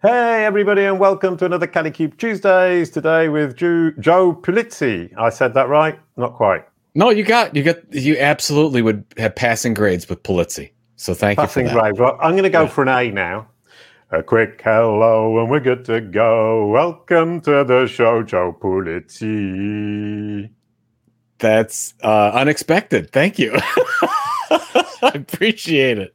Hey, 0.00 0.44
everybody, 0.44 0.84
and 0.84 1.00
welcome 1.00 1.36
to 1.38 1.44
another 1.44 1.66
Kalicube 1.66 2.16
Tuesdays. 2.18 2.88
Today 2.88 3.28
with 3.28 3.56
Joe, 3.56 3.90
Joe 3.98 4.32
Pulizzi. 4.32 5.12
I 5.18 5.28
said 5.28 5.54
that 5.54 5.68
right? 5.68 5.98
Not 6.16 6.34
quite. 6.34 6.64
No, 6.94 7.10
you 7.10 7.24
got 7.24 7.56
you 7.56 7.64
got 7.64 7.92
you 7.92 8.16
absolutely 8.16 8.80
would 8.80 9.04
have 9.16 9.34
passing 9.34 9.74
grades 9.74 10.08
with 10.08 10.22
Pulizzi. 10.22 10.70
So 10.94 11.14
thank 11.14 11.36
passing 11.36 11.64
you 11.64 11.70
for 11.70 11.74
that. 11.74 11.80
grades. 11.80 11.98
Well, 11.98 12.16
I'm 12.20 12.34
going 12.34 12.44
to 12.44 12.48
go 12.48 12.62
yeah. 12.62 12.68
for 12.68 12.82
an 12.82 12.88
A 12.90 13.10
now. 13.10 13.48
A 14.12 14.22
quick 14.22 14.62
hello, 14.62 15.40
and 15.40 15.50
we're 15.50 15.58
good 15.58 15.84
to 15.86 16.00
go. 16.00 16.68
Welcome 16.68 17.40
to 17.40 17.64
the 17.64 17.88
show, 17.88 18.22
Joe 18.22 18.56
Pulizzi. 18.56 20.48
That's 21.40 21.94
uh, 22.04 22.30
unexpected. 22.34 23.10
Thank 23.10 23.40
you. 23.40 23.52
I 23.60 25.10
appreciate 25.12 25.98
it. 25.98 26.14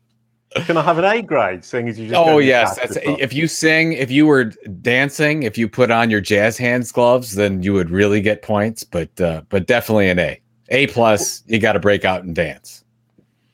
Can 0.66 0.78
I 0.78 0.82
have 0.82 0.98
an 0.98 1.06
A 1.06 1.22
grade? 1.22 1.64
Seeing 1.64 1.90
as 1.90 2.00
you 2.00 2.10
just 2.10 2.20
oh 2.20 2.38
yes, 2.38 2.78
that's 2.78 2.98
if 3.02 3.34
you 3.34 3.48
sing, 3.48 3.94
if 3.94 4.12
you 4.12 4.26
were 4.28 4.46
dancing, 4.82 5.44
if 5.44 5.58
you 5.58 5.68
put 5.68 5.92
on 5.92 6.10
your 6.10 6.22
jazz 6.22 6.58
hands 6.58 6.92
gloves, 6.92 7.36
then 7.36 7.64
you 7.64 7.74
would 7.74 7.90
really 7.90 8.22
get 8.22 8.42
points. 8.42 8.84
But 8.84 9.20
uh, 9.20 9.42
but 9.50 9.68
definitely 9.68 10.10
an 10.10 10.20
A, 10.20 10.40
A 10.70 10.88
plus. 10.88 11.44
You 11.48 11.60
got 11.60 11.74
to 11.74 11.80
break 11.80 12.06
out 12.06 12.24
and 12.24 12.36
dance. 12.36 12.84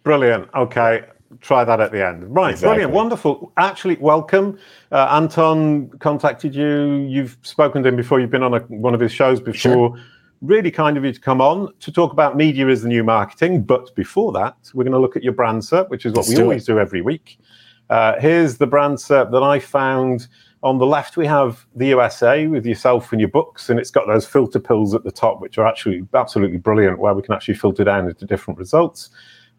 Brilliant. 0.04 0.50
Okay, 0.56 1.04
try 1.42 1.64
that 1.64 1.80
at 1.80 1.92
the 1.92 2.06
end. 2.06 2.24
Right, 2.36 2.52
exactly. 2.52 2.76
brilliant, 2.76 2.94
wonderful. 2.94 3.54
Actually, 3.58 3.96
welcome. 3.98 4.58
Uh, 4.92 5.08
Anton 5.12 5.90
contacted 6.00 6.54
you. 6.54 7.06
You've 7.08 7.38
spoken 7.44 7.84
to 7.84 7.90
him 7.90 7.96
before. 7.96 8.20
You've 8.20 8.32
been 8.32 8.44
on 8.44 8.54
a, 8.54 8.60
one 8.60 8.94
of 8.94 9.00
his 9.00 9.12
shows 9.12 9.40
before. 9.40 9.54
Sure 9.96 10.00
really 10.42 10.72
kind 10.72 10.98
of 10.98 11.04
you 11.04 11.12
to 11.12 11.20
come 11.20 11.42
on 11.42 11.74
to 11.80 11.92
talk 11.92 12.14
about 12.14 12.38
media 12.38 12.68
is 12.68 12.82
the 12.82 12.88
new 12.88 13.04
marketing. 13.04 13.64
But 13.64 13.94
before 13.96 14.32
that, 14.34 14.56
we're 14.74 14.84
going 14.84 14.94
to 14.94 15.00
look 15.00 15.16
at 15.16 15.24
your 15.24 15.34
brand 15.34 15.62
SERP, 15.62 15.90
which 15.90 16.06
is 16.06 16.12
what 16.12 16.20
Let's 16.20 16.30
we 16.30 16.36
do 16.36 16.44
always 16.44 16.64
it. 16.64 16.74
do 16.74 16.80
every 16.80 17.02
week. 17.02 17.40
Uh, 17.90 18.20
here's 18.20 18.58
the 18.58 18.68
brand 18.68 18.98
SERP 18.98 19.32
that 19.32 19.44
I 19.44 19.60
found. 19.60 20.28
On 20.62 20.78
the 20.78 20.86
left, 20.86 21.16
we 21.16 21.26
have 21.26 21.66
the 21.76 21.88
USA 21.88 22.46
with 22.48 22.66
yourself 22.66 23.14
and 23.14 23.22
your 23.22 23.30
books, 23.30 23.70
and 23.70 23.80
it's 23.80 23.92
got 23.92 24.08
those 24.08 24.26
filter 24.26 24.60
pills 24.60 24.94
at 24.94 25.06
the 25.06 25.12
top, 25.12 25.40
which 25.40 25.58
are 25.58 25.66
actually 25.66 26.06
absolutely 26.14 26.58
brilliant, 26.58 27.00
where 27.00 27.14
we 27.14 27.22
can 27.22 27.34
actually 27.34 27.54
filter 27.54 27.86
down 27.86 28.08
into 28.10 28.26
different 28.26 28.58
results. 28.58 29.10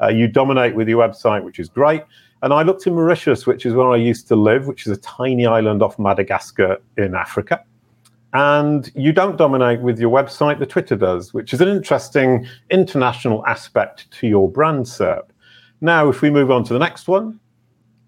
Uh, 0.02 0.08
you 0.08 0.28
dominate 0.28 0.74
with 0.74 0.88
your 0.88 1.06
website, 1.06 1.42
which 1.42 1.58
is 1.58 1.68
great. 1.70 2.02
And 2.42 2.52
I 2.52 2.62
looked 2.62 2.86
in 2.86 2.94
Mauritius, 2.94 3.46
which 3.46 3.64
is 3.64 3.74
where 3.74 3.90
I 3.90 3.96
used 3.96 4.28
to 4.28 4.36
live, 4.36 4.66
which 4.66 4.86
is 4.86 4.92
a 4.92 5.00
tiny 5.00 5.46
island 5.46 5.82
off 5.82 5.98
Madagascar 5.98 6.78
in 6.96 7.14
Africa 7.14 7.64
and 8.32 8.90
you 8.94 9.12
don't 9.12 9.36
dominate 9.36 9.80
with 9.80 9.98
your 9.98 10.10
website, 10.10 10.58
the 10.58 10.66
Twitter 10.66 10.96
does, 10.96 11.34
which 11.34 11.52
is 11.52 11.60
an 11.60 11.68
interesting 11.68 12.46
international 12.70 13.44
aspect 13.46 14.10
to 14.12 14.28
your 14.28 14.48
brand 14.48 14.84
SERP. 14.84 15.24
Now, 15.80 16.08
if 16.08 16.22
we 16.22 16.30
move 16.30 16.50
on 16.50 16.62
to 16.64 16.72
the 16.72 16.78
next 16.78 17.08
one, 17.08 17.40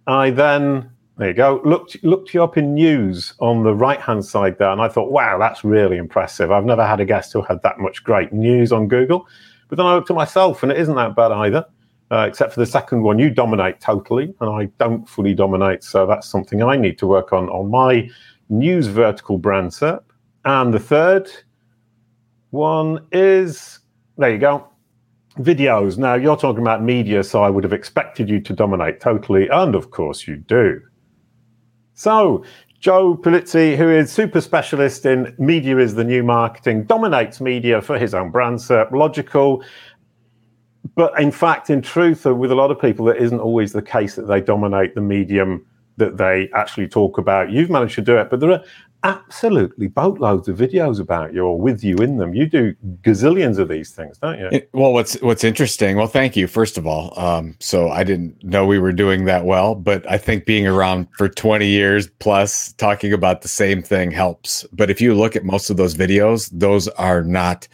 I 0.07 0.31
then 0.31 0.91
there 1.19 1.29
you 1.29 1.35
go. 1.35 1.61
Looked 1.65 2.03
looked 2.03 2.35
you 2.35 2.43
up 2.43 2.57
in 2.57 2.75
news 2.75 3.35
on 3.39 3.65
the 3.65 3.75
right 3.75 4.01
hand 4.01 4.25
side 4.25 4.59
there, 4.59 4.71
and 4.71 4.81
I 4.81 4.89
thought, 4.89 5.11
wow, 5.11 5.39
that's 5.39 5.65
really 5.65 5.97
impressive. 5.97 6.51
I've 6.51 6.65
never 6.65 6.87
had 6.87 7.01
a 7.01 7.05
guest 7.05 7.33
who 7.33 7.43
had 7.43 7.63
that 7.63 7.79
much 7.79 8.03
great 8.03 8.33
news 8.33 8.73
on 8.73 8.89
Google. 8.89 9.27
But 9.69 9.77
then 9.77 9.87
I 9.87 9.95
looked 9.95 10.11
at 10.11 10.17
myself, 10.17 10.63
and 10.63 10.71
it 10.71 10.79
isn't 10.79 10.95
that 10.95 11.17
bad 11.17 11.33
either. 11.33 11.65
Uh, 12.11 12.27
except 12.29 12.53
for 12.53 12.61
the 12.61 12.67
second 12.67 13.03
one, 13.03 13.19
you 13.19 13.31
dominate 13.31 13.81
totally, 13.81 14.35
and 14.41 14.51
I 14.51 14.67
don't 14.79 15.09
fully 15.09 15.33
dominate. 15.33 15.83
So 15.83 16.07
that's 16.07 16.29
something 16.29 16.63
I 16.63 16.77
need 16.77 16.99
to 16.99 17.07
work 17.07 17.33
on 17.33 17.49
on 17.49 17.71
my 17.71 18.11
news 18.51 18.87
vertical 18.87 19.39
brand 19.39 19.71
SERP. 19.71 20.03
And 20.45 20.75
the 20.75 20.81
third 20.81 21.31
one 22.51 23.07
is 23.13 23.79
there 24.19 24.31
you 24.31 24.39
go 24.39 24.69
videos. 25.39 25.99
Now, 25.99 26.15
you're 26.15 26.37
talking 26.37 26.63
about 26.63 26.83
media, 26.83 27.25
so 27.25 27.43
I 27.43 27.51
would 27.51 27.65
have 27.65 27.73
expected 27.73 28.29
you 28.29 28.41
to 28.41 28.53
dominate 28.53 29.01
totally. 29.01 29.49
And 29.49 29.75
of 29.75 29.91
course, 29.91 30.27
you 30.27 30.37
do. 30.37 30.81
So, 31.95 32.45
Joe 32.81 33.17
Pulizzi, 33.17 33.77
who 33.77 33.89
is 33.89 34.11
super 34.11 34.41
specialist 34.41 35.07
in 35.07 35.35
media 35.39 35.79
is 35.79 35.95
the 35.95 36.05
new 36.05 36.23
marketing, 36.23 36.85
dominates 36.85 37.41
media 37.41 37.81
for 37.81 37.99
his 37.99 38.13
own 38.13 38.31
brand, 38.31 38.59
SERP 38.59 38.91
Logical. 38.93 39.63
But 40.97 41.19
in 41.21 41.31
fact, 41.31 41.71
in 41.71 41.81
truth, 41.81 42.25
with 42.25 42.51
a 42.51 42.57
lot 42.57 42.71
of 42.71 42.81
people, 42.81 43.09
it 43.09 43.23
isn't 43.23 43.39
always 43.39 43.73
the 43.73 43.83
case 43.83 44.17
that 44.17 44.27
they 44.27 44.41
dominate 44.41 44.95
the 44.95 45.01
medium 45.01 45.65
that 45.97 46.17
they 46.17 46.51
actually 46.55 46.89
talk 46.89 47.19
about. 47.19 47.51
You've 47.51 47.71
managed 47.71 47.95
to 47.95 48.03
do 48.03 48.17
it, 48.19 48.31
but 48.31 48.41
there 48.41 48.51
are 48.51 48.65
absolutely 49.05 49.89
boatloads 49.89 50.49
of 50.49 50.57
videos 50.57 51.01
about 51.01 51.35
you 51.35 51.45
or 51.45 51.59
with 51.59 51.83
you 51.83 51.97
in 51.97 52.19
them. 52.19 52.35
You 52.35 52.47
do 52.47 52.75
gazillions 53.03 53.59
of 53.59 53.69
these 53.69 53.91
things, 53.91 54.19
don't 54.19 54.39
you? 54.39 54.49
It, 54.53 54.71
well, 54.73 54.93
what's 54.93 55.21
what's 55.23 55.45
interesting? 55.45 55.97
Well, 55.97 56.07
thank 56.07 56.37
you 56.37 56.47
first 56.47 56.79
of 56.79 56.87
all. 56.87 57.19
Um, 57.19 57.57
so 57.61 57.91
I 57.91 58.05
didn't 58.05 58.43
know 58.45 58.67
we 58.67 58.79
were 58.79 58.93
doing 58.93 59.25
that 59.27 59.45
well, 59.45 59.75
but 59.75 60.09
I 60.11 60.19
think 60.19 60.47
being 60.47 60.67
around 60.67 61.09
for 61.17 61.29
20 61.29 61.67
years 61.67 62.09
plus 62.19 62.73
talking 62.75 63.13
about 63.13 63.43
the 63.43 63.49
same 63.49 63.83
thing 63.83 64.11
helps. 64.11 64.65
But 64.73 64.91
if 64.91 65.01
you 65.01 65.15
look 65.15 65.37
at 65.37 65.45
most 65.45 65.71
of 65.71 65.77
those 65.77 65.95
videos, 65.95 66.51
those 66.53 66.89
are 66.89 67.23
not 67.23 67.67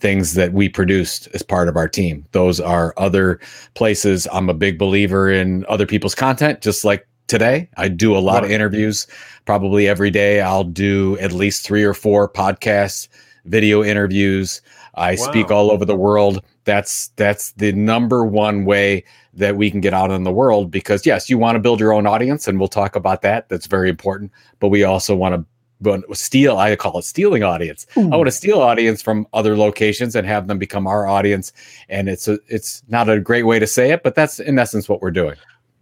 things 0.00 0.32
that 0.34 0.52
we 0.52 0.68
produced 0.68 1.28
as 1.34 1.42
part 1.42 1.68
of 1.68 1.76
our 1.76 1.88
team. 1.88 2.26
Those 2.32 2.58
are 2.58 2.94
other 2.96 3.38
places. 3.74 4.26
I'm 4.32 4.48
a 4.48 4.54
big 4.54 4.78
believer 4.78 5.30
in 5.30 5.66
other 5.68 5.86
people's 5.86 6.14
content, 6.14 6.62
just 6.62 6.84
like 6.84 7.06
today. 7.30 7.68
I 7.76 7.88
do 7.88 8.14
a 8.16 8.18
lot 8.18 8.44
of 8.44 8.50
interviews 8.50 9.06
probably 9.46 9.88
every 9.88 10.10
day. 10.10 10.40
I'll 10.40 10.64
do 10.64 11.16
at 11.18 11.32
least 11.32 11.64
three 11.64 11.84
or 11.84 11.94
four 11.94 12.28
podcasts, 12.28 13.08
video 13.44 13.82
interviews. 13.82 14.60
I 14.96 15.12
wow. 15.12 15.16
speak 15.16 15.50
all 15.50 15.70
over 15.70 15.84
the 15.84 15.96
world. 15.96 16.44
That's 16.64 17.08
that's 17.16 17.52
the 17.52 17.72
number 17.72 18.24
one 18.24 18.64
way 18.64 19.04
that 19.32 19.56
we 19.56 19.70
can 19.70 19.80
get 19.80 19.94
out 19.94 20.10
in 20.10 20.24
the 20.24 20.32
world 20.32 20.70
because 20.72 21.06
yes, 21.06 21.30
you 21.30 21.38
want 21.38 21.54
to 21.54 21.60
build 21.60 21.78
your 21.78 21.92
own 21.92 22.06
audience 22.06 22.48
and 22.48 22.58
we'll 22.58 22.68
talk 22.68 22.96
about 22.96 23.22
that. 23.22 23.48
That's 23.48 23.66
very 23.66 23.88
important. 23.88 24.32
But 24.58 24.68
we 24.68 24.82
also 24.82 25.14
want 25.14 25.36
to 25.36 25.46
but 25.82 26.02
steal 26.14 26.58
i 26.58 26.76
call 26.76 26.98
it 26.98 27.04
stealing 27.04 27.42
audience 27.42 27.86
Ooh. 27.96 28.12
i 28.12 28.16
want 28.16 28.26
to 28.26 28.32
steal 28.32 28.60
audience 28.60 29.00
from 29.00 29.26
other 29.32 29.56
locations 29.56 30.14
and 30.14 30.26
have 30.26 30.46
them 30.46 30.58
become 30.58 30.86
our 30.86 31.06
audience 31.06 31.54
and 31.88 32.06
it's 32.06 32.28
a, 32.28 32.38
it's 32.48 32.82
not 32.88 33.08
a 33.08 33.18
great 33.18 33.44
way 33.44 33.58
to 33.58 33.66
say 33.66 33.90
it 33.90 34.02
but 34.02 34.14
that's 34.14 34.40
in 34.40 34.58
essence 34.58 34.90
what 34.90 35.00
we're 35.00 35.10
doing 35.10 35.36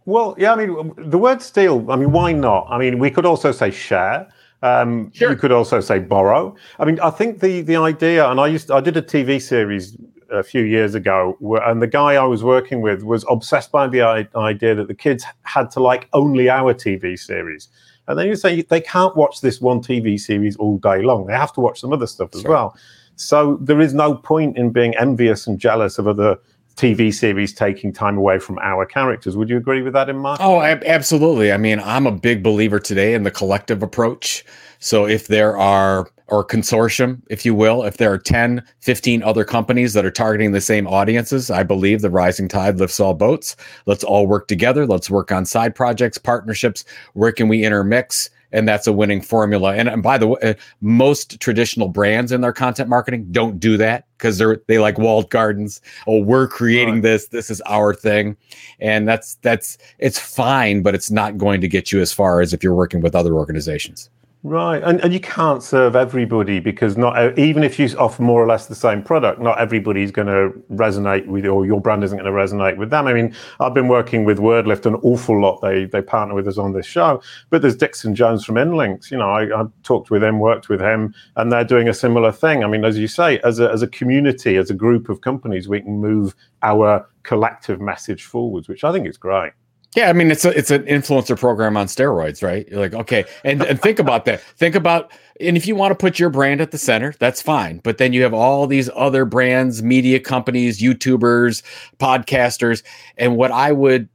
well, 0.09 0.35
yeah, 0.37 0.53
I 0.53 0.55
mean, 0.55 0.93
the 0.97 1.17
word 1.17 1.41
steal, 1.41 1.89
I 1.91 1.95
mean, 1.95 2.11
why 2.11 2.33
not? 2.33 2.67
I 2.69 2.77
mean, 2.77 2.99
we 2.99 3.09
could 3.09 3.25
also 3.25 3.51
say 3.51 3.71
share. 3.71 4.27
Um, 4.61 5.11
sure. 5.13 5.31
You 5.31 5.37
could 5.37 5.51
also 5.51 5.79
say 5.79 5.99
borrow. 5.99 6.55
I 6.79 6.85
mean, 6.85 6.99
I 6.99 7.11
think 7.11 7.39
the 7.39 7.61
the 7.61 7.77
idea, 7.77 8.29
and 8.29 8.39
I 8.39 8.47
used, 8.47 8.71
I 8.71 8.81
did 8.81 8.97
a 8.97 9.01
TV 9.01 9.41
series 9.41 9.95
a 10.31 10.43
few 10.43 10.63
years 10.63 10.95
ago, 10.95 11.37
and 11.65 11.81
the 11.81 11.87
guy 11.87 12.15
I 12.15 12.25
was 12.25 12.43
working 12.43 12.81
with 12.81 13.03
was 13.03 13.25
obsessed 13.29 13.71
by 13.71 13.87
the 13.87 14.01
idea 14.35 14.75
that 14.75 14.87
the 14.87 14.93
kids 14.93 15.23
had 15.43 15.71
to 15.71 15.79
like 15.79 16.09
only 16.13 16.49
our 16.49 16.73
TV 16.73 17.17
series. 17.17 17.69
And 18.07 18.19
then 18.19 18.27
you 18.27 18.35
say 18.35 18.61
they 18.63 18.81
can't 18.81 19.15
watch 19.15 19.41
this 19.41 19.61
one 19.61 19.81
TV 19.81 20.19
series 20.19 20.57
all 20.57 20.77
day 20.77 21.03
long; 21.03 21.27
they 21.27 21.33
have 21.33 21.53
to 21.53 21.61
watch 21.61 21.79
some 21.79 21.93
other 21.93 22.07
stuff 22.07 22.35
as 22.35 22.41
sure. 22.41 22.51
well. 22.51 22.77
So 23.15 23.57
there 23.61 23.79
is 23.79 23.93
no 23.93 24.15
point 24.15 24.57
in 24.57 24.71
being 24.71 24.95
envious 24.97 25.45
and 25.45 25.59
jealous 25.59 25.99
of 25.99 26.07
other 26.07 26.37
TV 26.75 27.13
series 27.13 27.53
taking 27.53 27.91
time 27.91 28.17
away 28.17 28.39
from 28.39 28.57
our 28.59 28.85
characters. 28.85 29.35
Would 29.35 29.49
you 29.49 29.57
agree 29.57 29.81
with 29.81 29.93
that 29.93 30.09
in 30.09 30.17
Mark? 30.17 30.39
Oh, 30.41 30.61
absolutely. 30.61 31.51
I 31.51 31.57
mean, 31.57 31.79
I'm 31.79 32.07
a 32.07 32.11
big 32.11 32.41
believer 32.41 32.79
today 32.79 33.13
in 33.13 33.23
the 33.23 33.31
collective 33.31 33.83
approach. 33.83 34.45
So 34.79 35.05
if 35.05 35.27
there 35.27 35.57
are 35.57 36.09
or 36.27 36.45
consortium, 36.45 37.21
if 37.29 37.43
you 37.43 37.55
will, 37.55 37.83
if 37.83 37.97
there 37.97 38.13
are 38.13 38.17
10, 38.17 38.63
15 38.81 39.23
other 39.23 39.43
companies 39.43 39.93
that 39.93 40.05
are 40.05 40.11
targeting 40.11 40.51
the 40.51 40.61
same 40.61 40.87
audiences, 40.87 41.49
I 41.49 41.63
believe 41.63 42.01
the 42.01 42.09
rising 42.09 42.47
tide 42.47 42.77
lifts 42.77 42.99
all 42.99 43.15
boats. 43.15 43.55
Let's 43.87 44.03
all 44.03 44.27
work 44.27 44.47
together. 44.47 44.85
Let's 44.85 45.09
work 45.09 45.31
on 45.31 45.45
side 45.45 45.75
projects, 45.75 46.17
partnerships. 46.17 46.85
Where 47.13 47.31
can 47.31 47.47
we 47.47 47.65
intermix? 47.65 48.29
And 48.51 48.67
that's 48.67 48.87
a 48.87 48.93
winning 48.93 49.21
formula. 49.21 49.75
And, 49.75 49.87
and 49.87 50.01
by 50.01 50.17
the 50.17 50.27
way, 50.27 50.55
most 50.81 51.39
traditional 51.39 51.87
brands 51.87 52.31
in 52.31 52.41
their 52.41 52.53
content 52.53 52.89
marketing 52.89 53.27
don't 53.31 53.59
do 53.59 53.77
that 53.77 54.05
because 54.17 54.37
they're 54.37 54.61
they 54.67 54.79
like 54.79 54.97
walled 54.97 55.29
gardens. 55.29 55.81
Oh, 56.07 56.21
we're 56.21 56.47
creating 56.47 56.95
right. 56.95 57.03
this. 57.03 57.27
This 57.27 57.49
is 57.49 57.61
our 57.61 57.93
thing, 57.93 58.37
and 58.79 59.07
that's 59.07 59.35
that's 59.35 59.77
it's 59.99 60.19
fine, 60.19 60.81
but 60.81 60.95
it's 60.95 61.11
not 61.11 61.37
going 61.37 61.61
to 61.61 61.67
get 61.67 61.91
you 61.91 62.01
as 62.01 62.11
far 62.11 62.41
as 62.41 62.53
if 62.53 62.63
you're 62.63 62.75
working 62.75 63.01
with 63.01 63.15
other 63.15 63.33
organizations. 63.33 64.09
Right, 64.41 64.81
and 64.83 65.01
and 65.01 65.11
you 65.11 65.19
can't 65.19 65.61
serve 65.61 65.97
everybody 65.97 66.61
because 66.61 66.95
not 66.95 67.37
even 67.37 67.61
if 67.61 67.77
you 67.77 67.89
offer 67.97 68.21
more 68.21 68.41
or 68.41 68.47
less 68.47 68.67
the 68.67 68.75
same 68.75 69.03
product, 69.03 69.41
not 69.41 69.59
everybody's 69.59 70.11
going 70.11 70.27
to 70.27 70.57
resonate 70.73 71.27
with, 71.27 71.45
or 71.45 71.65
your 71.65 71.81
brand 71.81 72.05
isn't 72.05 72.17
going 72.17 72.33
to 72.33 72.39
resonate 72.39 72.77
with 72.77 72.89
them. 72.89 73.05
I 73.05 73.11
mean, 73.11 73.35
I've 73.59 73.73
been 73.73 73.89
working 73.89 74.23
with 74.23 74.37
Wordlift 74.39 74.85
an 74.85 74.95
awful 75.03 75.41
lot. 75.41 75.59
They 75.59 75.83
they 75.83 76.01
partner 76.01 76.35
with 76.35 76.47
us 76.47 76.57
on 76.57 76.71
this 76.71 76.85
show, 76.85 77.21
but 77.49 77.61
there's 77.61 77.75
Dixon 77.75 78.15
Jones 78.15 78.45
from 78.45 78.55
Inlinks. 78.55 79.11
You 79.11 79.17
know, 79.17 79.29
I, 79.29 79.43
I 79.61 79.65
talked 79.83 80.09
with 80.09 80.23
him, 80.23 80.39
worked 80.39 80.69
with 80.69 80.79
him, 80.79 81.13
and 81.35 81.51
they're 81.51 81.65
doing 81.65 81.89
a 81.89 81.93
similar 81.93 82.31
thing. 82.31 82.63
I 82.63 82.67
mean, 82.67 82.85
as 82.85 82.97
you 82.97 83.09
say, 83.09 83.39
as 83.39 83.59
a 83.59 83.69
as 83.69 83.81
a 83.81 83.87
community, 83.87 84.55
as 84.55 84.69
a 84.69 84.73
group 84.73 85.09
of 85.09 85.19
companies, 85.19 85.67
we 85.67 85.81
can 85.81 85.99
move 85.99 86.33
our 86.63 87.05
collective 87.23 87.81
message 87.81 88.23
forwards, 88.23 88.69
which 88.69 88.85
I 88.85 88.93
think 88.93 89.05
is 89.05 89.17
great. 89.17 89.51
Yeah, 89.95 90.09
I 90.09 90.13
mean 90.13 90.29
it's 90.29 90.45
a, 90.45 90.55
it's 90.55 90.69
an 90.69 90.83
influencer 90.83 91.37
program 91.37 91.75
on 91.75 91.87
steroids, 91.87 92.43
right? 92.43 92.67
You're 92.69 92.79
like, 92.79 92.93
okay, 92.93 93.25
and 93.43 93.63
and 93.63 93.81
think 93.81 93.97
about 93.97 94.25
that. 94.25 94.41
Think 94.41 94.75
about 94.75 95.11
and 95.39 95.57
if 95.57 95.65
you 95.65 95.75
want 95.75 95.91
to 95.91 95.95
put 95.95 96.19
your 96.19 96.29
brand 96.29 96.61
at 96.61 96.71
the 96.71 96.77
center, 96.77 97.15
that's 97.19 97.41
fine. 97.41 97.79
But 97.79 97.97
then 97.97 98.13
you 98.13 98.21
have 98.21 98.33
all 98.33 98.67
these 98.67 98.89
other 98.95 99.25
brands, 99.25 99.81
media 99.81 100.19
companies, 100.19 100.79
YouTubers, 100.79 101.63
podcasters, 101.97 102.83
and 103.17 103.35
what 103.35 103.51
I 103.51 103.71
would 103.71 104.09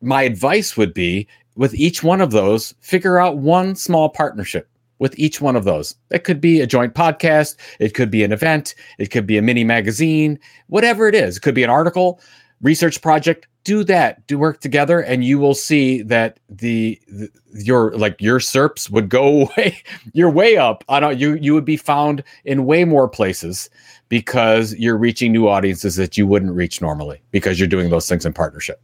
my 0.00 0.22
advice 0.22 0.76
would 0.76 0.92
be 0.92 1.28
with 1.56 1.74
each 1.74 2.02
one 2.02 2.20
of 2.20 2.32
those, 2.32 2.74
figure 2.80 3.18
out 3.18 3.38
one 3.38 3.76
small 3.76 4.08
partnership 4.08 4.68
with 4.98 5.18
each 5.18 5.40
one 5.40 5.56
of 5.56 5.64
those. 5.64 5.94
It 6.10 6.24
could 6.24 6.40
be 6.40 6.60
a 6.60 6.66
joint 6.66 6.94
podcast, 6.94 7.56
it 7.78 7.94
could 7.94 8.10
be 8.10 8.24
an 8.24 8.32
event, 8.32 8.74
it 8.98 9.10
could 9.10 9.26
be 9.26 9.38
a 9.38 9.42
mini 9.42 9.64
magazine, 9.64 10.38
whatever 10.68 11.08
it 11.08 11.14
is. 11.14 11.36
It 11.36 11.40
could 11.40 11.54
be 11.54 11.62
an 11.62 11.70
article, 11.70 12.20
research 12.60 13.00
project. 13.00 13.46
Do 13.64 13.82
that. 13.84 14.26
Do 14.26 14.38
work 14.38 14.60
together, 14.60 15.00
and 15.00 15.24
you 15.24 15.38
will 15.38 15.54
see 15.54 16.02
that 16.02 16.38
the, 16.48 17.00
the 17.08 17.30
your 17.54 17.92
like 17.96 18.20
your 18.20 18.38
SERPs 18.38 18.90
would 18.90 19.08
go 19.08 19.48
way 19.56 19.82
you're 20.12 20.30
way 20.30 20.56
up. 20.56 20.84
I 20.88 21.00
don't 21.00 21.18
you 21.18 21.34
you 21.34 21.54
would 21.54 21.64
be 21.64 21.76
found 21.76 22.22
in 22.44 22.66
way 22.66 22.84
more 22.84 23.08
places 23.08 23.70
because 24.08 24.74
you're 24.74 24.98
reaching 24.98 25.32
new 25.32 25.48
audiences 25.48 25.96
that 25.96 26.16
you 26.16 26.26
wouldn't 26.26 26.52
reach 26.52 26.80
normally 26.80 27.22
because 27.30 27.58
you're 27.58 27.68
doing 27.68 27.90
those 27.90 28.08
things 28.08 28.26
in 28.26 28.32
partnership. 28.32 28.80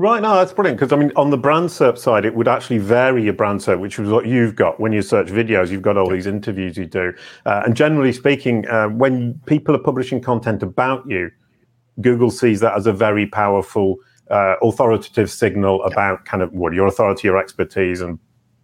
Right, 0.00 0.22
no, 0.22 0.34
that's 0.36 0.54
brilliant 0.54 0.80
because 0.80 0.94
I 0.94 0.96
mean, 0.96 1.12
on 1.14 1.28
the 1.28 1.36
brand 1.36 1.68
SERP 1.68 1.98
side, 1.98 2.24
it 2.24 2.34
would 2.34 2.48
actually 2.48 2.78
vary 2.78 3.22
your 3.22 3.34
brand 3.34 3.60
SERP, 3.60 3.80
which 3.80 3.98
is 3.98 4.08
what 4.08 4.26
you've 4.26 4.56
got 4.56 4.80
when 4.80 4.92
you 4.92 5.02
search 5.02 5.26
videos. 5.26 5.68
You've 5.68 5.82
got 5.82 5.98
all 5.98 6.08
these 6.08 6.26
interviews 6.26 6.78
you 6.78 6.86
do, 6.86 7.12
uh, 7.44 7.64
and 7.66 7.76
generally 7.76 8.14
speaking, 8.14 8.66
uh, 8.68 8.88
when 8.88 9.38
people 9.44 9.76
are 9.76 9.78
publishing 9.78 10.22
content 10.22 10.62
about 10.62 11.06
you, 11.06 11.30
Google 12.00 12.30
sees 12.30 12.60
that 12.60 12.74
as 12.78 12.86
a 12.86 12.94
very 12.94 13.26
powerful, 13.26 13.96
uh, 14.30 14.56
authoritative 14.62 15.30
signal 15.30 15.82
about 15.84 16.24
kind 16.24 16.42
of 16.42 16.52
what 16.52 16.72
your 16.72 16.86
authority, 16.86 17.28
your 17.28 17.38
expertise, 17.38 18.00
and 18.00 18.18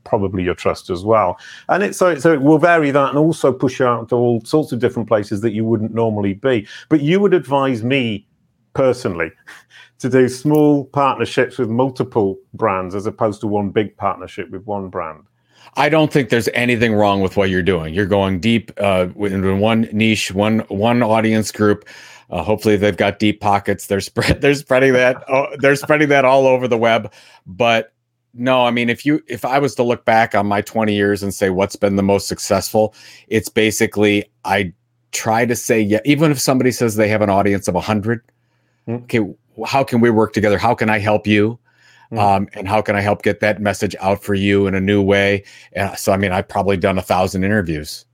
probably 0.05 0.45
your 0.45 0.55
trust 0.55 0.89
as 0.89 1.05
well. 1.05 1.39
And 1.69 1.83
it 1.83 1.95
so 1.95 2.17
so 2.19 2.33
it 2.33 2.41
will 2.41 2.59
vary 2.59 2.91
that 2.91 3.11
and 3.11 3.19
also 3.19 3.53
push 3.53 3.81
you 3.81 3.87
out 3.87 4.09
to 4.11 4.15
all 4.15 4.41
sorts 4.45 4.73
of 4.73 4.79
different 4.79 5.09
places 5.09 5.41
that 5.43 5.53
you 5.53 5.65
wouldn't 5.65 5.95
normally 5.95 6.35
be. 6.35 6.67
But 6.89 7.03
you 7.03 7.21
would 7.21 7.35
advise 7.35 7.83
me 7.83 8.27
personally 8.73 9.33
to 9.99 10.09
do 10.09 10.29
small 10.29 10.85
partnerships 10.87 11.59
with 11.59 11.69
multiple 11.69 12.39
brands 12.55 12.95
as 12.95 13.07
opposed 13.07 13.41
to 13.41 13.47
one 13.47 13.71
big 13.71 13.97
partnership 13.97 14.51
with 14.51 14.65
one 14.67 14.89
brand. 14.89 15.25
I 15.75 15.89
don't 15.89 16.13
think 16.13 16.31
there's 16.31 16.49
anything 16.55 16.95
wrong 16.95 17.21
with 17.21 17.37
what 17.37 17.51
you're 17.51 17.63
doing. 17.63 17.93
You're 17.93 18.07
going 18.07 18.41
deep 18.41 18.71
uh, 18.79 19.09
in 19.19 19.59
one 19.61 19.89
niche, 19.93 20.33
one 20.33 20.61
one 20.69 21.03
audience 21.03 21.51
group. 21.51 21.87
Uh, 22.31 22.43
hopefully, 22.43 22.77
they've 22.77 22.97
got 22.97 23.19
deep 23.19 23.41
pockets. 23.41 23.87
They're 23.87 24.01
spread. 24.01 24.41
They're 24.43 24.55
spreading 24.55 24.93
that. 24.95 25.23
Oh, 25.29 25.47
they're 25.59 25.77
spreading 25.77 26.09
that 26.09 26.25
all 26.25 26.47
over 26.47 26.67
the 26.67 26.79
web. 26.79 27.13
But 27.47 27.93
no, 28.35 28.65
I 28.65 28.71
mean, 28.71 28.91
if 28.91 29.07
you 29.07 29.23
if 29.29 29.45
I 29.45 29.59
was 29.59 29.75
to 29.77 29.83
look 29.83 30.05
back 30.05 30.35
on 30.35 30.47
my 30.47 30.61
20 30.61 30.95
years 30.95 31.23
and 31.23 31.35
say 31.35 31.51
what's 31.51 31.77
been 31.77 31.97
the 31.97 32.03
most 32.03 32.29
successful, 32.29 32.95
it's 33.29 33.49
basically 33.49 34.25
I 34.45 34.73
try 35.13 35.47
to 35.47 35.57
say 35.57 35.81
yeah. 35.81 36.01
Even 36.05 36.31
if 36.31 36.41
somebody 36.41 36.73
says 36.73 36.97
they 36.97 37.09
have 37.09 37.23
an 37.23 37.31
audience 37.31 37.69
of 37.69 37.75
100, 37.75 38.23
hmm. 38.87 38.95
okay, 38.95 39.21
how 39.65 39.85
can 39.85 40.01
we 40.01 40.11
work 40.11 40.33
together? 40.33 40.59
How 40.59 40.75
can 40.75 40.91
I 40.91 40.99
help 40.99 41.27
you? 41.27 41.59
Mm-hmm. 42.13 42.19
Um, 42.19 42.49
and 42.55 42.69
how 42.69 42.83
can 42.83 42.95
I 42.95 43.01
help 43.01 43.23
get 43.23 43.41
that 43.41 43.61
message 43.61 43.97
out 44.01 44.23
for 44.23 44.35
you 44.35 44.67
in 44.67 44.75
a 44.75 44.81
new 44.81 45.03
way? 45.03 45.45
And 45.73 45.99
so, 45.99 46.13
I 46.13 46.17
mean, 46.17 46.33
I've 46.33 46.47
probably 46.47 46.77
done 46.77 46.99
a 46.99 47.03
thousand 47.03 47.43
interviews, 47.43 48.05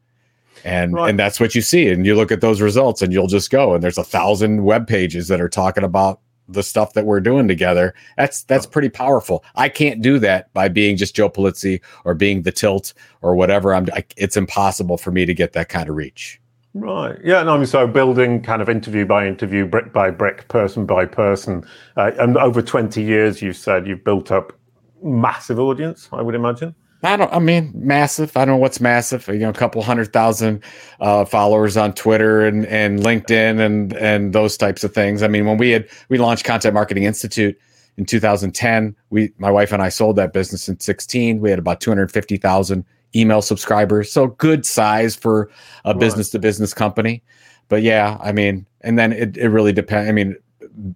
and 0.64 0.94
right. 0.94 1.10
and 1.10 1.18
that's 1.18 1.40
what 1.40 1.54
you 1.54 1.62
see. 1.62 1.88
And 1.88 2.06
you 2.06 2.14
look 2.14 2.32
at 2.32 2.40
those 2.40 2.60
results, 2.60 3.02
and 3.02 3.12
you'll 3.12 3.26
just 3.26 3.50
go, 3.50 3.74
and 3.74 3.82
there's 3.82 3.98
a 3.98 4.04
thousand 4.04 4.64
web 4.64 4.86
pages 4.86 5.28
that 5.28 5.40
are 5.40 5.48
talking 5.48 5.84
about 5.84 6.20
the 6.48 6.62
stuff 6.62 6.92
that 6.94 7.06
we're 7.06 7.20
doing 7.20 7.48
together. 7.48 7.94
That's 8.16 8.44
that's 8.44 8.66
pretty 8.66 8.88
powerful. 8.88 9.44
I 9.54 9.68
can't 9.68 10.02
do 10.02 10.18
that 10.20 10.52
by 10.52 10.68
being 10.68 10.96
just 10.96 11.14
Joe 11.16 11.30
Pulizzi 11.30 11.80
or 12.04 12.14
being 12.14 12.42
the 12.42 12.52
Tilt 12.52 12.94
or 13.22 13.34
whatever. 13.34 13.74
I'm. 13.74 13.88
I, 13.92 14.04
it's 14.16 14.36
impossible 14.36 14.98
for 14.98 15.10
me 15.10 15.26
to 15.26 15.34
get 15.34 15.52
that 15.52 15.68
kind 15.68 15.88
of 15.88 15.96
reach. 15.96 16.40
Right. 16.74 17.18
Yeah. 17.22 17.42
No, 17.42 17.54
I 17.54 17.56
mean, 17.58 17.66
so 17.66 17.86
building 17.86 18.42
kind 18.42 18.62
of 18.62 18.68
interview 18.68 19.04
by 19.04 19.26
interview, 19.26 19.66
brick 19.66 19.92
by 19.92 20.10
brick, 20.10 20.48
person 20.48 20.86
by 20.86 21.04
person. 21.04 21.66
Uh, 21.96 22.12
and 22.18 22.38
over 22.38 22.62
20 22.62 23.02
years, 23.02 23.42
you've 23.42 23.56
said 23.56 23.86
you've 23.86 24.04
built 24.04 24.32
up 24.32 24.54
massive 25.02 25.58
audience, 25.58 26.08
I 26.12 26.22
would 26.22 26.34
imagine. 26.34 26.74
I 27.04 27.16
don't, 27.16 27.32
I 27.32 27.38
mean, 27.40 27.72
massive. 27.74 28.36
I 28.36 28.44
don't 28.44 28.54
know 28.54 28.60
what's 28.60 28.80
massive. 28.80 29.26
You 29.28 29.38
know, 29.38 29.48
a 29.48 29.54
couple 29.54 29.82
hundred 29.82 30.12
thousand 30.12 30.62
uh, 31.00 31.24
followers 31.24 31.76
on 31.76 31.94
Twitter 31.94 32.46
and, 32.46 32.64
and 32.66 33.00
LinkedIn 33.00 33.60
and, 33.60 33.92
and 33.94 34.32
those 34.32 34.56
types 34.56 34.84
of 34.84 34.94
things. 34.94 35.22
I 35.22 35.28
mean, 35.28 35.46
when 35.46 35.58
we 35.58 35.70
had, 35.70 35.88
we 36.08 36.18
launched 36.18 36.44
Content 36.44 36.74
Marketing 36.74 37.04
Institute 37.04 37.58
in 37.96 38.06
2010, 38.06 38.96
we, 39.10 39.32
my 39.38 39.50
wife 39.50 39.72
and 39.72 39.82
I 39.82 39.88
sold 39.88 40.16
that 40.16 40.32
business 40.32 40.68
in 40.68 40.80
16. 40.80 41.40
We 41.40 41.50
had 41.50 41.58
about 41.58 41.80
250,000 41.80 42.84
email 43.14 43.42
subscribers. 43.42 44.10
So 44.10 44.28
good 44.28 44.64
size 44.64 45.14
for 45.14 45.50
a 45.84 45.94
business 45.94 46.30
to 46.30 46.38
business 46.38 46.72
company. 46.72 47.22
But 47.68 47.82
yeah, 47.82 48.16
I 48.20 48.32
mean, 48.32 48.66
and 48.80 48.98
then 48.98 49.12
it, 49.12 49.36
it 49.36 49.48
really 49.48 49.72
depends. 49.72 50.08
I 50.08 50.12
mean, 50.12 50.36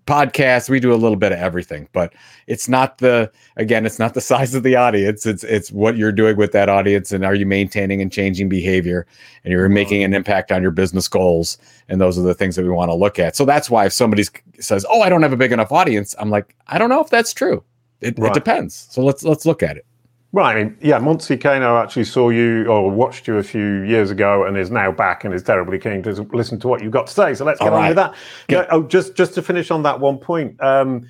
podcasts, 0.06 0.68
we 0.68 0.80
do 0.80 0.92
a 0.92 0.96
little 0.96 1.16
bit 1.16 1.32
of 1.32 1.38
everything, 1.38 1.88
but 1.92 2.12
it's 2.46 2.68
not 2.68 2.98
the 2.98 3.30
again, 3.56 3.84
it's 3.84 3.98
not 3.98 4.14
the 4.14 4.20
size 4.20 4.54
of 4.54 4.62
the 4.62 4.76
audience. 4.76 5.26
It's 5.26 5.44
it's 5.44 5.70
what 5.70 5.96
you're 5.96 6.12
doing 6.12 6.36
with 6.36 6.52
that 6.52 6.68
audience 6.68 7.12
and 7.12 7.24
are 7.24 7.34
you 7.34 7.46
maintaining 7.46 8.00
and 8.00 8.10
changing 8.10 8.48
behavior 8.48 9.06
and 9.44 9.52
you're 9.52 9.68
making 9.68 10.02
an 10.02 10.14
impact 10.14 10.52
on 10.52 10.62
your 10.62 10.70
business 10.70 11.08
goals. 11.08 11.58
And 11.88 12.00
those 12.00 12.18
are 12.18 12.22
the 12.22 12.34
things 12.34 12.56
that 12.56 12.62
we 12.62 12.70
want 12.70 12.90
to 12.90 12.94
look 12.94 13.18
at. 13.18 13.36
So 13.36 13.44
that's 13.44 13.68
why 13.68 13.86
if 13.86 13.92
somebody 13.92 14.24
says, 14.58 14.86
Oh, 14.88 15.02
I 15.02 15.08
don't 15.08 15.22
have 15.22 15.32
a 15.32 15.36
big 15.36 15.52
enough 15.52 15.72
audience, 15.72 16.14
I'm 16.18 16.30
like, 16.30 16.54
I 16.68 16.78
don't 16.78 16.88
know 16.88 17.00
if 17.00 17.10
that's 17.10 17.34
true. 17.34 17.62
It, 18.00 18.18
right. 18.18 18.30
it 18.30 18.34
depends. 18.34 18.88
So 18.90 19.02
let's 19.02 19.22
let's 19.24 19.46
look 19.46 19.62
at 19.62 19.76
it. 19.76 19.86
Right. 20.36 20.54
I 20.54 20.64
mean, 20.64 20.76
yeah, 20.82 20.98
Monty 20.98 21.38
Kano 21.38 21.78
actually 21.78 22.04
saw 22.04 22.28
you 22.28 22.66
or 22.66 22.90
watched 22.90 23.26
you 23.26 23.38
a 23.38 23.42
few 23.42 23.80
years 23.84 24.10
ago 24.10 24.44
and 24.44 24.58
is 24.58 24.70
now 24.70 24.92
back 24.92 25.24
and 25.24 25.32
is 25.32 25.42
terribly 25.42 25.78
keen 25.78 26.02
to 26.02 26.10
listen 26.30 26.60
to 26.60 26.68
what 26.68 26.82
you've 26.82 26.92
got 26.92 27.06
to 27.06 27.12
say. 27.14 27.32
So 27.32 27.46
let's 27.46 27.58
get 27.58 27.68
All 27.68 27.74
on 27.76 27.80
right. 27.80 27.88
with 27.88 27.96
that. 27.96 28.14
Yeah, 28.50 28.66
oh, 28.70 28.82
just 28.82 29.16
just 29.16 29.32
to 29.36 29.42
finish 29.42 29.70
on 29.70 29.82
that 29.84 29.98
one 29.98 30.18
point. 30.18 30.62
Um, 30.62 31.08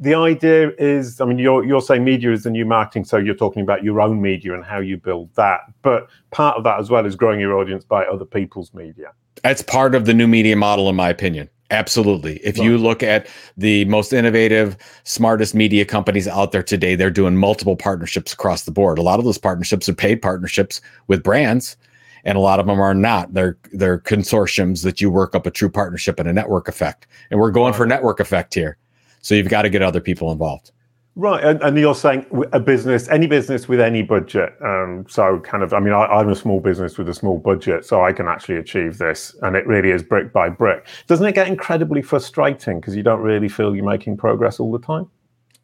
the 0.00 0.14
idea 0.14 0.72
is, 0.78 1.20
I 1.20 1.26
mean, 1.26 1.38
you're 1.38 1.62
you're 1.62 1.82
saying 1.82 2.04
media 2.04 2.32
is 2.32 2.44
the 2.44 2.50
new 2.50 2.64
marketing, 2.64 3.04
so 3.04 3.18
you're 3.18 3.34
talking 3.34 3.60
about 3.60 3.84
your 3.84 4.00
own 4.00 4.22
media 4.22 4.54
and 4.54 4.64
how 4.64 4.78
you 4.78 4.96
build 4.96 5.28
that. 5.34 5.60
But 5.82 6.08
part 6.30 6.56
of 6.56 6.64
that 6.64 6.80
as 6.80 6.88
well 6.88 7.04
is 7.04 7.16
growing 7.16 7.40
your 7.40 7.58
audience 7.58 7.84
by 7.84 8.06
other 8.06 8.24
people's 8.24 8.72
media. 8.72 9.12
That's 9.42 9.60
part 9.60 9.94
of 9.94 10.06
the 10.06 10.14
new 10.14 10.26
media 10.26 10.56
model, 10.56 10.88
in 10.88 10.96
my 10.96 11.10
opinion. 11.10 11.50
Absolutely. 11.70 12.38
If 12.38 12.56
you 12.56 12.78
look 12.78 13.02
at 13.02 13.26
the 13.58 13.84
most 13.84 14.14
innovative, 14.14 14.76
smartest 15.04 15.54
media 15.54 15.84
companies 15.84 16.26
out 16.26 16.50
there 16.50 16.62
today, 16.62 16.94
they're 16.94 17.10
doing 17.10 17.36
multiple 17.36 17.76
partnerships 17.76 18.32
across 18.32 18.62
the 18.62 18.70
board. 18.70 18.98
A 18.98 19.02
lot 19.02 19.18
of 19.18 19.26
those 19.26 19.36
partnerships 19.36 19.86
are 19.86 19.94
paid 19.94 20.22
partnerships 20.22 20.80
with 21.08 21.22
brands, 21.22 21.76
and 22.24 22.38
a 22.38 22.40
lot 22.40 22.58
of 22.58 22.66
them 22.66 22.80
are 22.80 22.94
not. 22.94 23.34
They're 23.34 23.58
they're 23.72 23.98
consortiums 23.98 24.82
that 24.82 25.02
you 25.02 25.10
work 25.10 25.34
up 25.34 25.46
a 25.46 25.50
true 25.50 25.68
partnership 25.68 26.18
and 26.18 26.28
a 26.28 26.32
network 26.32 26.68
effect. 26.68 27.06
And 27.30 27.38
we're 27.38 27.50
going 27.50 27.74
for 27.74 27.86
network 27.86 28.18
effect 28.18 28.54
here. 28.54 28.78
So 29.20 29.34
you've 29.34 29.50
got 29.50 29.62
to 29.62 29.70
get 29.70 29.82
other 29.82 30.00
people 30.00 30.32
involved. 30.32 30.72
Right, 31.18 31.42
and, 31.42 31.60
and, 31.62 31.76
you're 31.76 31.96
saying 31.96 32.26
a 32.52 32.60
business, 32.60 33.08
any 33.08 33.26
business 33.26 33.66
with 33.66 33.80
any 33.80 34.02
budget. 34.02 34.54
Um, 34.64 35.04
so, 35.08 35.40
kind 35.40 35.64
of, 35.64 35.72
I 35.72 35.80
mean, 35.80 35.92
I, 35.92 36.20
am 36.20 36.28
a 36.28 36.34
small 36.36 36.60
business 36.60 36.96
with 36.96 37.08
a 37.08 37.12
small 37.12 37.38
budget, 37.38 37.84
so 37.84 38.04
I 38.04 38.12
can 38.12 38.28
actually 38.28 38.54
achieve 38.54 38.98
this, 38.98 39.34
and 39.42 39.56
it 39.56 39.66
really 39.66 39.90
is 39.90 40.04
brick 40.04 40.32
by 40.32 40.48
brick. 40.48 40.86
Doesn't 41.08 41.26
it 41.26 41.34
get 41.34 41.48
incredibly 41.48 42.02
frustrating 42.02 42.78
because 42.78 42.94
you 42.94 43.02
don't 43.02 43.20
really 43.20 43.48
feel 43.48 43.74
you're 43.74 43.84
making 43.84 44.16
progress 44.16 44.60
all 44.60 44.70
the 44.70 44.78
time? 44.78 45.10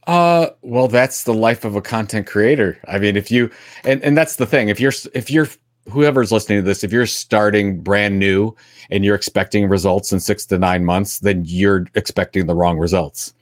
Uh, 0.08 0.48
well, 0.62 0.88
that's 0.88 1.22
the 1.22 1.32
life 1.32 1.64
of 1.64 1.76
a 1.76 1.80
content 1.80 2.26
creator. 2.26 2.76
I 2.88 2.98
mean, 2.98 3.16
if 3.16 3.30
you, 3.30 3.48
and 3.84 4.02
and 4.02 4.18
that's 4.18 4.34
the 4.34 4.46
thing. 4.46 4.70
If 4.70 4.80
you're, 4.80 4.92
if 5.14 5.30
you're, 5.30 5.46
whoever's 5.88 6.32
listening 6.32 6.58
to 6.58 6.64
this, 6.64 6.82
if 6.82 6.90
you're 6.90 7.06
starting 7.06 7.80
brand 7.80 8.18
new 8.18 8.56
and 8.90 9.04
you're 9.04 9.14
expecting 9.14 9.68
results 9.68 10.12
in 10.12 10.18
six 10.18 10.46
to 10.46 10.58
nine 10.58 10.84
months, 10.84 11.20
then 11.20 11.44
you're 11.46 11.86
expecting 11.94 12.46
the 12.46 12.56
wrong 12.56 12.76
results 12.76 13.34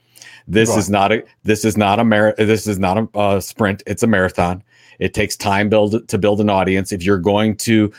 this 0.47 0.75
is 0.75 0.89
not 0.89 1.11
a 1.11 1.23
this 1.43 1.65
is 1.65 1.77
not 1.77 1.99
a 1.99 2.03
mar- 2.03 2.35
this 2.37 2.67
is 2.67 2.79
not 2.79 2.97
a 2.97 3.17
uh, 3.17 3.39
sprint. 3.39 3.83
It's 3.87 4.03
a 4.03 4.07
marathon. 4.07 4.63
It 4.99 5.13
takes 5.13 5.35
time 5.35 5.69
build 5.69 6.07
to 6.07 6.17
build 6.17 6.41
an 6.41 6.49
audience. 6.49 6.91
If 6.91 7.03
you're 7.03 7.17
going 7.17 7.55
to 7.57 7.91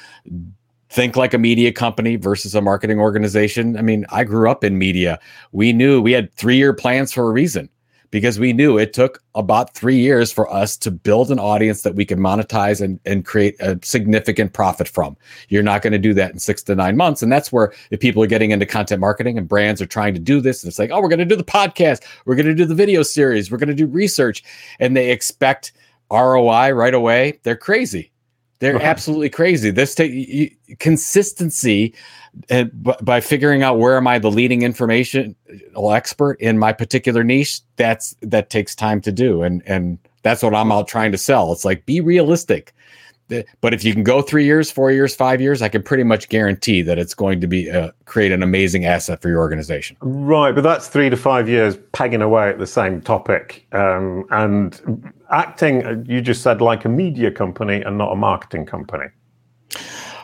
think 0.91 1.17
like 1.17 1.35
a 1.35 1.39
media 1.39 1.73
company 1.73 2.17
versus 2.17 2.55
a 2.55 2.61
marketing 2.61 3.01
organization, 3.01 3.77
I 3.77 3.83
mean, 3.83 4.07
I 4.11 4.25
grew 4.25 4.49
up 4.49 4.63
in 4.63 4.79
media. 4.79 5.19
We 5.53 5.73
knew 5.73 6.01
we 6.01 6.13
had 6.13 6.33
three 6.35 6.57
year 6.57 6.73
plans 6.73 7.13
for 7.13 7.29
a 7.29 7.33
reason 7.33 7.69
because 8.15 8.39
we 8.39 8.53
knew 8.53 8.79
it 8.79 8.93
took 8.93 9.21
about 9.35 9.75
three 9.75 9.99
years 9.99 10.31
for 10.31 10.49
us 10.49 10.77
to 10.77 10.93
build 10.93 11.33
an 11.33 11.41
audience 11.41 11.83
that 11.83 11.97
we 11.97 12.05
could 12.05 12.19
monetize 12.19 12.81
and, 12.81 13.01
and 13.05 13.25
create 13.25 13.57
a 13.59 13.77
significant 13.83 14.53
profit 14.53 14.87
from. 14.87 15.17
You're 15.49 15.65
not 15.65 15.83
going 15.83 15.95
to 15.95 15.99
do 15.99 16.15
that 16.15 16.31
in 16.31 16.39
six 16.39 16.63
to 16.63 16.77
nine 16.77 16.97
months. 16.97 17.25
And 17.25 17.33
that's 17.33 17.51
where 17.51 17.73
if 17.91 17.99
people 17.99 18.23
are 18.23 18.29
getting 18.29 18.53
into 18.53 18.67
content 18.67 19.01
marketing 19.01 19.37
and 19.37 19.49
brands 19.49 19.83
are 19.83 19.87
trying 19.87 20.15
to 20.15 20.21
do 20.21 20.41
this, 20.41 20.63
and 20.63 20.71
it's 20.71 20.79
like, 20.79 20.93
oh, 20.93 21.01
we're 21.01 21.09
going 21.09 21.19
to 21.19 21.25
do 21.25 21.35
the 21.35 21.43
podcast, 21.43 22.05
we're 22.25 22.37
going 22.37 22.47
to 22.47 22.55
do 22.55 22.65
the 22.65 22.73
video 22.73 23.03
series, 23.03 23.51
we're 23.51 23.59
going 23.59 23.67
to 23.67 23.75
do 23.75 23.87
research, 23.87 24.45
and 24.79 24.97
they 24.97 25.11
expect 25.11 25.73
ROI 26.09 26.71
right 26.71 26.95
away. 26.95 27.41
They're 27.43 27.57
crazy. 27.57 28.13
They're 28.65 28.83
absolutely 28.83 29.29
crazy. 29.29 29.71
This 29.71 29.95
take 29.95 30.59
consistency 30.79 31.95
uh, 32.51 32.65
by 32.65 33.21
figuring 33.21 33.63
out 33.63 33.79
where 33.79 33.99
am 33.99 34.07
I 34.07 34.19
the 34.19 34.31
leading 34.31 34.63
information 34.63 35.37
expert 35.93 36.41
in 36.41 36.59
my 36.59 36.73
particular 36.73 37.23
niche. 37.23 37.61
That's 37.77 38.17
that 38.23 38.49
takes 38.49 38.75
time 38.75 39.03
to 39.03 39.13
do, 39.13 39.43
and 39.43 39.63
and 39.67 39.99
that's 40.23 40.43
what 40.43 40.55
I'm 40.55 40.73
out 40.73 40.89
trying 40.89 41.13
to 41.13 41.19
sell. 41.19 41.53
It's 41.53 41.67
like 41.67 41.85
be 41.85 42.01
realistic. 42.01 42.75
But 43.61 43.73
if 43.73 43.85
you 43.85 43.93
can 43.93 44.03
go 44.03 44.21
three 44.21 44.45
years, 44.45 44.71
four 44.71 44.91
years, 44.93 45.15
five 45.15 45.41
years, 45.41 45.63
I 45.63 45.69
can 45.69 45.83
pretty 45.83 46.05
much 46.05 46.29
guarantee 46.29 46.83
that 46.83 46.99
it's 46.99 47.15
going 47.15 47.41
to 47.41 47.47
be 47.47 47.71
uh, 47.71 47.91
create 48.05 48.33
an 48.33 48.43
amazing 48.43 48.85
asset 48.85 49.23
for 49.23 49.29
your 49.29 49.39
organization. 49.39 49.97
Right, 50.01 50.55
but 50.55 50.63
that's 50.63 50.89
three 50.89 51.09
to 51.11 51.17
five 51.17 51.49
years 51.49 51.79
pegging 51.93 52.23
away 52.23 52.51
at 52.51 52.59
the 52.59 52.67
same 52.67 53.01
topic. 53.01 53.67
Um, 53.73 54.27
and 54.31 55.13
acting, 55.31 55.87
uh, 55.87 56.03
you 56.07 56.21
just 56.21 56.43
said, 56.43 56.61
like 56.61 56.85
a 56.85 56.89
media 56.89 57.31
company 57.31 57.81
and 57.81 57.97
not 57.97 58.13
a 58.13 58.17
marketing 58.17 58.67
company. 58.67 59.07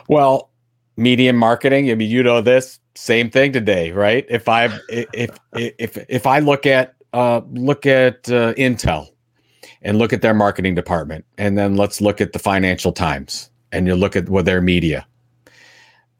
Well, 0.07 0.51
media 0.97 1.33
marketing. 1.33 1.89
I 1.89 1.95
mean, 1.95 2.09
you 2.09 2.23
know 2.23 2.41
this 2.41 2.79
same 2.95 3.29
thing 3.29 3.51
today, 3.51 3.91
right? 3.91 4.25
If 4.29 4.47
I 4.47 4.65
if 4.89 5.37
if 5.53 5.97
if 6.09 6.27
I 6.27 6.39
look 6.39 6.65
at 6.65 6.95
uh, 7.13 7.41
look 7.51 7.85
at 7.85 8.29
uh, 8.29 8.53
Intel 8.53 9.07
and 9.81 9.97
look 9.97 10.13
at 10.13 10.21
their 10.21 10.33
marketing 10.33 10.75
department, 10.75 11.25
and 11.37 11.57
then 11.57 11.75
let's 11.75 12.01
look 12.01 12.21
at 12.21 12.33
the 12.33 12.39
Financial 12.39 12.91
Times 12.91 13.49
and 13.71 13.87
you 13.87 13.95
look 13.95 14.15
at 14.15 14.29
what 14.29 14.45
their 14.45 14.61
media. 14.61 15.07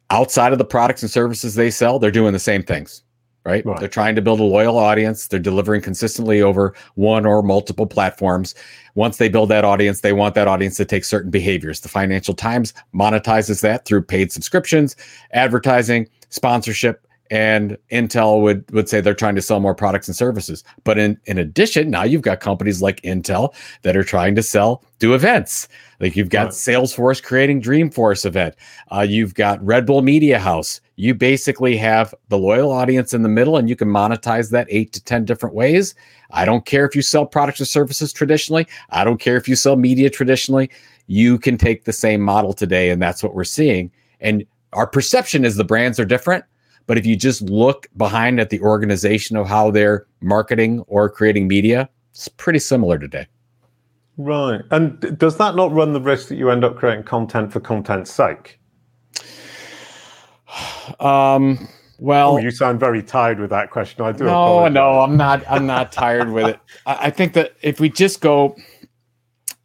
Outside 0.10 0.52
of 0.52 0.58
the 0.58 0.66
products 0.66 1.02
and 1.04 1.12
services 1.12 1.56
they 1.56 1.72
sell, 1.72 2.00
they're 2.00 2.12
doing 2.12 2.34
the 2.34 2.40
same 2.40 2.64
things 2.64 3.04
right? 3.46 3.66
right? 3.66 3.80
They're 3.80 3.90
trying 3.90 4.16
to 4.16 4.22
build 4.22 4.40
a 4.40 4.44
loyal 4.44 4.78
audience. 4.78 5.28
They're 5.28 5.40
delivering 5.40 5.82
consistently 5.82 6.42
over 6.42 6.76
one 6.96 7.26
or 7.26 7.42
multiple 7.42 7.88
platforms. 7.88 8.56
Once 8.96 9.18
they 9.18 9.30
build 9.30 9.50
that 9.50 9.66
audience, 9.66 10.02
they 10.02 10.14
want 10.14 10.36
that 10.36 10.48
audience 10.48 10.78
to 10.78 10.86
take 10.86 11.04
certain 11.04 11.32
behaviors. 11.32 11.80
The 11.80 11.90
Financial 11.90 12.34
Times 12.34 12.74
monetizes 12.94 13.62
that 13.62 13.86
through 13.86 14.04
paid 14.04 14.32
subscriptions, 14.32 14.96
advertising, 15.34 16.08
sponsorship, 16.30 17.08
and 17.32 17.78
Intel 17.94 18.42
would 18.42 18.70
would 18.72 18.90
say 18.90 19.00
they're 19.00 19.14
trying 19.14 19.36
to 19.36 19.42
sell 19.42 19.62
more 19.62 19.74
products 19.74 20.08
and 20.08 20.16
services. 20.16 20.66
But 20.84 21.00
in 21.00 21.18
in 21.26 21.38
addition, 21.38 21.90
now 21.90 22.04
you've 22.04 22.22
got 22.22 22.42
companies 22.42 22.82
like 22.82 23.02
Intel 23.02 23.56
that 23.84 23.96
are 23.96 24.04
trying 24.04 24.36
to 24.36 24.44
sell 24.44 24.84
do 25.00 25.16
events. 25.16 25.70
Like 26.02 26.18
you've 26.18 26.30
got 26.30 26.44
right. 26.44 26.52
Salesforce 26.52 27.24
creating 27.24 27.62
Dreamforce 27.62 28.26
event. 28.26 28.56
Uh, 28.92 29.02
you've 29.08 29.34
got 29.34 29.64
Red 29.66 29.86
Bull 29.86 30.02
Media 30.02 30.40
House. 30.40 30.82
You 30.98 31.16
basically 31.16 31.78
have 31.78 32.14
the 32.28 32.38
loyal 32.38 32.70
audience 32.70 33.14
in 33.14 33.22
the 33.22 33.30
middle, 33.30 33.56
and 33.56 33.70
you 33.70 33.78
can 33.78 33.88
monetize 33.88 34.52
that 34.52 34.68
eight 34.70 34.92
to 34.92 35.04
ten 35.04 35.24
different 35.24 35.56
ways. 35.56 35.96
I 36.32 36.44
don't 36.44 36.66
care 36.66 36.86
if 36.86 36.96
you 36.98 37.02
sell 37.02 37.26
products 37.26 37.62
or 37.62 37.66
services 37.66 38.12
traditionally. 38.12 38.68
I 38.90 39.06
don't 39.06 39.20
care 39.20 39.38
if 39.38 39.48
you 39.48 39.56
sell 39.56 39.78
media 39.78 40.10
traditionally. 40.10 40.70
You 41.08 41.40
can 41.40 41.58
take 41.58 41.86
the 41.86 41.94
same 41.94 42.20
model 42.20 42.52
today, 42.52 42.90
and 42.90 43.02
that's 43.02 43.24
what 43.24 43.36
we're 43.36 43.46
seeing. 43.46 43.90
And 44.20 44.46
our 44.74 44.86
perception 44.86 45.46
is 45.46 45.56
the 45.56 45.64
brands 45.64 45.98
are 45.98 46.06
different 46.06 46.44
but 46.88 46.98
if 46.98 47.06
you 47.06 47.16
just 47.16 47.42
look 47.42 47.88
behind 47.98 48.40
at 48.40 48.50
the 48.50 48.60
organization 48.62 49.38
of 49.38 49.48
how 49.48 49.72
they're 49.72 50.08
marketing 50.22 50.84
or 50.88 51.10
creating 51.10 51.48
media, 51.48 51.90
it's 52.12 52.28
pretty 52.28 52.60
similar 52.60 52.98
today. 52.98 53.28
Right. 54.18 54.62
And 54.72 55.18
does 55.18 55.38
that 55.38 55.56
not 55.56 55.72
run 55.72 55.94
the 55.94 56.02
risk 56.02 56.28
that 56.28 56.36
you 56.36 56.50
end 56.50 56.64
up 56.64 56.76
creating 56.76 57.04
content 57.04 57.52
for 57.52 57.60
content's 57.60 58.12
sake? 58.12 58.60
Um, 61.00 61.70
well, 62.02 62.32
oh, 62.32 62.38
you 62.40 62.50
sound 62.50 62.80
very 62.80 63.04
tired 63.04 63.40
with 63.40 63.52
that 63.52 63.70
question. 63.70 64.04
I 64.04 64.12
do. 64.12 64.24
No, 64.24 64.32
apologize. 64.32 64.74
no, 64.74 65.00
I'm 65.00 65.16
not. 65.16 65.44
I'm 65.48 65.68
not 65.68 65.92
tired 65.92 66.32
with 66.32 66.48
it. 66.48 66.60
I, 66.88 66.98
I 67.00 67.10
think 67.12 67.34
that 67.34 67.56
if 67.62 67.80
we 67.80 67.90
just 67.90 68.22
go 68.22 68.58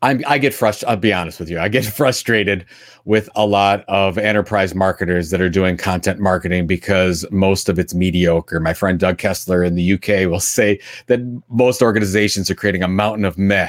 I'm, 0.06 0.22
I 0.28 0.38
get 0.38 0.54
frustrated. 0.54 0.88
I'll 0.88 1.00
be 1.00 1.12
honest 1.12 1.40
with 1.40 1.50
you. 1.50 1.58
I 1.58 1.68
get 1.68 1.84
frustrated 2.00 2.64
with 3.04 3.28
a 3.34 3.44
lot 3.44 3.84
of 3.88 4.18
enterprise 4.18 4.72
marketers 4.74 5.30
that 5.30 5.40
are 5.40 5.48
doing 5.48 5.76
content 5.76 6.20
marketing 6.20 6.68
because 6.68 7.26
most 7.32 7.68
of 7.68 7.78
it's 7.78 7.92
mediocre. 7.92 8.60
My 8.60 8.72
friend 8.72 9.00
Doug 9.00 9.18
Kessler 9.18 9.64
in 9.64 9.74
the 9.74 9.94
UK 9.94 10.30
will 10.30 10.40
say 10.58 10.78
that 11.06 11.20
most 11.48 11.82
organizations 11.82 12.48
are 12.50 12.54
creating 12.54 12.84
a 12.84 12.88
mountain 12.88 13.24
of 13.24 13.36
meh. 13.36 13.68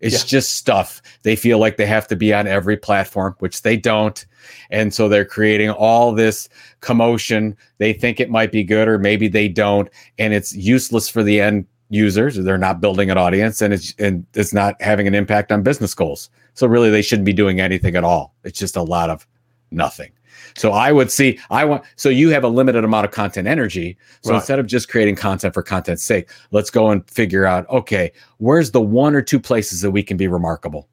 It's 0.00 0.24
yeah. 0.24 0.26
just 0.26 0.52
stuff. 0.56 1.00
They 1.22 1.36
feel 1.36 1.58
like 1.58 1.78
they 1.78 1.86
have 1.86 2.06
to 2.08 2.16
be 2.16 2.34
on 2.34 2.46
every 2.46 2.76
platform, 2.76 3.34
which 3.38 3.62
they 3.62 3.78
don't. 3.78 4.26
And 4.68 4.92
so 4.92 5.08
they're 5.08 5.24
creating 5.24 5.70
all 5.70 6.12
this 6.12 6.50
commotion. 6.80 7.56
They 7.78 7.94
think 7.94 8.20
it 8.20 8.28
might 8.28 8.52
be 8.52 8.62
good, 8.62 8.88
or 8.88 8.98
maybe 8.98 9.26
they 9.26 9.48
don't. 9.48 9.88
And 10.18 10.34
it's 10.34 10.54
useless 10.54 11.08
for 11.08 11.22
the 11.22 11.40
end 11.40 11.64
users 11.88 12.36
they're 12.36 12.58
not 12.58 12.80
building 12.80 13.10
an 13.10 13.18
audience 13.18 13.62
and 13.62 13.72
it's 13.72 13.94
and 13.98 14.26
it's 14.34 14.52
not 14.52 14.80
having 14.82 15.06
an 15.06 15.14
impact 15.14 15.52
on 15.52 15.62
business 15.62 15.94
goals. 15.94 16.30
So 16.54 16.66
really 16.66 16.90
they 16.90 17.02
shouldn't 17.02 17.26
be 17.26 17.32
doing 17.32 17.60
anything 17.60 17.96
at 17.96 18.04
all. 18.04 18.34
It's 18.44 18.58
just 18.58 18.76
a 18.76 18.82
lot 18.82 19.10
of 19.10 19.26
nothing. 19.70 20.12
So 20.56 20.72
i 20.72 20.90
would 20.90 21.10
see 21.10 21.38
i 21.50 21.64
want 21.64 21.84
so 21.96 22.08
you 22.08 22.30
have 22.30 22.44
a 22.44 22.48
limited 22.48 22.84
amount 22.84 23.04
of 23.04 23.12
content 23.12 23.46
energy. 23.46 23.96
So 24.22 24.30
right. 24.30 24.36
instead 24.36 24.58
of 24.58 24.66
just 24.66 24.88
creating 24.88 25.16
content 25.16 25.54
for 25.54 25.62
content's 25.62 26.02
sake 26.02 26.30
let's 26.50 26.70
go 26.70 26.90
and 26.90 27.08
figure 27.08 27.44
out 27.44 27.68
okay 27.68 28.12
where's 28.38 28.70
the 28.70 28.80
one 28.80 29.14
or 29.14 29.22
two 29.22 29.40
places 29.40 29.80
that 29.82 29.90
we 29.90 30.02
can 30.02 30.16
be 30.16 30.28
remarkable? 30.28 30.88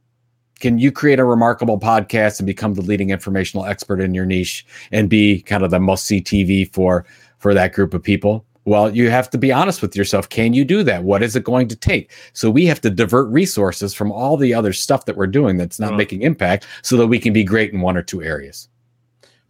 Can 0.59 0.77
you 0.77 0.91
create 0.91 1.19
a 1.19 1.25
remarkable 1.25 1.77
podcast 1.77 2.39
and 2.39 2.47
become 2.47 2.73
the 2.75 2.81
leading 2.81 3.09
informational 3.09 3.65
expert 3.65 4.00
in 4.00 4.13
your 4.13 4.25
niche 4.25 4.65
and 4.91 5.09
be 5.09 5.41
kind 5.41 5.63
of 5.63 5.71
the 5.71 5.79
must 5.79 6.05
see 6.05 6.21
tv 6.21 6.71
for 6.71 7.05
for 7.39 7.53
that 7.53 7.73
group 7.73 7.93
of 7.93 8.03
people 8.03 8.45
well, 8.65 8.96
you 8.96 9.10
have 9.10 9.29
to 9.32 9.38
be 9.38 9.51
honest 9.51 9.82
with 9.82 9.96
yourself. 9.96 10.29
Can 10.29 10.53
you 10.53 10.63
do 10.63 10.84
that? 10.84 11.03
What 11.03 11.22
is 11.22 11.36
it 11.36 11.43
going 11.43 11.67
to 11.67 11.75
take? 11.75 12.12
So 12.34 12.50
we 12.50 12.65
have 12.65 12.82
to 12.82 12.89
divert 12.89 13.29
resources 13.29 13.93
from 13.93 14.12
all 14.12 14.38
the 14.38 14.53
other 14.53 14.74
stuff 14.74 15.05
that 15.05 15.17
we're 15.17 15.27
doing 15.27 15.58
that's 15.58 15.79
not 15.79 15.91
right. 15.91 15.98
making 15.98 16.22
impact 16.22 16.65
so 16.82 16.96
that 16.98 17.08
we 17.08 17.20
can 17.20 17.34
be 17.34 17.43
great 17.43 17.74
in 17.74 17.82
one 17.82 17.98
or 17.98 18.03
two 18.03 18.24
areas. 18.24 18.70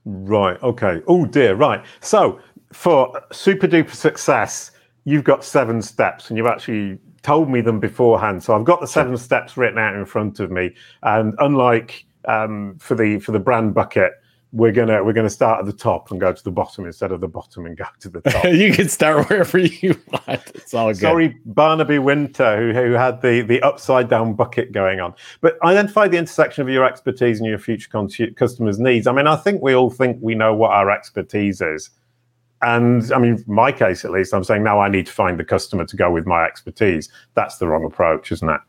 Right. 0.05 0.61
Okay. 0.63 1.01
Oh 1.07 1.25
dear. 1.25 1.55
Right. 1.55 1.83
So 2.01 2.39
for 2.71 3.21
super 3.31 3.67
duper 3.67 3.93
success, 3.93 4.71
you've 5.05 5.23
got 5.23 5.43
seven 5.43 5.81
steps 5.81 6.29
and 6.29 6.37
you've 6.37 6.47
actually 6.47 6.97
told 7.21 7.49
me 7.49 7.61
them 7.61 7.79
beforehand. 7.79 8.43
So 8.43 8.55
I've 8.55 8.65
got 8.65 8.81
the 8.81 8.87
seven 8.87 9.15
steps 9.17 9.55
written 9.57 9.77
out 9.77 9.95
in 9.95 10.05
front 10.05 10.39
of 10.39 10.51
me. 10.51 10.73
And 11.03 11.35
unlike 11.39 12.05
um, 12.25 12.75
for 12.79 12.95
the 12.95 13.19
for 13.19 13.31
the 13.31 13.39
brand 13.39 13.73
bucket, 13.73 14.13
we're 14.53 14.71
gonna 14.71 15.03
we're 15.03 15.13
gonna 15.13 15.31
start 15.31 15.59
at 15.59 15.65
the 15.65 15.73
top 15.73 16.11
and 16.11 16.19
go 16.21 16.31
to 16.31 16.43
the 16.43 16.51
bottom 16.51 16.85
instead 16.85 17.11
of 17.11 17.19
the 17.19 17.27
bottom 17.27 17.65
and 17.65 17.75
go 17.75 17.85
to 17.99 18.07
the 18.07 18.21
top. 18.21 18.43
you 18.53 18.71
can 18.71 18.87
start 18.87 19.27
wherever 19.27 19.57
you 19.57 19.99
want. 20.11 20.43
It's 20.53 20.75
all 20.75 20.89
good. 20.89 20.97
Sorry, 20.97 21.35
Barnaby 21.45 21.97
Winter, 21.97 22.55
who 22.57 22.79
who 22.79 22.91
had 22.93 23.19
the 23.21 23.41
the 23.41 23.61
upside 23.63 24.09
down 24.09 24.35
bucket 24.35 24.71
going 24.71 24.99
on. 24.99 25.15
But 25.41 25.57
identify 25.63 26.07
the 26.07 26.17
intersection 26.17 26.61
of 26.61 26.69
your 26.69 26.85
expertise 26.85 27.39
and 27.39 27.49
your 27.49 27.57
future 27.57 27.89
con- 27.89 28.09
customers' 28.35 28.79
needs. 28.79 29.07
I 29.07 29.11
mean, 29.11 29.25
I 29.25 29.35
think 29.35 29.63
we 29.63 29.73
all 29.73 29.89
think 29.89 30.19
we 30.21 30.35
know 30.35 30.53
what 30.53 30.69
our 30.69 30.91
expertise 30.91 31.59
is. 31.59 31.89
And 32.61 33.11
I 33.11 33.17
mean, 33.17 33.43
my 33.47 33.71
case 33.71 34.05
at 34.05 34.11
least, 34.11 34.35
I'm 34.35 34.43
saying 34.43 34.63
now 34.63 34.79
I 34.79 34.87
need 34.87 35.07
to 35.07 35.11
find 35.11 35.39
the 35.39 35.43
customer 35.43 35.83
to 35.85 35.97
go 35.97 36.11
with 36.11 36.27
my 36.27 36.45
expertise. 36.45 37.09
That's 37.33 37.57
the 37.57 37.67
wrong 37.67 37.83
approach, 37.83 38.31
isn't 38.31 38.47
it? 38.47 38.61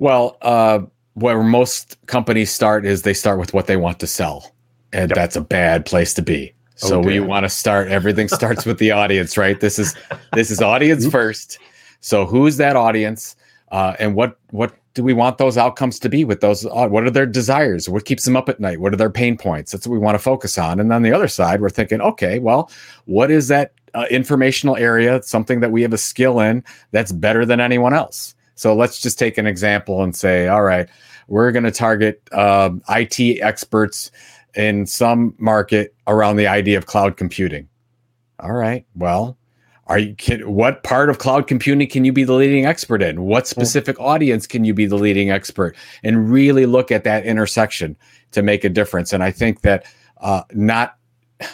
Well, 0.00 0.36
uh, 0.42 0.80
where 1.14 1.42
most 1.42 1.96
companies 2.06 2.50
start 2.50 2.84
is 2.84 3.02
they 3.02 3.14
start 3.14 3.38
with 3.38 3.54
what 3.54 3.68
they 3.68 3.76
want 3.76 4.00
to 4.00 4.06
sell 4.06 4.52
and 4.92 5.10
yep. 5.10 5.16
that's 5.16 5.36
a 5.36 5.40
bad 5.40 5.84
place 5.86 6.14
to 6.14 6.22
be. 6.22 6.52
Oh, 6.82 6.88
so 6.88 7.00
we 7.00 7.20
want 7.20 7.44
to 7.44 7.48
start 7.48 7.88
everything 7.88 8.28
starts 8.28 8.66
with 8.66 8.78
the 8.78 8.90
audience, 8.90 9.38
right? 9.38 9.58
This 9.60 9.78
is 9.78 9.94
this 10.34 10.50
is 10.50 10.60
audience 10.60 11.06
first. 11.06 11.58
So 12.00 12.26
who's 12.26 12.58
that 12.58 12.76
audience? 12.76 13.36
Uh, 13.72 13.96
and 13.98 14.14
what 14.14 14.38
what 14.50 14.74
do 14.94 15.02
we 15.02 15.12
want 15.12 15.38
those 15.38 15.58
outcomes 15.58 15.98
to 16.00 16.08
be 16.08 16.24
with 16.24 16.40
those? 16.40 16.66
Uh, 16.66 16.88
what 16.88 17.04
are 17.04 17.10
their 17.10 17.26
desires? 17.26 17.88
What 17.88 18.04
keeps 18.04 18.24
them 18.24 18.36
up 18.36 18.48
at 18.48 18.60
night? 18.60 18.80
What 18.80 18.92
are 18.92 18.96
their 18.96 19.10
pain 19.10 19.36
points? 19.36 19.72
That's 19.72 19.86
what 19.86 19.92
we 19.92 19.98
want 19.98 20.14
to 20.14 20.22
focus 20.22 20.58
on. 20.58 20.80
And 20.80 20.92
on 20.92 21.02
the 21.02 21.12
other 21.12 21.28
side, 21.28 21.60
we're 21.60 21.70
thinking, 21.70 22.00
okay, 22.00 22.38
well, 22.38 22.70
what 23.04 23.30
is 23.30 23.48
that 23.48 23.72
uh, 23.94 24.06
informational 24.10 24.76
area? 24.76 25.22
Something 25.22 25.60
that 25.60 25.70
we 25.70 25.82
have 25.82 25.92
a 25.92 25.98
skill 25.98 26.40
in 26.40 26.64
that's 26.92 27.12
better 27.12 27.44
than 27.44 27.60
anyone 27.60 27.92
else. 27.92 28.34
So 28.54 28.74
let's 28.74 29.00
just 29.00 29.18
take 29.18 29.36
an 29.36 29.46
example 29.46 30.02
and 30.02 30.16
say, 30.16 30.48
all 30.48 30.62
right, 30.62 30.88
we're 31.28 31.52
going 31.52 31.64
to 31.64 31.70
target 31.70 32.22
um, 32.32 32.82
IT 32.88 33.20
experts 33.42 34.10
in 34.56 34.86
some 34.86 35.34
market 35.38 35.94
around 36.06 36.36
the 36.36 36.46
idea 36.46 36.78
of 36.78 36.86
cloud 36.86 37.16
computing. 37.16 37.68
All 38.40 38.52
right. 38.52 38.84
Well, 38.94 39.36
are 39.86 39.98
you 39.98 40.14
can, 40.16 40.52
what 40.52 40.82
part 40.82 41.08
of 41.10 41.18
cloud 41.18 41.46
computing 41.46 41.88
can 41.88 42.04
you 42.04 42.12
be 42.12 42.24
the 42.24 42.32
leading 42.32 42.66
expert 42.66 43.02
in? 43.02 43.22
What 43.22 43.44
hmm. 43.44 43.50
specific 43.50 43.98
audience 44.00 44.46
can 44.46 44.64
you 44.64 44.74
be 44.74 44.86
the 44.86 44.96
leading 44.96 45.30
expert? 45.30 45.76
And 46.02 46.30
really 46.30 46.66
look 46.66 46.90
at 46.90 47.04
that 47.04 47.24
intersection 47.24 47.96
to 48.32 48.42
make 48.42 48.64
a 48.64 48.68
difference. 48.68 49.12
And 49.12 49.22
I 49.22 49.30
think 49.30 49.60
that 49.60 49.84
uh, 50.20 50.42
not 50.52 50.96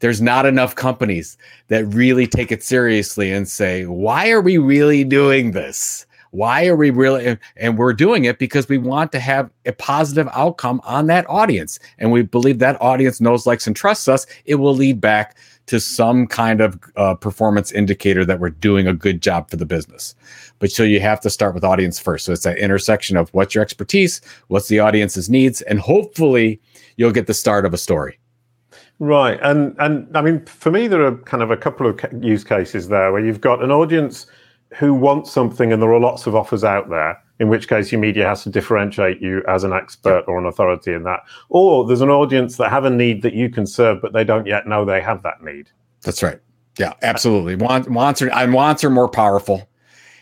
there's 0.00 0.20
not 0.20 0.46
enough 0.46 0.74
companies 0.74 1.36
that 1.68 1.84
really 1.86 2.26
take 2.26 2.50
it 2.50 2.62
seriously 2.62 3.32
and 3.32 3.48
say, 3.48 3.86
why 3.86 4.30
are 4.30 4.40
we 4.40 4.58
really 4.58 5.04
doing 5.04 5.52
this? 5.52 6.06
Why 6.30 6.66
are 6.66 6.76
we 6.76 6.90
really? 6.90 7.38
And 7.56 7.78
we're 7.78 7.92
doing 7.92 8.24
it 8.24 8.38
because 8.38 8.68
we 8.68 8.78
want 8.78 9.12
to 9.12 9.20
have 9.20 9.50
a 9.66 9.72
positive 9.72 10.28
outcome 10.32 10.80
on 10.84 11.06
that 11.06 11.28
audience. 11.28 11.78
And 11.98 12.12
we 12.12 12.22
believe 12.22 12.58
that 12.58 12.80
audience 12.80 13.20
knows, 13.20 13.46
likes, 13.46 13.66
and 13.66 13.74
trusts 13.74 14.08
us. 14.08 14.26
It 14.44 14.56
will 14.56 14.74
lead 14.74 15.00
back 15.00 15.36
to 15.66 15.78
some 15.78 16.26
kind 16.26 16.60
of 16.60 16.78
uh, 16.96 17.14
performance 17.14 17.70
indicator 17.72 18.24
that 18.24 18.40
we're 18.40 18.50
doing 18.50 18.86
a 18.86 18.94
good 18.94 19.20
job 19.20 19.50
for 19.50 19.56
the 19.56 19.66
business. 19.66 20.14
But 20.58 20.72
so 20.72 20.82
you 20.82 20.98
have 21.00 21.20
to 21.20 21.30
start 21.30 21.54
with 21.54 21.62
audience 21.62 21.98
first. 21.98 22.24
So 22.24 22.32
it's 22.32 22.44
that 22.44 22.58
intersection 22.58 23.16
of 23.16 23.28
what's 23.30 23.54
your 23.54 23.62
expertise, 23.62 24.20
what's 24.48 24.68
the 24.68 24.80
audience's 24.80 25.28
needs, 25.28 25.60
and 25.62 25.78
hopefully 25.78 26.60
you'll 26.96 27.12
get 27.12 27.26
the 27.26 27.34
start 27.34 27.66
of 27.66 27.74
a 27.74 27.78
story. 27.78 28.18
Right, 29.00 29.38
and 29.42 29.76
and 29.78 30.08
I 30.16 30.22
mean, 30.22 30.44
for 30.46 30.72
me, 30.72 30.88
there 30.88 31.04
are 31.06 31.16
kind 31.18 31.42
of 31.42 31.52
a 31.52 31.56
couple 31.56 31.86
of 31.86 32.00
use 32.20 32.42
cases 32.42 32.88
there 32.88 33.12
where 33.12 33.24
you've 33.24 33.40
got 33.40 33.62
an 33.62 33.70
audience 33.70 34.26
who 34.74 34.94
wants 34.94 35.32
something 35.32 35.72
and 35.72 35.82
there 35.82 35.92
are 35.92 36.00
lots 36.00 36.26
of 36.26 36.34
offers 36.34 36.64
out 36.64 36.88
there, 36.90 37.22
in 37.40 37.48
which 37.48 37.68
case 37.68 37.90
your 37.90 38.00
media 38.00 38.26
has 38.26 38.42
to 38.42 38.50
differentiate 38.50 39.20
you 39.20 39.42
as 39.48 39.64
an 39.64 39.72
expert 39.72 40.24
or 40.26 40.38
an 40.38 40.46
authority 40.46 40.92
in 40.92 41.04
that. 41.04 41.20
Or 41.48 41.86
there's 41.86 42.00
an 42.00 42.10
audience 42.10 42.56
that 42.56 42.70
have 42.70 42.84
a 42.84 42.90
need 42.90 43.22
that 43.22 43.34
you 43.34 43.48
can 43.48 43.66
serve, 43.66 44.02
but 44.02 44.12
they 44.12 44.24
don't 44.24 44.46
yet 44.46 44.66
know 44.66 44.84
they 44.84 45.00
have 45.00 45.22
that 45.22 45.42
need. 45.42 45.70
That's 46.02 46.22
right. 46.22 46.40
Yeah, 46.78 46.92
absolutely. 47.02 47.56
Want, 47.56 47.88
wants 47.90 48.22
are 48.22 48.30
and 48.30 48.52
wants 48.52 48.84
are 48.84 48.90
more 48.90 49.08
powerful 49.08 49.68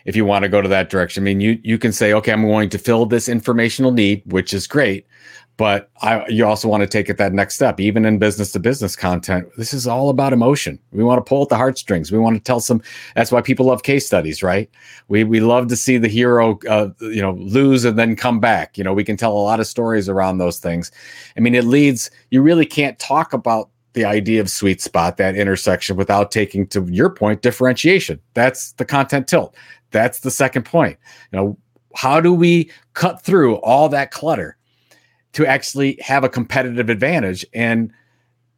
if 0.06 0.16
you 0.16 0.24
want 0.24 0.44
to 0.44 0.48
go 0.48 0.62
to 0.62 0.68
that 0.68 0.88
direction. 0.88 1.22
I 1.22 1.24
mean, 1.24 1.40
you 1.40 1.58
you 1.62 1.78
can 1.78 1.92
say, 1.92 2.12
okay, 2.14 2.32
I'm 2.32 2.46
going 2.46 2.70
to 2.70 2.78
fill 2.78 3.04
this 3.04 3.28
informational 3.28 3.92
need, 3.92 4.22
which 4.26 4.54
is 4.54 4.66
great, 4.66 5.06
but 5.56 5.90
I, 6.02 6.26
you 6.28 6.44
also 6.44 6.68
want 6.68 6.82
to 6.82 6.86
take 6.86 7.08
it 7.08 7.16
that 7.16 7.32
next 7.32 7.54
step. 7.54 7.80
Even 7.80 8.04
in 8.04 8.18
business 8.18 8.52
to 8.52 8.60
business 8.60 8.94
content, 8.94 9.48
this 9.56 9.72
is 9.72 9.86
all 9.86 10.10
about 10.10 10.34
emotion. 10.34 10.78
We 10.92 11.02
want 11.02 11.18
to 11.18 11.26
pull 11.26 11.42
at 11.42 11.48
the 11.48 11.56
heartstrings. 11.56 12.12
We 12.12 12.18
want 12.18 12.36
to 12.36 12.42
tell 12.42 12.60
some. 12.60 12.82
That's 13.14 13.32
why 13.32 13.40
people 13.40 13.66
love 13.66 13.82
case 13.82 14.06
studies, 14.06 14.42
right? 14.42 14.68
We 15.08 15.24
we 15.24 15.40
love 15.40 15.68
to 15.68 15.76
see 15.76 15.96
the 15.96 16.08
hero, 16.08 16.58
uh, 16.68 16.90
you 17.00 17.22
know, 17.22 17.32
lose 17.32 17.84
and 17.84 17.98
then 17.98 18.16
come 18.16 18.38
back. 18.38 18.76
You 18.76 18.84
know, 18.84 18.92
we 18.92 19.04
can 19.04 19.16
tell 19.16 19.32
a 19.32 19.38
lot 19.38 19.60
of 19.60 19.66
stories 19.66 20.08
around 20.08 20.38
those 20.38 20.58
things. 20.58 20.92
I 21.36 21.40
mean, 21.40 21.54
it 21.54 21.64
leads. 21.64 22.10
You 22.30 22.42
really 22.42 22.66
can't 22.66 22.98
talk 22.98 23.32
about 23.32 23.70
the 23.94 24.04
idea 24.04 24.42
of 24.42 24.50
sweet 24.50 24.82
spot, 24.82 25.16
that 25.16 25.36
intersection, 25.36 25.96
without 25.96 26.30
taking 26.30 26.66
to 26.66 26.84
your 26.90 27.08
point 27.08 27.40
differentiation. 27.40 28.20
That's 28.34 28.72
the 28.72 28.84
content 28.84 29.26
tilt. 29.26 29.56
That's 29.90 30.20
the 30.20 30.30
second 30.30 30.66
point. 30.66 30.98
You 31.32 31.38
know, 31.38 31.58
how 31.94 32.20
do 32.20 32.34
we 32.34 32.70
cut 32.92 33.22
through 33.22 33.56
all 33.56 33.88
that 33.88 34.10
clutter? 34.10 34.58
To 35.36 35.44
actually 35.44 35.98
have 36.00 36.24
a 36.24 36.30
competitive 36.30 36.88
advantage. 36.88 37.44
And 37.52 37.92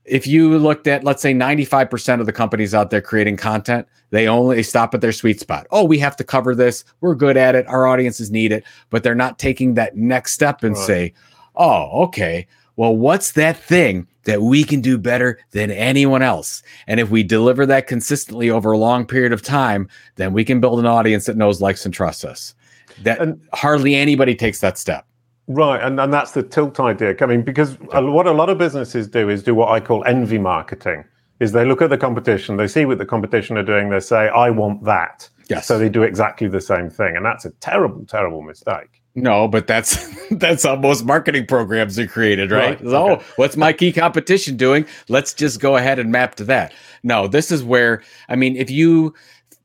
if 0.05 0.29
you 0.29 0.57
looked 0.59 0.87
at, 0.87 1.03
let's 1.03 1.21
say, 1.21 1.35
95% 1.35 2.21
of 2.21 2.27
the 2.27 2.33
companies 2.33 2.73
out 2.73 2.91
there 2.91 3.01
creating 3.01 3.37
content, 3.37 3.89
they 4.11 4.29
only 4.29 4.63
stop 4.63 4.95
at 4.95 5.01
their 5.01 5.11
sweet 5.11 5.41
spot. 5.41 5.67
Oh, 5.73 5.83
we 5.83 5.99
have 5.99 6.15
to 6.15 6.23
cover 6.23 6.55
this. 6.55 6.85
We're 7.01 7.17
good 7.17 7.37
at 7.37 7.57
it. 7.57 7.67
Our 7.67 7.89
audiences 7.89 8.31
need 8.31 8.53
it. 8.53 8.63
But 8.91 9.03
they're 9.03 9.17
not 9.17 9.41
taking 9.41 9.75
that 9.75 9.97
next 9.97 10.35
step 10.35 10.63
and 10.63 10.77
right. 10.77 10.87
say, 10.87 11.15
oh, 11.57 12.05
okay, 12.05 12.47
well, 12.77 12.95
what's 12.95 13.33
that 13.33 13.57
thing 13.57 14.07
that 14.23 14.43
we 14.43 14.63
can 14.63 14.81
do 14.81 14.99
better 14.99 15.41
than 15.51 15.73
anyone 15.73 16.23
else? 16.23 16.63
And 16.87 17.01
if 17.01 17.11
we 17.11 17.25
deliver 17.25 17.67
that 17.67 17.89
consistently 17.89 18.51
over 18.51 18.71
a 18.71 18.79
long 18.79 19.05
period 19.05 19.33
of 19.33 19.43
time, 19.43 19.89
then 20.15 20.33
we 20.33 20.45
can 20.45 20.61
build 20.61 20.79
an 20.79 20.87
audience 20.87 21.27
that 21.27 21.37
knows, 21.37 21.61
likes, 21.61 21.85
and 21.85 21.93
trusts 21.93 22.25
us. 22.25 22.55
That 23.03 23.21
and 23.21 23.45
hardly 23.53 23.97
anybody 23.97 24.37
takes 24.37 24.61
that 24.61 24.79
step. 24.79 25.09
Right, 25.49 25.83
and, 25.83 25.99
and 25.99 26.13
that's 26.13 26.33
the 26.33 26.43
tilt 26.43 26.79
idea. 26.79 27.17
I 27.21 27.27
mean, 27.27 27.43
because 27.43 27.79
what 27.81 28.27
a 28.27 28.33
lot 28.33 28.51
of 28.51 28.59
businesses 28.59 29.09
do 29.09 29.31
is 29.31 29.43
do 29.43 29.55
what 29.55 29.71
I 29.71 29.81
call 29.81 30.05
envy 30.05 30.39
marketing. 30.39 31.05
Is 31.41 31.53
they 31.53 31.65
look 31.65 31.81
at 31.81 31.89
the 31.89 31.97
competition, 31.97 32.57
they 32.57 32.67
see 32.67 32.85
what 32.85 32.99
the 32.99 33.07
competition 33.07 33.57
are 33.57 33.63
doing, 33.63 33.91
they 33.91 34.01
say, 34.01 34.29
"I 34.29 34.51
want 34.51 34.85
that." 34.85 35.29
Yes. 35.49 35.67
So 35.67 35.79
they 35.79 35.89
do 35.89 36.03
exactly 36.03 36.49
the 36.49 36.61
same 36.61 36.91
thing, 36.91 37.17
and 37.17 37.25
that's 37.25 37.45
a 37.45 37.51
terrible, 37.61 38.05
terrible 38.05 38.43
mistake. 38.43 39.01
No, 39.15 39.49
but 39.49 39.67
that's 39.67 40.15
that's 40.31 40.65
how 40.65 40.77
most 40.77 41.05
marketing 41.05 41.47
programs 41.47 41.99
are 41.99 42.07
created, 42.07 42.51
right? 42.51 42.81
right. 42.81 42.93
Oh, 42.93 43.13
okay. 43.13 43.25
what's 43.37 43.57
my 43.57 43.73
key 43.73 43.93
competition 43.93 44.57
doing? 44.57 44.85
Let's 45.09 45.33
just 45.33 45.61
go 45.61 45.77
ahead 45.77 45.99
and 45.99 46.13
map 46.13 46.35
to 46.37 46.45
that. 46.45 46.73
No, 47.03 47.27
this 47.27 47.51
is 47.51 47.63
where 47.63 48.03
I 48.29 48.37
mean, 48.37 48.57
if 48.57 48.71
you 48.71 49.15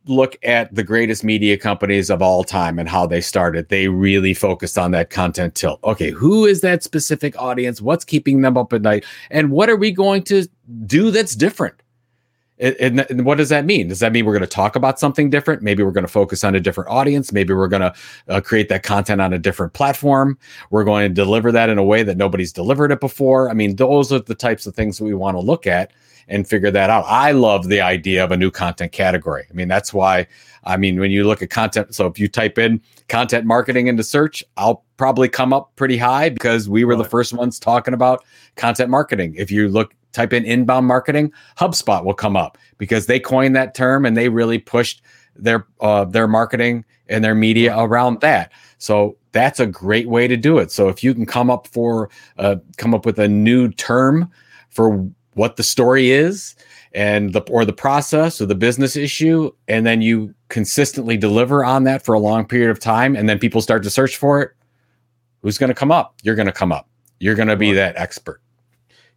look 0.06 0.38
at 0.44 0.74
the 0.74 0.84
greatest 0.84 1.24
media 1.24 1.58
companies 1.58 2.10
of 2.10 2.22
all 2.22 2.44
time 2.44 2.78
and 2.78 2.90
how 2.90 3.06
they 3.06 3.22
started, 3.22 3.70
they 3.70 3.88
really 3.88 4.34
focused 4.34 4.78
on 4.78 4.92
that 4.92 5.10
content 5.10 5.56
tilt. 5.56 5.80
Okay, 5.84 6.12
who 6.12 6.46
is 6.46 6.62
that 6.62 6.84
specific 6.84 7.40
audience? 7.40 7.82
What's 7.82 8.04
keeping 8.04 8.42
them 8.42 8.58
up 8.58 8.74
at 8.74 8.82
night? 8.82 9.06
And 9.32 9.52
what 9.52 9.70
are 9.70 9.78
we 9.78 9.92
going 9.92 10.24
to 10.24 10.48
do 10.86 11.12
that's 11.12 11.36
different? 11.36 11.76
And, 12.60 13.02
and, 13.10 13.26
what 13.26 13.40
does 13.40 13.50
that 13.50 13.66
mean? 13.66 13.88
Does 13.88 14.00
that 14.00 14.14
mean 14.14 14.26
we're 14.26 14.34
going 14.34 14.42
to 14.42 14.48
talk 14.48 14.76
about 14.76 15.00
something 15.00 15.30
different? 15.32 15.64
Maybe 15.64 15.82
we're 15.82 15.92
going 15.92 16.06
to 16.06 16.12
focus 16.12 16.44
on 16.44 16.54
a 16.54 16.60
different 16.60 16.90
audience. 16.90 17.34
Maybe 17.34 17.54
we're 17.54 17.68
going 17.68 17.82
to 17.82 17.94
uh, 18.30 18.42
create 18.42 18.70
that 18.70 18.84
content 18.84 19.22
on 19.22 19.34
a 19.34 19.40
different 19.40 19.74
platform. 19.74 20.38
We're 20.70 20.84
going 20.84 21.10
to 21.10 21.14
deliver 21.14 21.52
that 21.52 21.70
in 21.70 21.80
a 21.80 21.84
way 21.84 22.04
that 22.04 22.16
nobody's 22.16 22.54
delivered 22.54 22.92
it 22.92 23.00
before. 23.00 23.50
I 23.50 23.54
mean, 23.54 23.76
those 23.78 24.14
are 24.14 24.20
the 24.20 24.36
types 24.36 24.68
of 24.68 24.76
things 24.76 25.00
that 25.00 25.04
we 25.04 25.16
want 25.16 25.36
to 25.36 25.42
look 25.42 25.66
at 25.66 25.92
and 26.28 26.48
figure 26.48 26.72
that 26.72 26.90
out. 26.90 27.06
I 27.08 27.32
love 27.32 27.68
the 27.68 27.82
idea 27.82 28.24
of 28.24 28.32
a 28.32 28.38
new 28.38 28.52
content 28.52 28.92
category. 28.92 29.46
I 29.50 29.54
mean, 29.54 29.68
that's 29.68 29.94
why, 29.94 30.28
I 30.64 30.78
mean, 30.78 31.00
when 31.00 31.12
you 31.12 31.26
look 31.26 31.42
at 31.42 31.50
content, 31.50 31.94
so 31.94 32.08
if 32.08 32.20
you 32.20 32.28
type 32.28 32.58
in 32.58 32.82
content 33.10 33.46
marketing 33.46 33.88
into 33.88 34.04
search, 34.04 34.44
I'll 34.58 34.84
probably 34.98 35.30
come 35.30 35.54
up 35.54 35.76
pretty 35.76 35.98
high 35.98 36.30
because 36.30 36.70
we 36.70 36.86
were 36.86 36.96
right. 36.96 37.04
the 37.04 37.10
first 37.10 37.34
ones 37.34 37.60
talking 37.60 37.94
about 37.94 38.24
content 38.56 38.90
marketing. 38.90 39.36
If 39.38 39.52
you 39.52 39.68
look, 39.70 39.94
type 40.12 40.32
in 40.32 40.46
inbound 40.46 40.88
marketing, 40.88 41.34
HubSpot 41.58 42.06
will 42.06 42.14
come 42.14 42.38
up 42.38 42.58
because 42.78 43.08
they 43.08 43.20
coined 43.20 43.56
that 43.56 43.76
term 43.76 44.06
and 44.06 44.16
they 44.16 44.30
really 44.30 44.60
pushed 44.60 45.02
their 45.36 45.66
uh, 45.80 46.06
their 46.06 46.28
marketing 46.28 46.86
and 47.10 47.24
their 47.24 47.36
media 47.36 47.78
around 47.78 48.22
that. 48.22 48.52
So 48.78 49.18
that's 49.32 49.60
a 49.60 49.66
great 49.66 50.08
way 50.08 50.28
to 50.28 50.38
do 50.38 50.60
it. 50.60 50.72
So 50.72 50.90
if 50.90 51.04
you 51.04 51.14
can 51.14 51.26
come 51.26 51.50
up 51.50 51.68
for 51.68 52.10
uh, 52.38 52.58
come 52.78 52.94
up 52.94 53.06
with 53.06 53.20
a 53.20 53.28
new 53.28 53.70
term 53.72 54.32
for 54.70 55.10
what 55.36 55.56
the 55.56 55.64
story 55.64 56.12
is 56.12 56.56
and 56.94 57.34
the 57.34 57.42
or 57.50 57.66
the 57.66 57.74
process 57.74 58.40
or 58.40 58.46
the 58.46 58.56
business 58.56 58.96
issue 58.96 59.52
and 59.68 59.86
then 59.86 60.02
you 60.02 60.34
consistently 60.50 61.18
deliver 61.18 61.66
on 61.66 61.84
that 61.84 62.04
for 62.04 62.14
a 62.14 62.20
long 62.20 62.46
period 62.46 62.70
of 62.70 62.80
time 62.80 63.16
and 63.16 63.28
then 63.28 63.40
people 63.40 63.62
start 63.62 63.84
to 63.84 63.90
search 63.90 64.18
for 64.18 64.42
it 64.42 64.52
who's 65.44 65.58
going 65.58 65.70
to 65.70 65.76
come 65.76 65.92
up? 65.92 66.16
You're 66.24 66.36
going 66.36 66.48
to 66.48 66.54
come 66.54 66.72
up. 66.72 66.90
You're 67.20 67.36
going 67.36 67.50
to 67.50 67.56
be 67.56 67.74
that 67.74 67.96
expert 67.98 68.42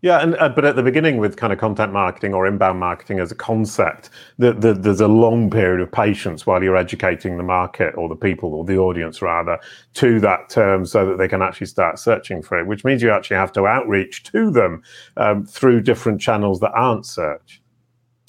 yeah, 0.07 0.21
and 0.21 0.37
uh, 0.37 0.49
but 0.49 0.65
at 0.65 0.77
the 0.77 0.85
beginning 0.85 1.17
with 1.17 1.37
kind 1.37 1.53
of 1.53 1.59
content 1.59 1.93
marketing 1.93 2.33
or 2.33 2.47
inbound 2.47 2.79
marketing 2.79 3.19
as 3.19 3.33
a 3.33 3.35
concept, 3.35 4.09
the, 4.39 4.53
the, 4.53 4.73
there's 4.73 5.01
a 5.01 5.09
long 5.09 5.51
period 5.51 5.81
of 5.81 5.91
patience 5.91 6.47
while 6.47 6.63
you're 6.63 6.77
educating 6.77 7.37
the 7.37 7.43
market 7.43 7.93
or 7.97 8.09
the 8.09 8.15
people 8.15 8.55
or 8.55 8.65
the 8.65 8.79
audience 8.79 9.21
rather 9.21 9.59
to 9.95 10.21
that 10.21 10.49
term 10.49 10.87
so 10.87 11.05
that 11.07 11.19
they 11.19 11.27
can 11.27 11.43
actually 11.43 11.67
start 11.67 11.99
searching 11.99 12.41
for 12.41 12.57
it. 12.57 12.69
Which 12.69 12.85
means 12.85 13.03
you 13.03 13.11
actually 13.11 13.39
have 13.39 13.51
to 13.55 13.67
outreach 13.67 14.23
to 14.31 14.53
them 14.53 14.85
um, 15.17 15.45
through 15.45 15.81
different 15.81 16.21
channels 16.21 16.61
that 16.61 16.71
aren't 16.71 17.05
search. 17.05 17.61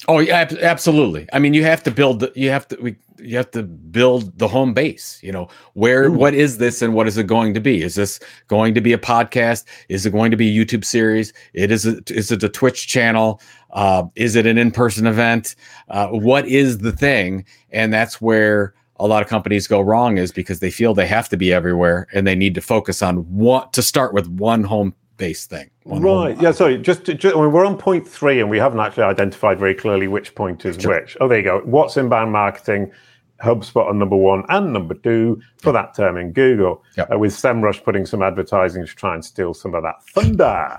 Oh, 0.06 0.20
yeah, 0.20 0.48
absolutely. 0.60 1.26
I 1.32 1.40
mean, 1.40 1.54
you 1.54 1.64
have 1.64 1.82
to 1.82 1.90
build. 1.90 2.20
The, 2.20 2.32
You 2.34 2.50
have 2.50 2.68
to. 2.68 2.76
We, 2.80 2.96
you 3.18 3.36
have 3.36 3.50
to 3.50 3.64
build 3.64 4.38
the 4.38 4.46
home 4.46 4.72
base. 4.72 5.18
You 5.22 5.32
know, 5.32 5.48
where 5.72 6.04
Ooh. 6.04 6.12
what 6.12 6.34
is 6.34 6.58
this 6.58 6.82
and 6.82 6.94
what 6.94 7.08
is 7.08 7.18
it 7.18 7.26
going 7.26 7.52
to 7.54 7.60
be? 7.60 7.82
Is 7.82 7.96
this 7.96 8.20
going 8.46 8.74
to 8.74 8.80
be 8.80 8.92
a 8.92 8.98
podcast? 8.98 9.64
Is 9.88 10.06
it 10.06 10.10
going 10.10 10.30
to 10.30 10.36
be 10.36 10.56
a 10.56 10.64
YouTube 10.64 10.84
series? 10.84 11.32
It 11.52 11.72
is. 11.72 11.84
A, 11.84 12.00
is 12.08 12.30
it 12.30 12.44
a 12.44 12.48
Twitch 12.48 12.86
channel? 12.86 13.40
Uh, 13.70 14.04
is 14.14 14.36
it 14.36 14.46
an 14.46 14.56
in-person 14.56 15.06
event? 15.06 15.56
Uh, 15.88 16.08
what 16.08 16.46
is 16.46 16.78
the 16.78 16.92
thing? 16.92 17.44
And 17.70 17.92
that's 17.92 18.20
where 18.20 18.74
a 19.00 19.06
lot 19.06 19.22
of 19.22 19.28
companies 19.28 19.66
go 19.66 19.80
wrong 19.80 20.18
is 20.18 20.32
because 20.32 20.60
they 20.60 20.70
feel 20.70 20.94
they 20.94 21.06
have 21.06 21.28
to 21.28 21.36
be 21.36 21.52
everywhere 21.52 22.06
and 22.12 22.26
they 22.26 22.34
need 22.34 22.54
to 22.54 22.60
focus 22.60 23.02
on 23.02 23.18
what 23.32 23.72
to 23.72 23.82
start 23.82 24.12
with 24.12 24.26
one 24.28 24.64
home 24.64 24.94
base 25.18 25.44
thing. 25.46 25.68
Right. 25.84 26.40
Yeah. 26.40 26.52
Sorry. 26.52 26.78
Just, 26.78 27.04
just 27.04 27.36
I 27.36 27.40
mean, 27.40 27.52
we're 27.52 27.66
on 27.66 27.76
point 27.76 28.08
three, 28.08 28.40
and 28.40 28.48
we 28.48 28.58
haven't 28.58 28.80
actually 28.80 29.02
identified 29.02 29.58
very 29.58 29.74
clearly 29.74 30.08
which 30.08 30.34
point 30.34 30.64
is 30.64 30.80
sure. 30.80 31.00
which. 31.00 31.16
Oh, 31.20 31.28
there 31.28 31.38
you 31.38 31.44
go. 31.44 31.60
What's 31.64 31.96
inbound 31.96 32.32
marketing? 32.32 32.90
HubSpot 33.42 33.88
on 33.88 33.98
number 33.98 34.16
one 34.16 34.42
and 34.48 34.72
number 34.72 34.94
two 34.94 35.40
for 35.58 35.70
that 35.72 35.94
term 35.94 36.16
in 36.16 36.32
Google, 36.32 36.82
yep. 36.96 37.08
uh, 37.12 37.18
with 37.18 37.32
SEMrush 37.32 37.84
putting 37.84 38.04
some 38.04 38.22
advertising 38.22 38.84
to 38.84 38.94
try 38.94 39.14
and 39.14 39.24
steal 39.24 39.54
some 39.54 39.74
of 39.74 39.84
that 39.84 40.02
thunder. 40.06 40.76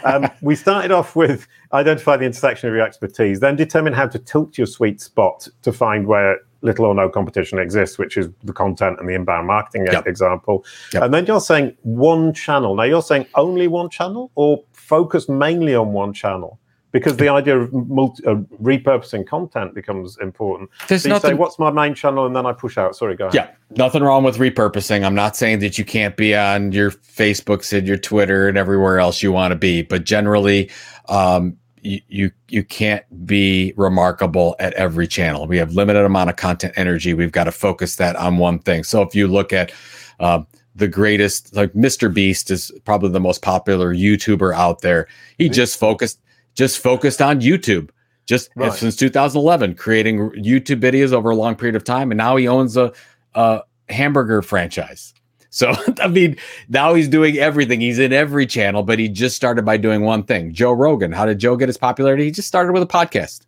um, 0.04 0.28
we 0.42 0.56
started 0.56 0.90
off 0.90 1.14
with 1.14 1.46
identify 1.72 2.16
the 2.16 2.24
intersection 2.24 2.68
of 2.68 2.74
your 2.74 2.84
expertise, 2.84 3.38
then 3.38 3.54
determine 3.54 3.92
how 3.92 4.08
to 4.08 4.18
tilt 4.18 4.58
your 4.58 4.66
sweet 4.66 5.00
spot 5.00 5.46
to 5.62 5.72
find 5.72 6.06
where 6.06 6.38
little 6.62 6.84
or 6.86 6.94
no 6.94 7.08
competition 7.08 7.58
exists, 7.58 7.98
which 7.98 8.16
is 8.16 8.28
the 8.44 8.52
content 8.52 8.98
and 9.00 9.08
the 9.08 9.14
inbound 9.14 9.46
marketing 9.46 9.86
yep. 9.90 10.06
example. 10.06 10.64
Yep. 10.92 11.02
And 11.04 11.14
then 11.14 11.26
you're 11.26 11.40
saying 11.40 11.76
one 11.82 12.34
channel. 12.34 12.74
Now 12.74 12.82
you're 12.82 13.02
saying 13.02 13.26
only 13.34 13.66
one 13.68 13.88
channel 13.88 14.30
or 14.34 14.62
focus 14.90 15.28
mainly 15.28 15.74
on 15.74 15.92
one 15.92 16.12
channel? 16.12 16.58
Because 16.92 17.16
the 17.16 17.28
idea 17.28 17.56
of 17.56 17.72
multi, 17.72 18.26
uh, 18.26 18.34
repurposing 18.60 19.24
content 19.24 19.76
becomes 19.76 20.18
important. 20.20 20.68
There's 20.88 21.04
so 21.04 21.08
you 21.08 21.14
nothing, 21.14 21.30
say, 21.30 21.34
"What's 21.34 21.56
my 21.56 21.70
main 21.70 21.94
channel?" 21.94 22.26
and 22.26 22.34
then 22.34 22.46
I 22.46 22.52
push 22.52 22.76
out. 22.76 22.96
Sorry, 22.96 23.14
go 23.14 23.28
ahead. 23.28 23.34
Yeah, 23.34 23.76
nothing 23.76 24.02
wrong 24.02 24.24
with 24.24 24.38
repurposing. 24.38 25.04
I'm 25.04 25.14
not 25.14 25.36
saying 25.36 25.60
that 25.60 25.78
you 25.78 25.84
can't 25.84 26.16
be 26.16 26.34
on 26.34 26.72
your 26.72 26.90
Facebooks 26.90 27.72
and 27.72 27.86
your 27.86 27.96
Twitter 27.96 28.48
and 28.48 28.58
everywhere 28.58 28.98
else 28.98 29.22
you 29.22 29.30
want 29.30 29.52
to 29.52 29.56
be, 29.56 29.82
but 29.82 30.02
generally, 30.02 30.68
um, 31.08 31.56
you, 31.82 32.00
you 32.08 32.30
you 32.48 32.64
can't 32.64 33.04
be 33.26 33.72
remarkable 33.76 34.56
at 34.58 34.72
every 34.74 35.06
channel. 35.06 35.46
We 35.46 35.56
have 35.58 35.72
limited 35.72 36.04
amount 36.04 36.30
of 36.30 36.36
content 36.36 36.74
energy. 36.76 37.14
We've 37.14 37.32
got 37.32 37.44
to 37.44 37.52
focus 37.52 37.96
that 37.96 38.16
on 38.16 38.38
one 38.38 38.58
thing. 38.58 38.84
So 38.84 39.02
if 39.02 39.14
you 39.14 39.26
look 39.28 39.52
at 39.52 39.72
uh, 40.18 40.42
the 40.74 40.88
greatest, 40.88 41.54
like 41.54 41.72
Mr. 41.72 42.12
Beast 42.12 42.50
is 42.50 42.70
probably 42.84 43.10
the 43.10 43.20
most 43.20 43.42
popular 43.42 43.94
YouTuber 43.94 44.54
out 44.54 44.80
there. 44.82 45.08
He 45.38 45.48
just 45.48 45.78
focused 45.78 46.20
just 46.54 46.78
focused 46.78 47.22
on 47.22 47.40
YouTube. 47.40 47.90
Just 48.26 48.50
right. 48.54 48.72
since 48.72 48.94
2011, 48.94 49.74
creating 49.74 50.18
YouTube 50.32 50.80
videos 50.80 51.12
over 51.12 51.30
a 51.30 51.34
long 51.34 51.56
period 51.56 51.74
of 51.74 51.82
time, 51.82 52.12
and 52.12 52.18
now 52.18 52.36
he 52.36 52.46
owns 52.46 52.76
a, 52.76 52.92
a 53.34 53.62
hamburger 53.88 54.40
franchise. 54.40 55.14
So, 55.50 55.74
I 56.00 56.08
mean, 56.08 56.36
now 56.68 56.94
he's 56.94 57.08
doing 57.08 57.36
everything. 57.36 57.80
He's 57.80 57.98
in 57.98 58.12
every 58.12 58.46
channel, 58.46 58.82
but 58.82 58.98
he 58.98 59.08
just 59.08 59.36
started 59.36 59.64
by 59.64 59.76
doing 59.76 60.02
one 60.02 60.22
thing. 60.22 60.52
Joe 60.52 60.72
Rogan. 60.72 61.12
How 61.12 61.26
did 61.26 61.38
Joe 61.38 61.56
get 61.56 61.68
his 61.68 61.76
popularity? 61.76 62.24
He 62.24 62.30
just 62.30 62.48
started 62.48 62.72
with 62.72 62.82
a 62.82 62.86
podcast. 62.86 63.42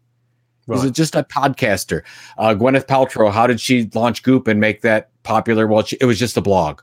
Right. 0.66 0.76
Was 0.76 0.84
it 0.84 0.92
just 0.92 1.16
a 1.16 1.24
podcaster? 1.24 2.02
Uh, 2.38 2.54
Gwyneth 2.54 2.86
Paltrow, 2.86 3.32
how 3.32 3.46
did 3.46 3.60
she 3.60 3.90
launch 3.94 4.22
Goop 4.22 4.46
and 4.46 4.60
make 4.60 4.82
that 4.82 5.10
popular? 5.22 5.66
Well, 5.66 5.82
she, 5.82 5.96
it 6.00 6.04
was 6.04 6.18
just 6.18 6.36
a 6.36 6.40
blog. 6.40 6.82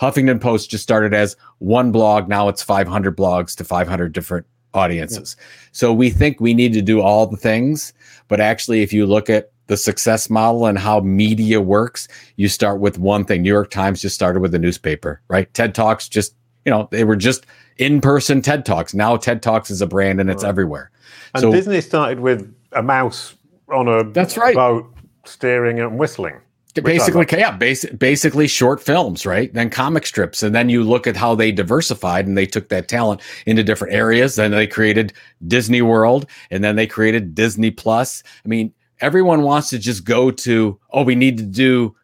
Huffington 0.00 0.40
Post 0.40 0.70
just 0.70 0.82
started 0.82 1.14
as 1.14 1.36
one 1.58 1.92
blog. 1.92 2.28
Now 2.28 2.48
it's 2.48 2.62
500 2.62 3.16
blogs 3.16 3.54
to 3.56 3.64
500 3.64 4.12
different 4.12 4.46
audiences. 4.72 5.36
Yeah. 5.38 5.44
So 5.70 5.92
we 5.92 6.10
think 6.10 6.40
we 6.40 6.54
need 6.54 6.72
to 6.72 6.82
do 6.82 7.00
all 7.00 7.26
the 7.26 7.36
things. 7.36 7.92
But 8.26 8.40
actually, 8.40 8.82
if 8.82 8.92
you 8.92 9.06
look 9.06 9.30
at 9.30 9.52
the 9.66 9.76
success 9.76 10.28
model 10.28 10.66
and 10.66 10.78
how 10.78 11.00
media 11.00 11.60
works, 11.60 12.08
you 12.36 12.48
start 12.48 12.80
with 12.80 12.98
one 12.98 13.24
thing. 13.24 13.42
New 13.42 13.52
York 13.52 13.70
Times 13.70 14.00
just 14.00 14.14
started 14.14 14.40
with 14.40 14.54
a 14.54 14.58
newspaper, 14.58 15.20
right? 15.28 15.52
TED 15.54 15.74
Talks 15.74 16.08
just, 16.08 16.34
you 16.64 16.70
know, 16.70 16.88
they 16.90 17.04
were 17.04 17.16
just 17.16 17.46
in 17.78 18.00
person 18.00 18.42
TED 18.42 18.64
Talks. 18.66 18.94
Now 18.94 19.16
TED 19.16 19.42
Talks 19.42 19.70
is 19.70 19.80
a 19.80 19.86
brand 19.86 20.20
and 20.20 20.30
it's 20.30 20.42
right. 20.42 20.48
everywhere. 20.48 20.90
And 21.34 21.42
so, 21.42 21.52
Disney 21.52 21.80
started 21.80 22.20
with 22.20 22.54
a 22.72 22.82
mouse 22.82 23.34
on 23.68 23.88
a 23.88 24.04
that's 24.04 24.36
right. 24.36 24.54
boat 24.54 24.86
steering 25.24 25.80
and 25.80 25.98
whistling. 25.98 26.40
Basically, 26.82 27.24
yeah, 27.38 27.52
basic, 27.52 28.00
basically 28.00 28.48
short 28.48 28.82
films, 28.82 29.24
right? 29.24 29.54
Then 29.54 29.70
comic 29.70 30.04
strips, 30.06 30.42
and 30.42 30.52
then 30.52 30.68
you 30.68 30.82
look 30.82 31.06
at 31.06 31.14
how 31.14 31.36
they 31.36 31.52
diversified 31.52 32.26
and 32.26 32.36
they 32.36 32.46
took 32.46 32.68
that 32.70 32.88
talent 32.88 33.20
into 33.46 33.62
different 33.62 33.94
areas. 33.94 34.34
Then 34.34 34.50
they 34.50 34.66
created 34.66 35.12
Disney 35.46 35.82
World, 35.82 36.26
and 36.50 36.64
then 36.64 36.74
they 36.74 36.88
created 36.88 37.32
Disney 37.32 37.70
Plus. 37.70 38.24
I 38.44 38.48
mean, 38.48 38.72
everyone 39.04 39.42
wants 39.42 39.68
to 39.68 39.78
just 39.78 40.04
go 40.04 40.30
to, 40.30 40.80
oh, 40.92 41.02
we 41.02 41.14
need 41.14 41.36
to 41.36 41.44
do 41.44 41.94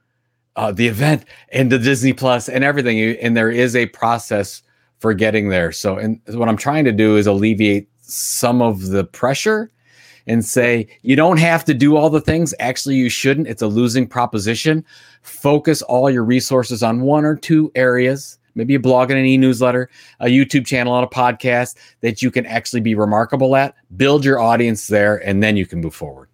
uh, 0.57 0.71
the 0.71 0.87
event 0.87 1.25
and 1.51 1.73
the 1.73 1.79
Disney 1.79 2.13
Plus 2.13 2.47
and 2.47 2.63
everything, 2.63 3.01
and 3.17 3.35
there 3.35 3.51
is 3.51 3.75
a 3.75 3.87
process 3.87 4.63
for 4.99 5.15
getting 5.15 5.49
there. 5.49 5.73
So, 5.73 5.97
and 5.97 6.21
what 6.29 6.51
I'm 6.51 6.59
trying 6.59 6.85
to 6.85 6.93
do 6.93 7.17
is 7.17 7.27
alleviate 7.27 7.89
some 8.03 8.61
of 8.61 8.89
the 8.89 9.05
pressure 9.05 9.71
and 10.27 10.45
say, 10.45 10.87
you 11.01 11.17
don't 11.17 11.39
have 11.39 11.65
to 11.65 11.73
do 11.73 11.97
all 11.97 12.11
the 12.11 12.21
things. 12.21 12.53
Actually, 12.61 12.97
you 12.97 13.09
shouldn't. 13.09 13.49
It's 13.49 13.63
a 13.63 13.67
losing 13.67 14.07
proposition. 14.07 14.85
Focus 15.23 15.81
all 15.81 16.11
your 16.11 16.25
resources 16.25 16.83
on 16.83 17.01
one 17.01 17.25
or 17.25 17.35
two 17.35 17.73
areas, 17.75 18.39
maybe 18.55 18.75
a 18.75 18.81
blog 18.81 19.11
and 19.11 19.19
an 19.19 19.25
e 19.25 19.39
newsletter, 19.39 19.89
a 20.21 20.27
YouTube 20.27 20.67
channel, 20.67 20.95
and 20.99 21.07
a 21.07 21.09
podcast 21.09 21.77
that 22.03 22.21
you 22.21 22.31
can 22.31 22.45
actually 22.45 22.83
be 22.83 22.95
remarkable 22.95 23.57
at. 23.57 23.75
Build 23.97 24.23
your 24.23 24.39
audience 24.39 24.89
there, 24.89 25.17
and 25.27 25.43
then 25.43 25.57
you 25.57 25.65
can 25.65 25.81
move 25.81 25.95
forward. 25.95 26.30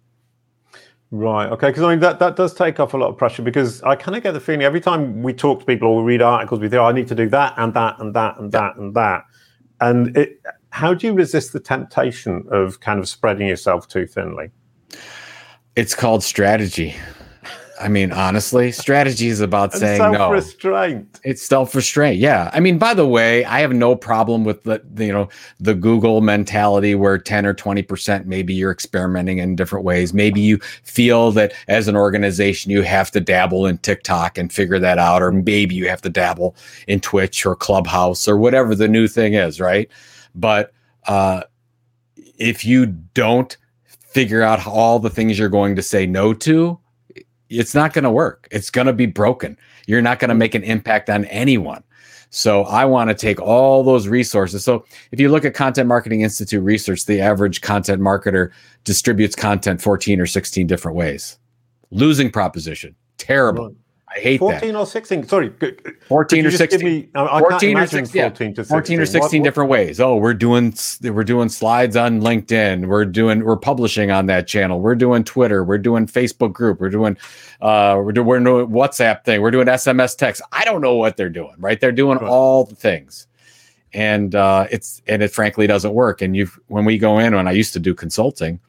Right. 1.09 1.49
Okay. 1.51 1.67
Because 1.67 1.83
I 1.83 1.91
mean 1.91 1.99
that 2.01 2.19
that 2.19 2.35
does 2.35 2.53
take 2.53 2.79
off 2.79 2.93
a 2.93 2.97
lot 2.97 3.09
of 3.09 3.17
pressure 3.17 3.41
because 3.41 3.81
I 3.83 3.95
kind 3.95 4.17
of 4.17 4.23
get 4.23 4.33
the 4.33 4.41
feeling 4.41 4.63
every 4.63 4.81
time 4.81 5.23
we 5.23 5.33
talk 5.33 5.61
to 5.61 5.65
people 5.65 5.87
or 5.87 6.03
we 6.03 6.13
read 6.13 6.21
articles, 6.21 6.59
we 6.59 6.67
think, 6.67 6.79
oh, 6.79 6.85
I 6.85 6.91
need 6.91 7.07
to 7.07 7.15
do 7.15 7.29
that 7.29 7.53
and 7.57 7.73
that 7.73 7.99
and 7.99 8.13
that 8.13 8.37
and 8.37 8.51
that 8.51 8.75
and 8.75 8.93
that. 8.93 9.23
And 9.79 10.17
it, 10.17 10.41
how 10.71 10.93
do 10.93 11.07
you 11.07 11.13
resist 11.13 11.53
the 11.53 11.59
temptation 11.59 12.45
of 12.51 12.81
kind 12.81 12.99
of 12.99 13.07
spreading 13.07 13.47
yourself 13.47 13.87
too 13.87 14.05
thinly? 14.05 14.51
It's 15.75 15.95
called 15.95 16.23
strategy. 16.23 16.95
I 17.79 17.89
mean, 17.89 18.11
honestly, 18.11 18.71
strategy 18.71 19.27
is 19.27 19.39
about 19.39 19.73
saying 19.73 19.99
self-restraint. 19.99 21.13
no. 21.13 21.19
It's 21.23 21.41
self-restraint. 21.43 22.17
Yeah. 22.17 22.49
I 22.53 22.59
mean, 22.59 22.77
by 22.77 22.93
the 22.93 23.07
way, 23.07 23.45
I 23.45 23.59
have 23.59 23.73
no 23.73 23.95
problem 23.95 24.43
with 24.43 24.63
the 24.63 24.81
you 24.97 25.11
know 25.11 25.29
the 25.59 25.75
Google 25.75 26.21
mentality 26.21 26.95
where 26.95 27.17
10 27.17 27.45
or 27.45 27.53
20% 27.53 28.25
maybe 28.25 28.53
you're 28.53 28.71
experimenting 28.71 29.37
in 29.37 29.55
different 29.55 29.85
ways. 29.85 30.13
Maybe 30.13 30.41
you 30.41 30.57
feel 30.83 31.31
that 31.33 31.53
as 31.67 31.87
an 31.87 31.95
organization 31.95 32.71
you 32.71 32.81
have 32.81 33.11
to 33.11 33.19
dabble 33.19 33.65
in 33.65 33.77
TikTok 33.79 34.37
and 34.37 34.51
figure 34.51 34.79
that 34.79 34.97
out, 34.97 35.21
or 35.21 35.31
maybe 35.31 35.75
you 35.75 35.87
have 35.87 36.01
to 36.01 36.09
dabble 36.09 36.55
in 36.87 36.99
Twitch 36.99 37.45
or 37.45 37.55
Clubhouse 37.55 38.27
or 38.27 38.37
whatever 38.37 38.75
the 38.75 38.87
new 38.87 39.07
thing 39.07 39.33
is, 39.33 39.59
right? 39.59 39.89
But 40.33 40.73
uh, 41.05 41.43
if 42.37 42.65
you 42.65 42.85
don't 42.85 43.55
figure 44.17 44.41
out 44.41 44.65
all 44.65 44.99
the 44.99 45.09
things 45.09 45.37
you're 45.37 45.49
going 45.49 45.75
to 45.75 45.83
say 45.83 46.05
no 46.05 46.33
to, 46.33 46.79
it's 47.49 47.75
not 47.75 47.93
going 47.93 48.03
to 48.03 48.11
work. 48.11 48.47
It's 48.51 48.69
going 48.69 48.87
to 48.87 48.93
be 48.93 49.05
broken. 49.05 49.57
You're 49.85 50.01
not 50.01 50.19
going 50.19 50.29
to 50.29 50.35
make 50.35 50.55
an 50.55 50.63
impact 50.63 51.09
on 51.09 51.25
anyone. 51.25 51.83
So 52.29 52.63
I 52.63 52.85
want 52.85 53.09
to 53.09 53.15
take 53.15 53.39
all 53.39 53.83
those 53.83 54.07
resources. 54.07 54.63
So 54.63 54.85
if 55.11 55.19
you 55.19 55.29
look 55.29 55.45
at 55.45 55.53
Content 55.53 55.87
Marketing 55.87 56.21
Institute 56.21 56.61
research, 56.61 57.05
the 57.05 57.21
average 57.21 57.61
content 57.61 58.01
marketer 58.01 58.51
distributes 58.83 59.35
content 59.35 59.81
14 59.81 60.19
or 60.19 60.25
16 60.25 60.67
different 60.67 60.97
ways. 60.97 61.37
Losing 61.89 62.29
proposition. 62.29 62.95
Terrible. 63.17 63.73
I 64.17 64.19
hate 64.19 64.39
14 64.39 64.73
that. 64.73 64.79
or 64.79 64.85
16. 64.85 65.27
Sorry. 65.27 65.53
14 66.07 66.45
or 66.45 66.51
16. 66.51 66.83
Me, 66.83 67.07
I, 67.13 67.39
14 67.39 67.77
or 67.77 67.87
16, 67.87 68.21
14 68.21 68.53
to 68.55 68.63
16. 68.63 68.75
14 68.75 68.99
or 68.99 69.05
16 69.05 69.41
what, 69.41 69.45
different 69.45 69.69
ways. 69.69 69.99
Oh, 69.99 70.15
we're 70.15 70.33
doing 70.33 70.73
we're 71.03 71.23
doing 71.23 71.49
slides 71.49 71.95
on 71.95 72.21
LinkedIn. 72.21 72.87
We're 72.87 73.05
doing 73.05 73.43
we're 73.43 73.57
publishing 73.57 74.09
on 74.09 74.25
that 74.25 74.47
channel. 74.47 74.79
We're 74.79 74.95
doing 74.95 75.23
Twitter. 75.23 75.63
We're 75.63 75.77
doing 75.77 76.07
Facebook 76.07 76.51
group. 76.51 76.79
We're 76.79 76.89
doing 76.89 77.15
uh 77.61 78.01
we're 78.03 78.11
doing, 78.11 78.27
we're 78.27 78.39
doing 78.39 78.67
WhatsApp 78.67 79.23
thing. 79.23 79.41
We're 79.41 79.51
doing 79.51 79.67
SMS 79.67 80.17
text. 80.17 80.41
I 80.51 80.65
don't 80.65 80.81
know 80.81 80.95
what 80.95 81.15
they're 81.15 81.29
doing, 81.29 81.55
right? 81.59 81.79
They're 81.79 81.91
doing 81.91 82.17
right. 82.17 82.27
all 82.27 82.63
the 82.63 82.75
things. 82.75 83.27
And 83.93 84.33
uh 84.33 84.65
it's 84.71 85.03
and 85.07 85.21
it 85.21 85.29
frankly 85.29 85.67
doesn't 85.67 85.93
work. 85.93 86.23
And 86.23 86.35
you 86.35 86.49
when 86.67 86.85
we 86.85 86.97
go 86.97 87.19
in 87.19 87.35
when 87.35 87.47
I 87.47 87.51
used 87.51 87.73
to 87.73 87.79
do 87.79 87.93
consulting, 87.93 88.59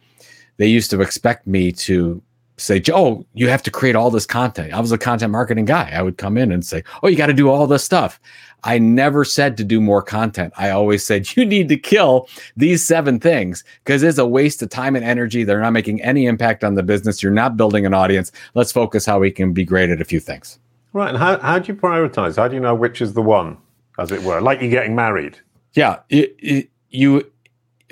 they 0.59 0.67
used 0.67 0.91
to 0.91 1.01
expect 1.01 1.47
me 1.47 1.73
to 1.73 2.23
say, 2.59 2.81
Joe, 2.81 2.95
oh, 2.97 3.27
you 3.35 3.49
have 3.49 3.63
to 3.63 3.71
create 3.71 3.97
all 3.97 4.11
this 4.11 4.27
content. 4.27 4.73
I 4.73 4.81
was 4.81 4.93
a 4.93 4.99
content 4.99 5.33
marketing 5.33 5.65
guy. 5.65 5.91
I 5.93 6.03
would 6.03 6.19
come 6.19 6.37
in 6.37 6.53
and 6.53 6.65
say, 6.65 6.83
Oh, 7.03 7.09
you 7.09 7.17
got 7.17 7.27
to 7.27 7.33
do 7.33 7.49
all 7.49 7.67
this 7.67 7.85
stuff. 7.85 8.21
I 8.65 8.79
never 8.79 9.25
said 9.25 9.57
to 9.59 9.65
do 9.65 9.81
more 9.81 10.03
content. 10.03 10.53
I 10.57 10.71
always 10.71 11.05
said, 11.05 11.37
You 11.37 11.45
need 11.45 11.69
to 11.69 11.77
kill 11.77 12.29
these 12.57 12.87
seven 12.87 13.21
things 13.21 13.65
because 13.85 14.03
it's 14.03 14.19
a 14.19 14.27
waste 14.27 14.63
of 14.63 14.69
time 14.71 14.97
and 14.97 15.05
energy. 15.05 15.45
They're 15.45 15.61
not 15.61 15.73
making 15.73 16.03
any 16.03 16.27
impact 16.27 16.65
on 16.65 16.75
the 16.75 16.83
business. 16.83 17.23
You're 17.23 17.33
not 17.33 17.57
building 17.57 17.87
an 17.87 17.95
audience. 17.95 18.33
Let's 18.55 18.73
focus 18.73 19.07
how 19.07 19.21
we 19.21 19.31
can 19.31 19.53
be 19.53 19.65
great 19.65 19.91
at 19.91 20.01
a 20.01 20.05
few 20.05 20.21
things. 20.21 20.59
Right. 20.93 21.11
And 21.11 21.19
how, 21.19 21.39
how 21.39 21.59
do 21.59 21.73
you 21.73 21.79
prioritize? 21.79 22.37
How 22.37 22.49
do 22.49 22.55
you 22.55 22.61
know 22.61 22.75
which 22.75 23.01
is 23.01 23.13
the 23.13 23.23
one, 23.23 23.57
as 23.99 24.11
it 24.11 24.23
were? 24.23 24.41
Like 24.41 24.61
you're 24.61 24.71
getting 24.71 24.95
married. 24.95 25.39
Yeah. 25.75 26.01
It, 26.09 26.35
it, 26.39 26.71
you, 26.91 27.31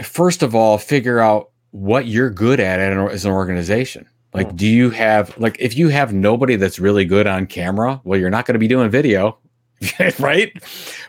first 0.02 0.42
of 0.42 0.54
all, 0.54 0.78
figure 0.78 1.20
out 1.20 1.50
what 1.70 2.06
you're 2.06 2.30
good 2.30 2.58
at 2.58 2.80
as 2.80 3.24
an 3.26 3.32
organization 3.32 4.08
like, 4.36 4.54
do 4.54 4.66
you 4.66 4.90
have 4.90 5.36
like 5.38 5.56
if 5.58 5.76
you 5.76 5.88
have 5.88 6.12
nobody 6.12 6.56
that's 6.56 6.78
really 6.78 7.04
good 7.04 7.26
on 7.26 7.46
camera, 7.46 8.00
well, 8.04 8.20
you're 8.20 8.30
not 8.30 8.44
going 8.44 8.52
to 8.52 8.58
be 8.58 8.68
doing 8.68 8.90
video, 8.90 9.38
right? 10.18 10.52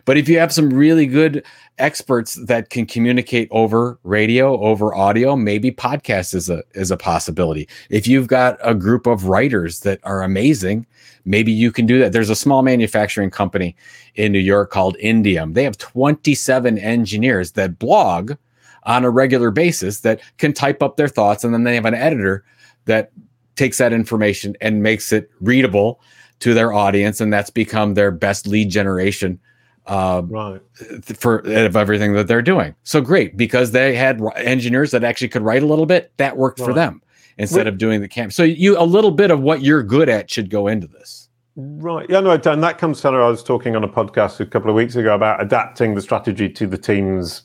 But 0.05 0.17
if 0.17 0.29
you 0.29 0.39
have 0.39 0.53
some 0.53 0.69
really 0.69 1.05
good 1.05 1.45
experts 1.77 2.35
that 2.45 2.69
can 2.69 2.85
communicate 2.85 3.49
over 3.51 3.99
radio, 4.03 4.59
over 4.61 4.95
audio, 4.95 5.35
maybe 5.35 5.71
podcast 5.71 6.33
is 6.33 6.49
a 6.49 6.63
is 6.73 6.89
a 6.89 6.97
possibility. 6.97 7.67
If 7.89 8.07
you've 8.07 8.27
got 8.27 8.57
a 8.63 8.73
group 8.73 9.07
of 9.07 9.25
writers 9.25 9.81
that 9.81 9.99
are 10.03 10.23
amazing, 10.23 10.85
maybe 11.25 11.51
you 11.51 11.71
can 11.71 11.85
do 11.85 11.99
that. 11.99 12.13
There's 12.13 12.29
a 12.29 12.35
small 12.35 12.61
manufacturing 12.61 13.29
company 13.29 13.75
in 14.15 14.31
New 14.31 14.39
York 14.39 14.71
called 14.71 14.95
Indium. 15.03 15.53
They 15.53 15.65
have 15.65 15.77
27 15.77 16.77
engineers 16.77 17.51
that 17.51 17.77
blog 17.77 18.33
on 18.83 19.03
a 19.03 19.09
regular 19.09 19.51
basis 19.51 19.99
that 19.99 20.21
can 20.37 20.53
type 20.53 20.81
up 20.81 20.95
their 20.95 21.09
thoughts 21.09 21.43
and 21.43 21.53
then 21.53 21.65
they 21.65 21.75
have 21.75 21.85
an 21.85 21.93
editor 21.93 22.45
that 22.87 23.11
takes 23.55 23.77
that 23.77 23.93
information 23.93 24.55
and 24.61 24.83
makes 24.83 25.11
it 25.11 25.29
readable 25.39 26.01
to 26.39 26.53
their 26.53 26.73
audience, 26.73 27.21
and 27.21 27.31
that's 27.31 27.49
become 27.49 27.93
their 27.93 28.11
best 28.11 28.47
lead 28.47 28.69
generation 28.69 29.39
uh, 29.87 30.21
right. 30.27 30.61
for 31.03 31.39
of 31.39 31.75
everything 31.75 32.13
that 32.13 32.27
they're 32.27 32.41
doing. 32.41 32.75
So 32.83 33.01
great 33.01 33.37
because 33.37 33.71
they 33.71 33.95
had 33.95 34.21
engineers 34.35 34.91
that 34.91 35.03
actually 35.03 35.29
could 35.29 35.41
write 35.41 35.63
a 35.63 35.65
little 35.65 35.85
bit. 35.85 36.11
That 36.17 36.37
worked 36.37 36.59
right. 36.59 36.65
for 36.65 36.73
them 36.73 37.01
instead 37.37 37.65
Wait. 37.65 37.67
of 37.67 37.77
doing 37.77 38.01
the 38.01 38.07
camp. 38.07 38.33
So 38.33 38.43
you 38.43 38.77
a 38.77 38.83
little 38.83 39.11
bit 39.11 39.31
of 39.31 39.39
what 39.39 39.61
you're 39.61 39.83
good 39.83 40.09
at 40.09 40.29
should 40.29 40.49
go 40.49 40.67
into 40.67 40.87
this. 40.87 41.29
Right. 41.55 42.07
Yeah, 42.07 42.19
no, 42.19 42.31
and 42.31 42.63
that 42.63 42.77
comes 42.77 43.01
to 43.01 43.07
I 43.07 43.27
was 43.27 43.43
talking 43.43 43.75
on 43.75 43.83
a 43.83 43.87
podcast 43.87 44.39
a 44.39 44.45
couple 44.45 44.69
of 44.69 44.75
weeks 44.75 44.95
ago 44.95 45.15
about 45.15 45.41
adapting 45.41 45.95
the 45.95 46.01
strategy 46.01 46.49
to 46.49 46.67
the 46.67 46.77
team's 46.77 47.43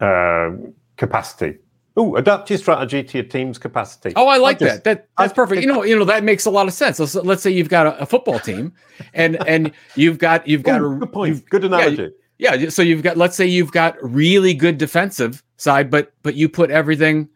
uh, 0.00 0.50
capacity. 0.96 1.58
Oh, 1.96 2.14
adapt 2.16 2.48
your 2.50 2.58
strategy 2.58 3.02
to 3.02 3.18
your 3.18 3.26
team's 3.26 3.58
capacity. 3.58 4.12
Oh, 4.14 4.28
I 4.28 4.36
like 4.36 4.56
I 4.56 4.66
just, 4.66 4.84
that. 4.84 4.84
That 4.84 5.08
that's 5.18 5.32
I, 5.32 5.34
perfect. 5.34 5.62
You 5.62 5.68
know, 5.68 5.82
you 5.82 5.98
know 5.98 6.04
that 6.04 6.22
makes 6.22 6.46
a 6.46 6.50
lot 6.50 6.68
of 6.68 6.74
sense. 6.74 7.00
Let's, 7.00 7.14
let's 7.16 7.42
say 7.42 7.50
you've 7.50 7.68
got 7.68 7.86
a, 7.86 8.02
a, 8.02 8.06
football 8.06 8.38
team, 8.38 8.72
and 9.12 9.36
and 9.48 9.72
you've 9.96 10.18
got 10.18 10.46
you've 10.46 10.62
got 10.62 10.80
Ooh, 10.80 10.92
a 10.92 10.98
good 10.98 11.12
point. 11.12 11.48
Good 11.50 11.64
analogy. 11.64 12.12
Yeah, 12.38 12.54
yeah, 12.54 12.70
so 12.70 12.80
you've 12.80 13.02
got 13.02 13.16
let's 13.16 13.36
say 13.36 13.44
you've 13.44 13.72
got 13.72 13.96
really 14.02 14.54
good 14.54 14.78
defensive 14.78 15.42
side, 15.56 15.90
but 15.90 16.12
but 16.22 16.36
you 16.36 16.48
put 16.48 16.70
everything 16.70 17.28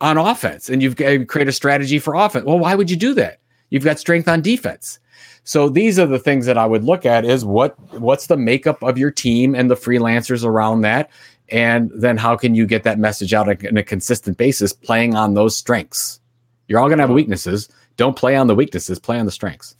on 0.00 0.18
offense, 0.18 0.68
and 0.68 0.82
you've 0.82 0.96
got 0.96 1.10
to 1.10 1.24
create 1.24 1.48
a 1.48 1.52
strategy 1.52 1.98
for 1.98 2.14
offense. 2.14 2.44
Well, 2.44 2.58
why 2.58 2.74
would 2.74 2.90
you 2.90 2.96
do 2.96 3.14
that? 3.14 3.40
You've 3.70 3.84
got 3.84 3.98
strength 3.98 4.28
on 4.28 4.42
defense. 4.42 4.98
So 5.44 5.68
these 5.68 5.98
are 5.98 6.06
the 6.06 6.18
things 6.18 6.46
that 6.46 6.56
I 6.56 6.64
would 6.66 6.84
look 6.84 7.04
at 7.04 7.24
is 7.24 7.44
what 7.44 7.78
what's 8.00 8.26
the 8.26 8.36
makeup 8.36 8.82
of 8.82 8.96
your 8.96 9.10
team 9.10 9.54
and 9.54 9.70
the 9.70 9.76
freelancers 9.76 10.44
around 10.44 10.80
that 10.82 11.10
and 11.54 11.88
then 11.94 12.16
how 12.16 12.36
can 12.36 12.56
you 12.56 12.66
get 12.66 12.82
that 12.82 12.98
message 12.98 13.32
out 13.32 13.48
on 13.48 13.76
a 13.76 13.82
consistent 13.84 14.36
basis 14.36 14.72
playing 14.72 15.14
on 15.14 15.34
those 15.34 15.56
strengths? 15.56 16.20
You're 16.66 16.80
all 16.80 16.88
going 16.88 16.98
to 16.98 17.04
have 17.04 17.10
weaknesses. 17.10 17.68
Don't 17.96 18.16
play 18.16 18.34
on 18.34 18.48
the 18.48 18.56
weaknesses 18.56 18.98
play 18.98 19.20
on 19.20 19.24
the 19.24 19.30
strengths. 19.30 19.76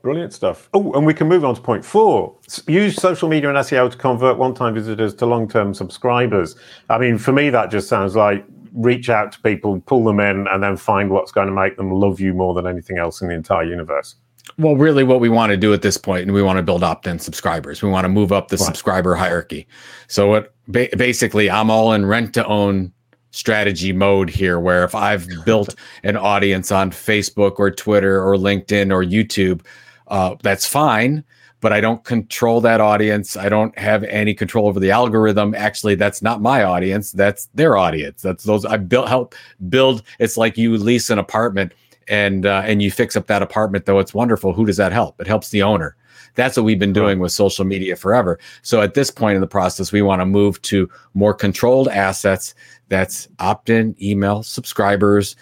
Brilliant 0.00 0.32
stuff. 0.32 0.70
Oh 0.72 0.90
and 0.94 1.04
we 1.04 1.12
can 1.12 1.28
move 1.28 1.44
on 1.44 1.54
to 1.54 1.60
point 1.60 1.84
four. 1.84 2.34
Use 2.66 2.96
social 2.96 3.28
media 3.28 3.50
and 3.50 3.58
seo 3.58 3.90
to 3.90 3.96
convert 3.96 4.38
one-time 4.38 4.72
visitors 4.72 5.14
to 5.16 5.26
long-term 5.26 5.74
subscribers. 5.74 6.56
I 6.88 6.96
mean 6.96 7.18
for 7.18 7.32
me 7.32 7.50
that 7.50 7.70
just 7.70 7.88
sounds 7.88 8.16
like 8.16 8.42
reach 8.72 9.10
out 9.10 9.32
to 9.32 9.40
people, 9.42 9.80
pull 9.82 10.04
them 10.04 10.18
in, 10.18 10.46
and 10.48 10.62
then 10.62 10.78
find 10.78 11.10
what's 11.10 11.30
going 11.30 11.46
to 11.46 11.52
make 11.52 11.76
them 11.76 11.92
love 11.92 12.20
you 12.20 12.32
more 12.32 12.54
than 12.54 12.66
anything 12.66 12.96
else 12.96 13.20
in 13.20 13.28
the 13.28 13.34
entire 13.34 13.64
universe. 13.64 14.14
Well, 14.58 14.76
really, 14.76 15.04
what 15.04 15.20
we 15.20 15.28
want 15.28 15.50
to 15.50 15.56
do 15.56 15.72
at 15.72 15.82
this 15.82 15.96
point, 15.96 16.22
and 16.22 16.32
we 16.32 16.42
want 16.42 16.58
to 16.58 16.62
build 16.62 16.82
opt-in 16.82 17.18
subscribers. 17.18 17.82
We 17.82 17.88
want 17.88 18.04
to 18.04 18.08
move 18.08 18.32
up 18.32 18.48
the 18.48 18.56
right. 18.56 18.66
subscriber 18.66 19.14
hierarchy. 19.14 19.66
So, 20.08 20.28
what 20.28 20.54
ba- 20.68 20.88
basically, 20.96 21.50
I'm 21.50 21.70
all 21.70 21.92
in 21.92 22.04
rent-to-own 22.04 22.92
strategy 23.30 23.92
mode 23.92 24.28
here, 24.28 24.60
where 24.60 24.84
if 24.84 24.94
I've 24.94 25.26
built 25.44 25.74
an 26.02 26.16
audience 26.16 26.70
on 26.70 26.90
Facebook 26.90 27.58
or 27.58 27.70
Twitter 27.70 28.22
or 28.22 28.36
LinkedIn 28.36 28.92
or 28.92 29.02
YouTube, 29.02 29.64
uh, 30.08 30.34
that's 30.42 30.66
fine 30.66 31.24
but 31.62 31.72
I 31.72 31.80
don't 31.80 32.04
control 32.04 32.60
that 32.62 32.80
audience. 32.80 33.36
I 33.36 33.48
don't 33.48 33.76
have 33.78 34.02
any 34.04 34.34
control 34.34 34.66
over 34.66 34.80
the 34.80 34.90
algorithm. 34.90 35.54
Actually, 35.54 35.94
that's 35.94 36.20
not 36.20 36.42
my 36.42 36.64
audience. 36.64 37.12
That's 37.12 37.46
their 37.54 37.76
audience. 37.76 38.20
That's 38.20 38.42
those 38.42 38.64
I 38.66 38.76
built 38.76 39.08
help 39.08 39.34
build. 39.68 40.02
It's 40.18 40.36
like 40.36 40.58
you 40.58 40.76
lease 40.76 41.08
an 41.08 41.20
apartment 41.20 41.72
and 42.08 42.46
uh, 42.46 42.62
and 42.64 42.82
you 42.82 42.90
fix 42.90 43.16
up 43.16 43.26
that 43.26 43.42
apartment 43.42 43.86
though 43.86 43.98
it's 43.98 44.14
wonderful. 44.14 44.52
Who 44.52 44.66
does 44.66 44.76
that 44.76 44.92
help? 44.92 45.20
It 45.20 45.26
helps 45.26 45.50
the 45.50 45.62
owner. 45.62 45.96
That's 46.34 46.56
what 46.56 46.64
we've 46.64 46.78
been 46.78 46.92
doing 46.92 47.18
with 47.18 47.32
social 47.32 47.64
media 47.64 47.96
forever. 47.96 48.38
So 48.62 48.80
at 48.80 48.94
this 48.94 49.10
point 49.10 49.34
in 49.34 49.40
the 49.40 49.46
process, 49.46 49.92
we 49.92 50.02
want 50.02 50.20
to 50.20 50.26
move 50.26 50.60
to 50.62 50.88
more 51.14 51.34
controlled 51.34 51.88
assets. 51.88 52.54
That's 52.88 53.28
opt-in, 53.38 53.94
email, 54.00 54.42
subscribers, 54.42 55.36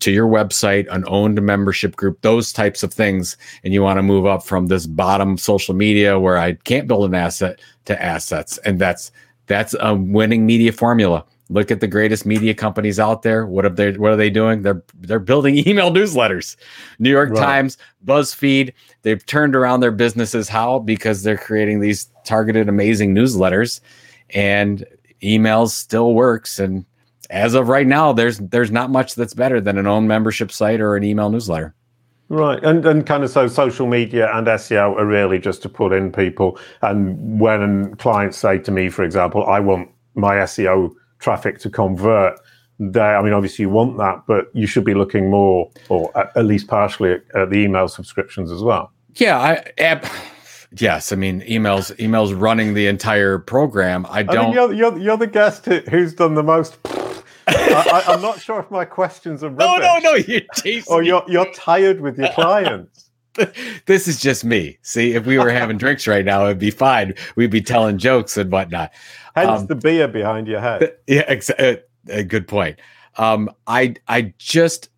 to 0.00 0.12
your 0.12 0.28
website, 0.28 0.86
an 0.90 1.04
owned 1.08 1.40
membership 1.42 1.96
group, 1.96 2.20
those 2.20 2.52
types 2.52 2.82
of 2.82 2.92
things. 2.92 3.36
And 3.64 3.74
you 3.74 3.82
want 3.82 3.98
to 3.98 4.02
move 4.02 4.26
up 4.26 4.44
from 4.44 4.68
this 4.68 4.86
bottom 4.86 5.38
social 5.38 5.74
media 5.74 6.20
where 6.20 6.38
I 6.38 6.54
can't 6.54 6.86
build 6.86 7.06
an 7.06 7.14
asset 7.14 7.60
to 7.86 8.00
assets. 8.00 8.58
And 8.58 8.78
that's 8.78 9.10
that's 9.46 9.74
a 9.80 9.94
winning 9.94 10.46
media 10.46 10.72
formula. 10.72 11.24
Look 11.50 11.70
at 11.70 11.80
the 11.80 11.86
greatest 11.86 12.26
media 12.26 12.54
companies 12.54 13.00
out 13.00 13.22
there. 13.22 13.46
What 13.46 13.64
are 13.64 13.70
they 13.70 13.92
what 13.92 14.12
are 14.12 14.16
they 14.16 14.30
doing? 14.30 14.62
They're 14.62 14.82
they're 14.94 15.18
building 15.18 15.56
email 15.66 15.90
newsletters. 15.90 16.56
New 16.98 17.10
York 17.10 17.30
right. 17.30 17.38
Times, 17.38 17.78
BuzzFeed, 18.04 18.72
they've 19.02 19.24
turned 19.24 19.56
around 19.56 19.80
their 19.80 19.92
businesses 19.92 20.48
how? 20.48 20.78
Because 20.80 21.22
they're 21.22 21.38
creating 21.38 21.80
these 21.80 22.08
targeted 22.24 22.68
amazing 22.68 23.14
newsletters 23.14 23.80
and 24.30 24.84
emails 25.22 25.70
still 25.70 26.14
works 26.14 26.58
and 26.58 26.84
as 27.30 27.54
of 27.54 27.68
right 27.68 27.86
now, 27.86 28.12
there's 28.12 28.38
there's 28.38 28.70
not 28.70 28.90
much 28.90 29.14
that's 29.14 29.34
better 29.34 29.60
than 29.60 29.78
an 29.78 29.86
own 29.86 30.06
membership 30.06 30.50
site 30.50 30.80
or 30.80 30.96
an 30.96 31.04
email 31.04 31.30
newsletter. 31.30 31.74
Right, 32.30 32.62
and 32.62 32.84
and 32.84 33.06
kind 33.06 33.24
of 33.24 33.30
so 33.30 33.48
social 33.48 33.86
media 33.86 34.30
and 34.34 34.46
SEO 34.46 34.96
are 34.96 35.06
really 35.06 35.38
just 35.38 35.62
to 35.62 35.68
put 35.68 35.92
in 35.92 36.12
people. 36.12 36.58
And 36.82 37.40
when 37.40 37.94
clients 37.96 38.38
say 38.38 38.58
to 38.58 38.70
me, 38.70 38.88
for 38.88 39.02
example, 39.02 39.46
I 39.46 39.60
want 39.60 39.90
my 40.14 40.36
SEO 40.36 40.92
traffic 41.18 41.58
to 41.60 41.70
convert, 41.70 42.38
they, 42.78 43.00
I 43.00 43.22
mean, 43.22 43.32
obviously 43.32 43.64
you 43.64 43.70
want 43.70 43.98
that, 43.98 44.22
but 44.26 44.46
you 44.54 44.66
should 44.66 44.84
be 44.84 44.94
looking 44.94 45.30
more, 45.30 45.70
or 45.88 46.16
at, 46.16 46.36
at 46.36 46.44
least 46.44 46.68
partially, 46.68 47.12
at, 47.12 47.22
at, 47.34 47.50
the 47.50 47.58
email 47.58 47.88
subscriptions 47.88 48.52
as 48.52 48.62
well. 48.62 48.92
Yeah, 49.14 49.38
I. 49.38 49.72
Ab- 49.78 50.06
Yes, 50.76 51.12
I 51.12 51.16
mean 51.16 51.40
emails. 51.40 51.96
Emails 51.96 52.38
running 52.38 52.74
the 52.74 52.88
entire 52.88 53.38
program. 53.38 54.04
I 54.10 54.22
don't. 54.22 54.36
I 54.36 54.42
mean, 54.42 54.52
you're, 54.52 54.72
you're, 54.74 54.98
you're 54.98 55.16
the 55.16 55.26
guest 55.26 55.64
who's 55.64 56.12
done 56.12 56.34
the 56.34 56.42
most 56.42 56.76
I, 57.48 58.02
am 58.08 58.20
not 58.20 58.40
sure 58.40 58.60
if 58.60 58.70
my 58.70 58.84
questions 58.84 59.42
are. 59.42 59.48
Rubbish, 59.50 59.66
no, 59.66 59.98
no, 59.98 59.98
no. 59.98 60.14
You're 60.16 60.82
or 60.88 61.02
you're 61.02 61.24
you're 61.28 61.50
tired 61.52 62.00
with 62.00 62.18
your 62.18 62.28
clients. 62.34 63.07
this 63.86 64.08
is 64.08 64.20
just 64.20 64.44
me. 64.44 64.78
See, 64.82 65.14
if 65.14 65.26
we 65.26 65.38
were 65.38 65.50
having 65.50 65.78
drinks 65.78 66.06
right 66.06 66.24
now, 66.24 66.46
it'd 66.46 66.58
be 66.58 66.70
fine. 66.70 67.14
We'd 67.36 67.50
be 67.50 67.60
telling 67.60 67.98
jokes 67.98 68.36
and 68.36 68.50
whatnot. 68.50 68.92
Hence 69.34 69.60
um, 69.60 69.66
the 69.66 69.74
beer 69.74 70.08
behind 70.08 70.46
your 70.48 70.60
head. 70.60 70.96
Yeah, 71.06 71.24
ex- 71.26 71.50
uh, 71.50 71.76
a 72.08 72.24
good 72.24 72.48
point. 72.48 72.78
Um, 73.16 73.50
I 73.66 73.94
I 74.06 74.34
just 74.38 74.88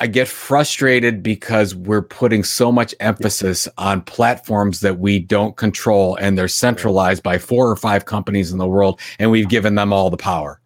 I 0.00 0.06
get 0.06 0.26
frustrated 0.28 1.22
because 1.22 1.74
we're 1.74 2.02
putting 2.02 2.42
so 2.42 2.72
much 2.72 2.94
emphasis 3.00 3.68
on 3.78 4.02
platforms 4.02 4.80
that 4.80 4.98
we 4.98 5.20
don't 5.20 5.56
control 5.56 6.16
and 6.16 6.36
they're 6.36 6.48
centralized 6.48 7.22
by 7.22 7.38
four 7.38 7.70
or 7.70 7.76
five 7.76 8.04
companies 8.04 8.50
in 8.50 8.58
the 8.58 8.66
world 8.66 9.00
and 9.18 9.30
we've 9.30 9.48
given 9.48 9.76
them 9.76 9.92
all 9.92 10.10
the 10.10 10.16
power. 10.16 10.60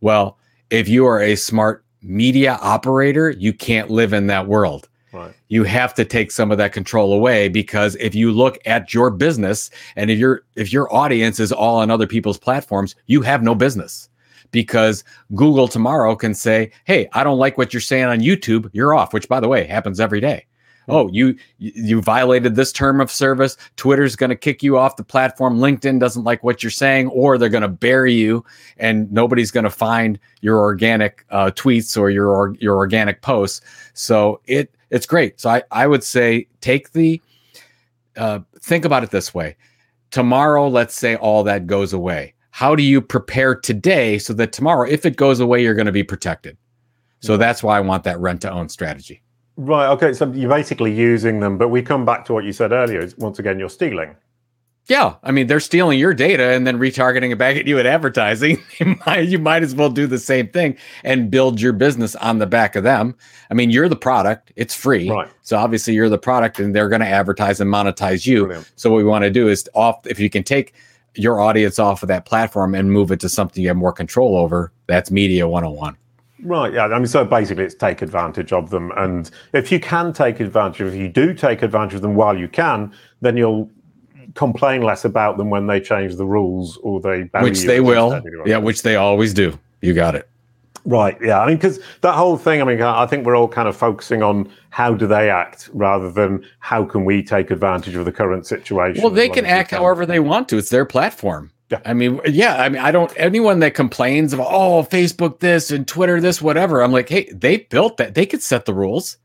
Well, 0.00 0.38
if 0.70 0.88
you 0.88 1.06
are 1.06 1.20
a 1.20 1.36
smart 1.36 1.84
media 2.02 2.58
operator, 2.60 3.30
you 3.30 3.52
can't 3.52 3.88
live 3.88 4.12
in 4.12 4.26
that 4.26 4.48
world. 4.48 4.88
Right. 5.16 5.34
You 5.48 5.64
have 5.64 5.94
to 5.94 6.04
take 6.04 6.30
some 6.30 6.52
of 6.52 6.58
that 6.58 6.74
control 6.74 7.14
away 7.14 7.48
because 7.48 7.96
if 7.96 8.14
you 8.14 8.30
look 8.30 8.58
at 8.66 8.92
your 8.92 9.10
business 9.10 9.70
and 9.96 10.10
if 10.10 10.18
your 10.18 10.42
if 10.56 10.72
your 10.74 10.94
audience 10.94 11.40
is 11.40 11.52
all 11.52 11.78
on 11.78 11.90
other 11.90 12.06
people's 12.06 12.38
platforms, 12.38 12.94
you 13.06 13.22
have 13.22 13.42
no 13.42 13.54
business. 13.54 14.10
Because 14.50 15.04
Google 15.34 15.68
tomorrow 15.68 16.14
can 16.16 16.34
say, 16.34 16.70
"Hey, 16.84 17.08
I 17.14 17.24
don't 17.24 17.38
like 17.38 17.56
what 17.56 17.72
you're 17.72 17.80
saying 17.80 18.04
on 18.04 18.20
YouTube. 18.20 18.68
You're 18.74 18.94
off," 18.94 19.14
which 19.14 19.28
by 19.28 19.40
the 19.40 19.48
way 19.48 19.64
happens 19.64 20.00
every 20.00 20.20
day 20.20 20.46
oh 20.88 21.08
you 21.12 21.36
you 21.58 22.00
violated 22.00 22.54
this 22.54 22.72
term 22.72 23.00
of 23.00 23.10
service 23.10 23.56
twitter's 23.76 24.16
going 24.16 24.30
to 24.30 24.36
kick 24.36 24.62
you 24.62 24.78
off 24.78 24.96
the 24.96 25.04
platform 25.04 25.58
linkedin 25.58 25.98
doesn't 25.98 26.24
like 26.24 26.42
what 26.44 26.62
you're 26.62 26.70
saying 26.70 27.08
or 27.08 27.38
they're 27.38 27.48
going 27.48 27.62
to 27.62 27.68
bury 27.68 28.12
you 28.12 28.44
and 28.78 29.10
nobody's 29.10 29.50
going 29.50 29.64
to 29.64 29.70
find 29.70 30.18
your 30.40 30.58
organic 30.60 31.24
uh, 31.30 31.50
tweets 31.54 31.98
or 31.98 32.10
your 32.10 32.28
or, 32.28 32.54
your 32.60 32.76
organic 32.76 33.22
posts 33.22 33.60
so 33.94 34.40
it 34.46 34.75
it's 34.90 35.06
great 35.06 35.40
so 35.40 35.50
i 35.50 35.62
i 35.70 35.86
would 35.86 36.04
say 36.04 36.46
take 36.60 36.92
the 36.92 37.20
uh, 38.16 38.40
think 38.60 38.84
about 38.84 39.04
it 39.04 39.10
this 39.10 39.34
way 39.34 39.56
tomorrow 40.10 40.68
let's 40.68 40.94
say 40.94 41.16
all 41.16 41.42
that 41.42 41.66
goes 41.66 41.92
away 41.92 42.32
how 42.50 42.74
do 42.74 42.82
you 42.82 43.00
prepare 43.00 43.54
today 43.54 44.18
so 44.18 44.32
that 44.32 44.52
tomorrow 44.52 44.88
if 44.88 45.04
it 45.04 45.16
goes 45.16 45.40
away 45.40 45.62
you're 45.62 45.74
going 45.74 45.86
to 45.86 45.92
be 45.92 46.04
protected 46.04 46.56
so 47.20 47.36
that's 47.36 47.62
why 47.62 47.76
i 47.76 47.80
want 47.80 48.04
that 48.04 48.18
rent 48.18 48.40
to 48.40 48.50
own 48.50 48.68
strategy 48.68 49.22
Right. 49.56 49.88
Okay. 49.88 50.12
So 50.12 50.30
you're 50.32 50.50
basically 50.50 50.94
using 50.94 51.40
them, 51.40 51.56
but 51.56 51.68
we 51.68 51.80
come 51.80 52.04
back 52.04 52.24
to 52.26 52.34
what 52.34 52.44
you 52.44 52.52
said 52.52 52.72
earlier. 52.72 53.08
Once 53.16 53.38
again, 53.38 53.58
you're 53.58 53.70
stealing. 53.70 54.14
Yeah, 54.88 55.16
I 55.24 55.32
mean 55.32 55.48
they're 55.48 55.58
stealing 55.58 55.98
your 55.98 56.14
data 56.14 56.52
and 56.52 56.64
then 56.64 56.78
retargeting 56.78 57.32
it 57.32 57.38
back 57.38 57.56
at 57.56 57.66
you 57.66 57.78
at 57.78 57.86
advertising. 57.86 58.62
you, 58.78 58.96
might, 59.04 59.28
you 59.28 59.38
might 59.38 59.62
as 59.62 59.74
well 59.74 59.90
do 59.90 60.06
the 60.06 60.18
same 60.18 60.48
thing 60.48 60.76
and 61.02 61.30
build 61.30 61.60
your 61.60 61.72
business 61.72 62.14
on 62.16 62.38
the 62.38 62.46
back 62.46 62.76
of 62.76 62.84
them. 62.84 63.16
I 63.50 63.54
mean, 63.54 63.70
you're 63.70 63.88
the 63.88 63.96
product; 63.96 64.52
it's 64.54 64.74
free, 64.74 65.10
right. 65.10 65.28
so 65.42 65.56
obviously 65.56 65.94
you're 65.94 66.08
the 66.08 66.18
product, 66.18 66.60
and 66.60 66.74
they're 66.74 66.88
going 66.88 67.00
to 67.00 67.08
advertise 67.08 67.60
and 67.60 67.72
monetize 67.72 68.26
you. 68.26 68.44
Brilliant. 68.44 68.72
So 68.76 68.90
what 68.90 68.98
we 68.98 69.04
want 69.04 69.24
to 69.24 69.30
do 69.30 69.48
is 69.48 69.68
off 69.74 70.06
if 70.06 70.20
you 70.20 70.30
can 70.30 70.44
take 70.44 70.72
your 71.16 71.40
audience 71.40 71.78
off 71.78 72.02
of 72.02 72.08
that 72.08 72.26
platform 72.26 72.74
and 72.74 72.92
move 72.92 73.10
it 73.10 73.20
to 73.20 73.28
something 73.28 73.62
you 73.62 73.68
have 73.68 73.76
more 73.76 73.92
control 73.92 74.36
over. 74.36 74.70
That's 74.86 75.10
media 75.10 75.48
101. 75.48 75.96
Right. 76.42 76.72
Yeah. 76.74 76.84
I 76.84 76.98
mean, 76.98 77.06
so 77.06 77.24
basically, 77.24 77.64
it's 77.64 77.74
take 77.74 78.02
advantage 78.02 78.52
of 78.52 78.70
them, 78.70 78.92
and 78.96 79.28
if 79.52 79.72
you 79.72 79.80
can 79.80 80.12
take 80.12 80.38
advantage, 80.38 80.80
of 80.82 80.88
if 80.88 80.94
you 80.94 81.08
do 81.08 81.34
take 81.34 81.62
advantage 81.62 81.94
of 81.94 82.02
them 82.02 82.14
while 82.14 82.38
you 82.38 82.46
can, 82.46 82.92
then 83.20 83.36
you'll 83.36 83.68
complain 84.36 84.82
less 84.82 85.04
about 85.04 85.36
them 85.36 85.50
when 85.50 85.66
they 85.66 85.80
change 85.80 86.16
the 86.16 86.26
rules 86.26 86.76
or 86.78 87.00
they 87.00 87.22
which 87.40 87.62
they 87.62 87.80
will. 87.80 88.22
Yeah, 88.44 88.58
which 88.58 88.82
they 88.82 88.96
always 88.96 89.34
do. 89.34 89.58
You 89.80 89.94
got 89.94 90.14
it. 90.14 90.28
Right. 90.84 91.18
Yeah. 91.20 91.40
I 91.40 91.46
mean, 91.46 91.56
because 91.56 91.80
that 92.02 92.14
whole 92.14 92.36
thing. 92.36 92.62
I 92.62 92.64
mean, 92.64 92.80
I 92.80 93.06
think 93.06 93.26
we're 93.26 93.36
all 93.36 93.48
kind 93.48 93.66
of 93.66 93.76
focusing 93.76 94.22
on 94.22 94.48
how 94.70 94.94
do 94.94 95.06
they 95.06 95.28
act 95.30 95.68
rather 95.72 96.12
than 96.12 96.46
how 96.60 96.84
can 96.84 97.04
we 97.04 97.24
take 97.24 97.50
advantage 97.50 97.96
of 97.96 98.04
the 98.04 98.12
current 98.12 98.46
situation. 98.46 99.02
Well, 99.02 99.10
they 99.10 99.28
can 99.28 99.44
act 99.44 99.70
can. 99.70 99.78
however 99.78 100.06
they 100.06 100.20
want 100.20 100.48
to. 100.50 100.58
It's 100.58 100.70
their 100.70 100.84
platform. 100.84 101.50
Yeah. 101.70 101.80
I 101.84 101.92
mean, 101.92 102.20
yeah. 102.26 102.62
I 102.62 102.68
mean, 102.68 102.80
I 102.80 102.92
don't, 102.92 103.12
anyone 103.16 103.58
that 103.60 103.74
complains 103.74 104.32
of, 104.32 104.38
oh, 104.38 104.84
Facebook 104.84 105.40
this 105.40 105.72
and 105.72 105.88
Twitter 105.88 106.20
this, 106.20 106.40
whatever, 106.40 106.80
I'm 106.80 106.92
like, 106.92 107.08
hey, 107.08 107.28
they 107.32 107.56
built 107.56 107.96
that. 107.96 108.14
They 108.14 108.24
could 108.24 108.42
set 108.42 108.66
the 108.66 108.74
rules, 108.74 109.16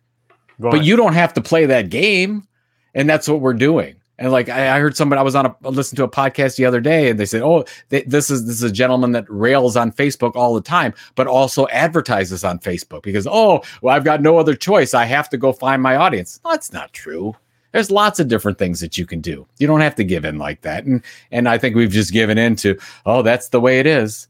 right. 0.57 0.71
but 0.71 0.83
you 0.83 0.95
don't 0.95 1.13
have 1.13 1.33
to 1.35 1.41
play 1.41 1.67
that 1.67 1.91
game. 1.91 2.47
And 2.95 3.07
that's 3.07 3.29
what 3.29 3.39
we're 3.39 3.53
doing. 3.53 4.00
And 4.21 4.31
like, 4.31 4.49
I, 4.49 4.77
I 4.77 4.79
heard 4.79 4.95
somebody, 4.95 5.19
I 5.19 5.23
was 5.23 5.33
on 5.33 5.47
a, 5.47 5.55
listen 5.63 5.95
to 5.95 6.03
a 6.03 6.09
podcast 6.09 6.55
the 6.55 6.65
other 6.65 6.79
day 6.79 7.09
and 7.09 7.19
they 7.19 7.25
said, 7.25 7.41
oh, 7.41 7.65
they, 7.89 8.03
this 8.03 8.29
is, 8.29 8.45
this 8.45 8.57
is 8.57 8.63
a 8.63 8.71
gentleman 8.71 9.13
that 9.13 9.25
rails 9.27 9.75
on 9.75 9.91
Facebook 9.91 10.35
all 10.35 10.53
the 10.53 10.61
time, 10.61 10.93
but 11.15 11.25
also 11.25 11.67
advertises 11.69 12.43
on 12.43 12.59
Facebook 12.59 13.01
because, 13.01 13.25
oh, 13.25 13.63
well, 13.81 13.95
I've 13.95 14.03
got 14.03 14.21
no 14.21 14.37
other 14.37 14.55
choice. 14.55 14.93
I 14.93 15.05
have 15.05 15.27
to 15.29 15.37
go 15.37 15.51
find 15.51 15.81
my 15.81 15.95
audience. 15.95 16.39
that's 16.45 16.71
not 16.71 16.93
true 16.93 17.35
there's 17.71 17.89
lots 17.89 18.19
of 18.19 18.27
different 18.27 18.57
things 18.57 18.81
that 18.81 18.97
you 18.97 19.05
can 19.05 19.21
do. 19.21 19.47
You 19.57 19.65
don't 19.65 19.79
have 19.79 19.95
to 19.95 20.03
give 20.03 20.25
in 20.25 20.37
like 20.37 20.59
that. 20.63 20.83
And 20.83 21.01
and 21.31 21.47
I 21.47 21.57
think 21.57 21.73
we've 21.73 21.89
just 21.89 22.11
given 22.11 22.37
in 22.37 22.57
to, 22.57 22.77
oh, 23.05 23.21
that's 23.21 23.47
the 23.47 23.61
way 23.61 23.79
it 23.79 23.85
is. 23.85 24.27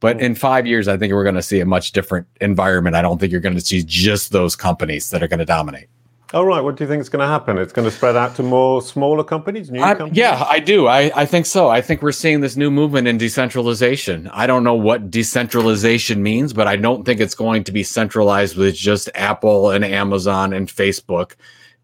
But 0.00 0.20
in 0.20 0.34
five 0.34 0.66
years, 0.66 0.88
I 0.88 0.96
think 0.96 1.12
we're 1.12 1.22
going 1.22 1.36
to 1.36 1.42
see 1.42 1.60
a 1.60 1.66
much 1.66 1.92
different 1.92 2.26
environment. 2.40 2.96
I 2.96 3.02
don't 3.02 3.20
think 3.20 3.30
you're 3.30 3.40
going 3.40 3.54
to 3.54 3.60
see 3.60 3.84
just 3.86 4.32
those 4.32 4.56
companies 4.56 5.10
that 5.10 5.22
are 5.22 5.28
going 5.28 5.38
to 5.38 5.44
dominate. 5.44 5.88
All 6.32 6.46
right. 6.46 6.60
What 6.60 6.76
do 6.76 6.84
you 6.84 6.88
think 6.88 7.00
is 7.00 7.08
going 7.08 7.20
to 7.20 7.26
happen? 7.26 7.58
It's 7.58 7.72
going 7.72 7.86
to 7.86 7.90
spread 7.90 8.16
out 8.16 8.36
to 8.36 8.44
more 8.44 8.80
smaller 8.82 9.24
companies, 9.24 9.68
new 9.68 9.82
I, 9.82 9.94
companies? 9.94 10.16
Yeah, 10.16 10.46
I 10.48 10.60
do. 10.60 10.86
I, 10.86 11.10
I 11.16 11.26
think 11.26 11.44
so. 11.44 11.68
I 11.68 11.80
think 11.80 12.02
we're 12.02 12.12
seeing 12.12 12.40
this 12.40 12.56
new 12.56 12.70
movement 12.70 13.08
in 13.08 13.18
decentralization. 13.18 14.28
I 14.28 14.46
don't 14.46 14.62
know 14.62 14.74
what 14.74 15.10
decentralization 15.10 16.22
means, 16.22 16.52
but 16.52 16.68
I 16.68 16.76
don't 16.76 17.04
think 17.04 17.18
it's 17.20 17.34
going 17.34 17.64
to 17.64 17.72
be 17.72 17.82
centralized 17.82 18.56
with 18.56 18.76
just 18.76 19.10
Apple 19.16 19.70
and 19.70 19.84
Amazon 19.84 20.52
and 20.52 20.68
Facebook 20.68 21.32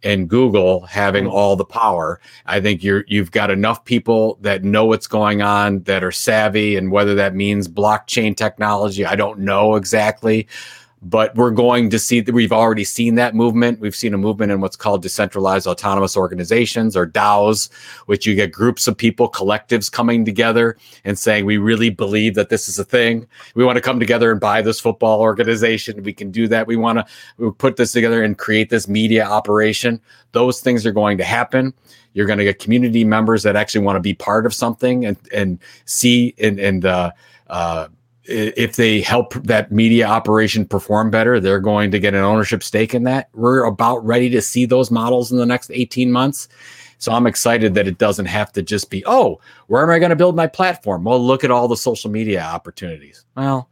and 0.04 0.28
Google 0.28 0.82
having 0.82 1.24
mm. 1.24 1.32
all 1.32 1.56
the 1.56 1.64
power. 1.64 2.20
I 2.44 2.60
think 2.60 2.84
you're 2.84 3.04
you've 3.08 3.32
got 3.32 3.50
enough 3.50 3.84
people 3.84 4.38
that 4.42 4.62
know 4.62 4.84
what's 4.84 5.08
going 5.08 5.42
on 5.42 5.82
that 5.84 6.04
are 6.04 6.12
savvy 6.12 6.76
and 6.76 6.92
whether 6.92 7.16
that 7.16 7.34
means 7.34 7.66
blockchain 7.66 8.36
technology, 8.36 9.04
I 9.04 9.16
don't 9.16 9.40
know 9.40 9.74
exactly 9.74 10.46
but 11.02 11.34
we're 11.36 11.50
going 11.50 11.90
to 11.90 11.98
see 11.98 12.20
that 12.20 12.34
we've 12.34 12.52
already 12.52 12.84
seen 12.84 13.16
that 13.16 13.34
movement. 13.34 13.80
We've 13.80 13.94
seen 13.94 14.14
a 14.14 14.18
movement 14.18 14.50
in 14.50 14.60
what's 14.60 14.76
called 14.76 15.02
decentralized 15.02 15.66
autonomous 15.66 16.16
organizations 16.16 16.96
or 16.96 17.06
DAOs, 17.06 17.70
which 18.06 18.26
you 18.26 18.34
get 18.34 18.50
groups 18.50 18.88
of 18.88 18.96
people, 18.96 19.30
collectives 19.30 19.92
coming 19.92 20.24
together 20.24 20.76
and 21.04 21.18
saying, 21.18 21.44
we 21.44 21.58
really 21.58 21.90
believe 21.90 22.34
that 22.34 22.48
this 22.48 22.68
is 22.68 22.78
a 22.78 22.84
thing. 22.84 23.26
We 23.54 23.64
want 23.64 23.76
to 23.76 23.82
come 23.82 24.00
together 24.00 24.32
and 24.32 24.40
buy 24.40 24.62
this 24.62 24.80
football 24.80 25.20
organization. 25.20 26.02
We 26.02 26.14
can 26.14 26.30
do 26.30 26.48
that. 26.48 26.66
We 26.66 26.76
want 26.76 27.06
to 27.38 27.52
put 27.52 27.76
this 27.76 27.92
together 27.92 28.24
and 28.24 28.38
create 28.38 28.70
this 28.70 28.88
media 28.88 29.26
operation. 29.26 30.00
Those 30.32 30.60
things 30.60 30.86
are 30.86 30.92
going 30.92 31.18
to 31.18 31.24
happen. 31.24 31.74
You're 32.14 32.26
going 32.26 32.38
to 32.38 32.44
get 32.44 32.58
community 32.58 33.04
members 33.04 33.42
that 33.42 33.54
actually 33.54 33.84
want 33.84 33.96
to 33.96 34.00
be 34.00 34.14
part 34.14 34.46
of 34.46 34.54
something 34.54 35.04
and, 35.04 35.18
and 35.32 35.58
see 35.84 36.34
and, 36.38 36.58
and, 36.58 36.86
uh, 36.86 37.10
uh, 37.48 37.88
if 38.28 38.76
they 38.76 39.00
help 39.00 39.34
that 39.34 39.70
media 39.70 40.06
operation 40.06 40.66
perform 40.66 41.10
better, 41.10 41.40
they're 41.40 41.60
going 41.60 41.90
to 41.90 41.98
get 41.98 42.14
an 42.14 42.24
ownership 42.24 42.62
stake 42.62 42.94
in 42.94 43.04
that. 43.04 43.28
We're 43.34 43.64
about 43.64 44.04
ready 44.04 44.28
to 44.30 44.42
see 44.42 44.66
those 44.66 44.90
models 44.90 45.30
in 45.30 45.38
the 45.38 45.46
next 45.46 45.70
18 45.70 46.10
months. 46.10 46.48
So 46.98 47.12
I'm 47.12 47.26
excited 47.26 47.74
that 47.74 47.86
it 47.86 47.98
doesn't 47.98 48.26
have 48.26 48.52
to 48.52 48.62
just 48.62 48.90
be, 48.90 49.04
oh, 49.06 49.40
where 49.66 49.82
am 49.82 49.90
I 49.90 49.98
going 49.98 50.10
to 50.10 50.16
build 50.16 50.34
my 50.34 50.46
platform? 50.46 51.04
Well, 51.04 51.24
look 51.24 51.44
at 51.44 51.50
all 51.50 51.68
the 51.68 51.76
social 51.76 52.10
media 52.10 52.42
opportunities. 52.42 53.24
Well, 53.36 53.68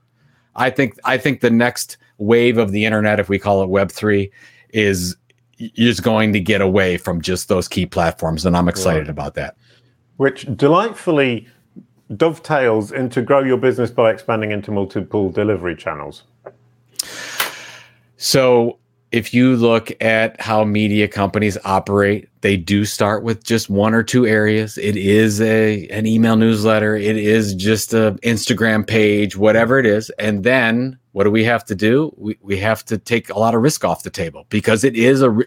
I 0.57 0.71
think 0.71 0.99
I 1.05 1.19
think 1.19 1.41
the 1.41 1.51
next 1.51 1.97
wave 2.19 2.59
of 2.59 2.71
the 2.71 2.85
internet, 2.85 3.19
if 3.19 3.29
we 3.29 3.39
call 3.39 3.63
it 3.63 3.69
Web 3.69 3.91
three, 3.91 4.31
is 4.71 5.17
is 5.59 6.01
going 6.01 6.33
to 6.33 6.41
get 6.41 6.61
away 6.61 6.97
from 6.97 7.21
just 7.21 7.49
those 7.49 7.67
key 7.67 7.87
platforms, 7.87 8.45
and 8.45 8.57
I'm 8.57 8.69
excited 8.69 9.01
right. 9.01 9.09
about 9.09 9.35
that. 9.35 9.57
Which 10.17 10.47
delightfully 10.57 11.49
dovetails 12.17 12.93
into 12.93 13.23
grow 13.23 13.43
your 13.43 13.57
business 13.57 13.91
by 13.91 14.11
expanding 14.11 14.53
into 14.53 14.71
multiple 14.71 15.31
delivery 15.31 15.77
channels? 15.77 16.25
So, 18.17 18.79
if 19.13 19.33
you 19.33 19.55
look 19.55 19.93
at 20.03 20.41
how 20.41 20.65
media 20.65 21.07
companies 21.07 21.57
operate, 21.65 22.29
they 22.41 22.57
do 22.57 22.85
start 22.85 23.23
with 23.23 23.45
just 23.45 23.71
one 23.71 23.95
or 23.95 24.03
two 24.03 24.27
areas. 24.27 24.77
It 24.77 24.97
is 24.97 25.41
a 25.41 25.87
an 25.89 26.05
email 26.05 26.35
newsletter, 26.35 26.97
it 26.97 27.17
is 27.17 27.55
just 27.55 27.95
a 27.95 28.19
Instagram 28.23 28.85
page, 28.85 29.37
whatever 29.37 29.79
it 29.79 29.87
is, 29.87 30.11
and 30.19 30.43
then 30.43 30.99
what 31.13 31.25
do 31.25 31.31
we 31.31 31.45
have 31.45 31.65
to 31.67 31.77
do? 31.77 32.13
We, 32.17 32.37
we 32.43 32.57
have 32.57 32.85
to 32.87 32.99
take 32.99 33.31
a 33.31 33.39
lot 33.39 33.55
of 33.55 33.63
risk 33.63 33.85
off 33.85 34.03
the 34.03 34.11
table 34.11 34.47
because 34.49 34.83
it 34.83 34.97
is 34.97 35.23
a 35.23 35.39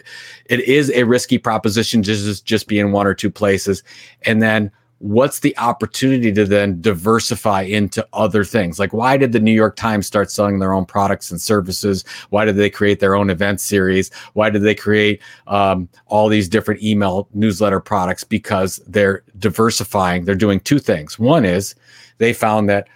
it 0.46 0.62
is 0.62 0.89
a 0.91 1.04
risky 1.04 1.38
proposition 1.38 2.04
just 2.04 2.46
just 2.46 2.67
be 2.67 2.80
in 2.80 2.93
one 2.93 3.06
or 3.06 3.13
two 3.13 3.30
places, 3.30 3.84
and 4.22 4.41
then 4.41 4.72
what's 5.00 5.42
the 5.42 5.56
opportunity 5.58 6.32
to 6.32 6.46
then 6.46 6.82
diversify 6.82 7.62
into 7.62 8.06
other 8.14 8.44
things? 8.44 8.80
Like, 8.80 8.94
why 8.94 9.18
did 9.18 9.32
the 9.32 9.40
New 9.40 9.52
York 9.54 9.76
Times 9.76 10.08
start 10.08 10.32
selling 10.32 10.60
their 10.60 10.74
own 10.74 10.86
products 10.86 11.30
and 11.30 11.40
services? 11.40 12.04
Why 12.30 12.46
did 12.46 12.56
they 12.56 12.70
create 12.70 13.00
their 13.00 13.16
own 13.16 13.30
event 13.30 13.62
series? 13.62 14.12
Why 14.34 14.50
did 14.50 14.64
they 14.64 14.76
create 14.76 15.22
um, 15.46 15.88
all 16.08 16.30
these 16.30 16.50
different 16.50 16.82
email 16.82 17.28
newsletter 17.34 17.80
products? 17.80 18.24
Because 18.24 18.82
they're 18.88 19.24
diversifying. 19.38 20.26
They're 20.26 20.36
doing 20.36 20.60
two 20.60 20.80
things. 20.80 21.20
One 21.20 21.46
is 21.46 21.76
they 22.18 22.34
found 22.34 22.70
that 22.70 22.88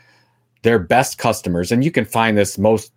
their 0.63 0.79
best 0.79 1.17
customers, 1.17 1.71
and 1.71 1.83
you 1.83 1.91
can 1.91 2.05
find 2.05 2.37
this 2.37 2.57
most 2.57 2.91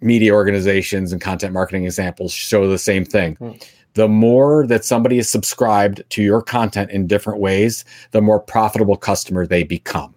media 0.00 0.34
organizations 0.34 1.12
and 1.12 1.20
content 1.20 1.52
marketing 1.54 1.84
examples 1.84 2.32
show 2.32 2.68
the 2.68 2.78
same 2.78 3.04
thing. 3.06 3.36
Mm 3.36 3.62
the 3.94 4.08
more 4.08 4.66
that 4.66 4.84
somebody 4.84 5.18
is 5.18 5.28
subscribed 5.28 6.02
to 6.10 6.22
your 6.22 6.42
content 6.42 6.90
in 6.90 7.06
different 7.06 7.40
ways, 7.40 7.84
the 8.10 8.20
more 8.20 8.40
profitable 8.40 8.96
customer 8.96 9.46
they 9.46 9.62
become. 9.62 10.14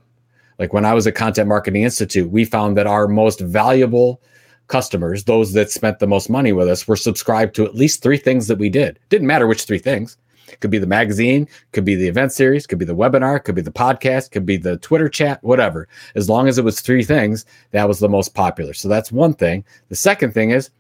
Like 0.60 0.74
when 0.74 0.86
I 0.86 0.94
was 0.94 1.06
at 1.06 1.16
Content 1.16 1.48
Marketing 1.48 1.84
Institute, 1.84 2.30
we 2.32 2.44
found 2.44 2.76
that 2.78 2.88
our 2.88 3.08
most 3.08 3.40
valuable 3.40 4.22
customers, 4.68 5.24
those 5.24 5.54
that 5.54 5.72
spent 5.72 6.00
the 6.00 6.08
most 6.08 6.30
money 6.30 6.52
with 6.52 6.68
us, 6.68 6.88
were 6.88 6.96
subscribed 6.96 7.56
to 7.56 7.66
at 7.66 7.76
least 7.76 8.02
three 8.02 8.18
things 8.18 8.48
that 8.48 8.58
we 8.58 8.70
did. 8.70 9.00
Didn't 9.10 9.28
matter 9.28 9.48
which 9.48 9.64
three 9.64 9.80
things. 9.80 10.18
Could 10.60 10.72
be 10.72 10.80
the 10.80 10.88
magazine, 10.88 11.48
could 11.74 11.86
be 11.86 11.96
the 11.96 12.08
event 12.08 12.32
series, 12.32 12.66
could 12.66 12.80
be 12.80 12.86
the 12.86 12.96
webinar, 12.96 13.44
could 13.44 13.56
be 13.56 13.62
the 13.62 13.70
podcast, 13.70 14.32
could 14.32 14.46
be 14.46 14.58
the 14.58 14.78
Twitter 14.78 15.10
chat, 15.10 15.44
whatever. 15.44 15.88
As 16.16 16.30
long 16.30 16.48
as 16.48 16.58
it 16.58 16.64
was 16.64 16.80
three 16.80 17.04
things, 17.04 17.46
that 17.72 17.88
was 17.88 18.00
the 18.00 18.10
most 18.10 18.34
popular. 18.34 18.74
So 18.74 18.88
that's 18.88 19.12
one 19.12 19.34
thing. 19.34 19.66
The 19.90 19.96
second 19.96 20.34
thing 20.34 20.52
is 20.52 20.72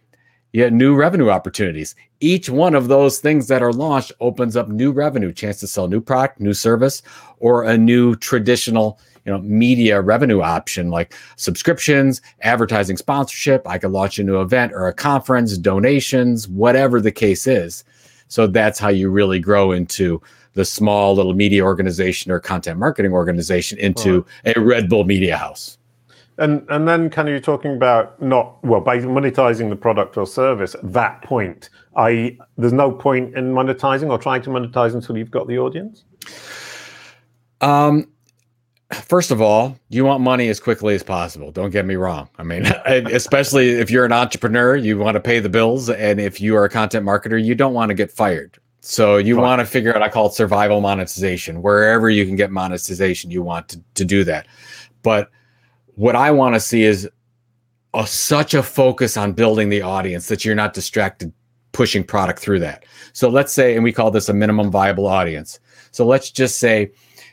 get 0.54 0.74
new 0.74 0.96
revenue 0.96 1.30
opportunities. 1.30 1.96
Each 2.20 2.50
one 2.50 2.76
of 2.76 2.88
those 2.88 3.20
things 3.20 3.48
that 3.48 3.62
are 3.62 3.74
launched 3.74 4.12
opens 4.20 4.56
up 4.56 4.70
new 4.70 4.92
revenue, 4.92 5.32
chance 5.32 5.60
to 5.60 5.68
sell 5.68 5.88
new 5.88 6.02
product, 6.02 6.40
new 6.40 6.54
service, 6.54 7.02
or 7.40 7.64
a 7.64 7.78
new 7.78 8.16
traditional, 8.16 9.00
you 9.26 9.32
know, 9.32 9.40
media 9.40 10.02
revenue 10.02 10.42
option 10.42 10.90
like 10.90 11.14
subscriptions, 11.36 12.22
advertising 12.42 12.98
sponsorship. 12.98 13.68
I 13.68 13.78
could 13.78 13.92
launch 13.92 14.20
a 14.20 14.24
new 14.24 14.42
event 14.42 14.74
or 14.74 14.88
a 14.88 14.94
conference, 14.94 15.58
donations, 15.58 16.48
whatever 16.48 17.02
the 17.02 17.12
case 17.12 17.46
is. 17.46 17.84
So 18.30 18.48
that's 18.48 18.80
how 18.80 18.90
you 18.90 19.10
really 19.10 19.40
grow 19.40 19.72
into 19.72 20.22
the 20.54 20.66
small 20.66 21.16
little 21.16 21.36
media 21.36 21.64
organization 21.64 22.32
or 22.32 22.40
content 22.40 22.80
marketing 22.80 23.14
organization 23.14 23.78
into 23.78 24.26
a 24.44 24.60
Red 24.60 24.90
Bull 24.90 25.04
media 25.04 25.38
house. 25.38 25.77
And 26.40 26.66
and 26.70 26.88
then 26.88 27.10
kind 27.10 27.28
of 27.28 27.32
you're 27.32 27.40
talking 27.40 27.76
about 27.76 28.22
not 28.22 28.64
well 28.64 28.82
by 28.82 29.00
monetizing 29.00 29.70
the 29.70 29.76
product 29.76 30.18
or 30.18 30.28
service 30.28 30.76
at 30.76 30.94
that 30.94 31.24
point. 31.24 31.70
I 31.96 32.38
there's 32.58 32.74
no 32.74 32.92
point 32.92 33.36
in 33.36 33.54
monetizing 33.54 34.10
or 34.10 34.18
trying 34.18 34.44
to 34.44 34.50
monetize 34.52 34.94
until 34.94 35.18
you've 35.18 35.32
got 35.32 35.48
the 35.48 35.58
audience. 35.58 36.04
Um, 37.62 38.08
first 38.92 39.32
of 39.32 39.42
all, 39.42 39.78
you 39.90 40.06
want 40.06 40.22
money 40.22 40.48
as 40.50 40.60
quickly 40.60 40.94
as 40.94 41.04
possible. 41.04 41.52
Don't 41.52 41.72
get 41.72 41.86
me 41.86 41.96
wrong. 41.96 42.30
I 42.38 42.44
mean, 42.44 42.66
especially 42.86 43.72
if 43.72 43.90
you're 43.90 44.06
an 44.06 44.12
entrepreneur, 44.12 44.76
you 44.76 44.98
want 44.98 45.16
to 45.16 45.20
pay 45.20 45.40
the 45.40 45.50
bills, 45.50 45.90
and 45.90 46.20
if 46.20 46.40
you 46.40 46.56
are 46.56 46.66
a 46.66 46.70
content 46.70 47.06
marketer, 47.06 47.44
you 47.44 47.56
don't 47.56 47.74
want 47.74 47.90
to 47.90 47.96
get 47.96 48.12
fired. 48.12 48.60
So 48.82 49.18
you 49.18 49.36
want 49.36 49.60
to 49.60 49.66
figure 49.66 49.94
out, 49.94 50.02
I 50.02 50.08
call 50.08 50.28
it 50.28 50.34
survival 50.34 50.80
monetization. 50.80 51.62
Wherever 51.62 52.10
you 52.10 52.26
can 52.26 52.38
get 52.38 52.52
monetization, 52.52 53.32
you 53.32 53.42
want 53.42 53.68
to, 53.70 53.82
to 53.96 54.06
do 54.06 54.24
that. 54.24 54.48
But 55.04 55.30
what 55.98 56.16
I 56.16 56.30
want 56.30 56.54
to 56.54 56.60
see 56.60 56.84
is 56.84 57.10
a, 57.96 58.06
such 58.06 58.54
a 58.54 58.62
focus 58.62 59.18
on 59.18 59.34
building 59.34 59.70
the 59.70 59.82
audience 59.82 60.28
that 60.28 60.46
you're 60.46 60.56
not 60.56 60.74
distracted 60.74 61.34
pushing 61.72 62.04
product 62.04 62.40
through 62.40 62.60
that. 62.60 62.86
So 63.14 63.30
let's 63.30 63.52
say, 63.52 63.74
and 63.76 63.84
we 63.84 63.92
call 63.92 64.12
this 64.12 64.30
a 64.30 64.34
minimum 64.34 64.70
viable 64.72 65.08
audience. 65.08 65.60
So 65.92 66.06
let's 66.06 66.30
just 66.30 66.60
say 66.60 66.92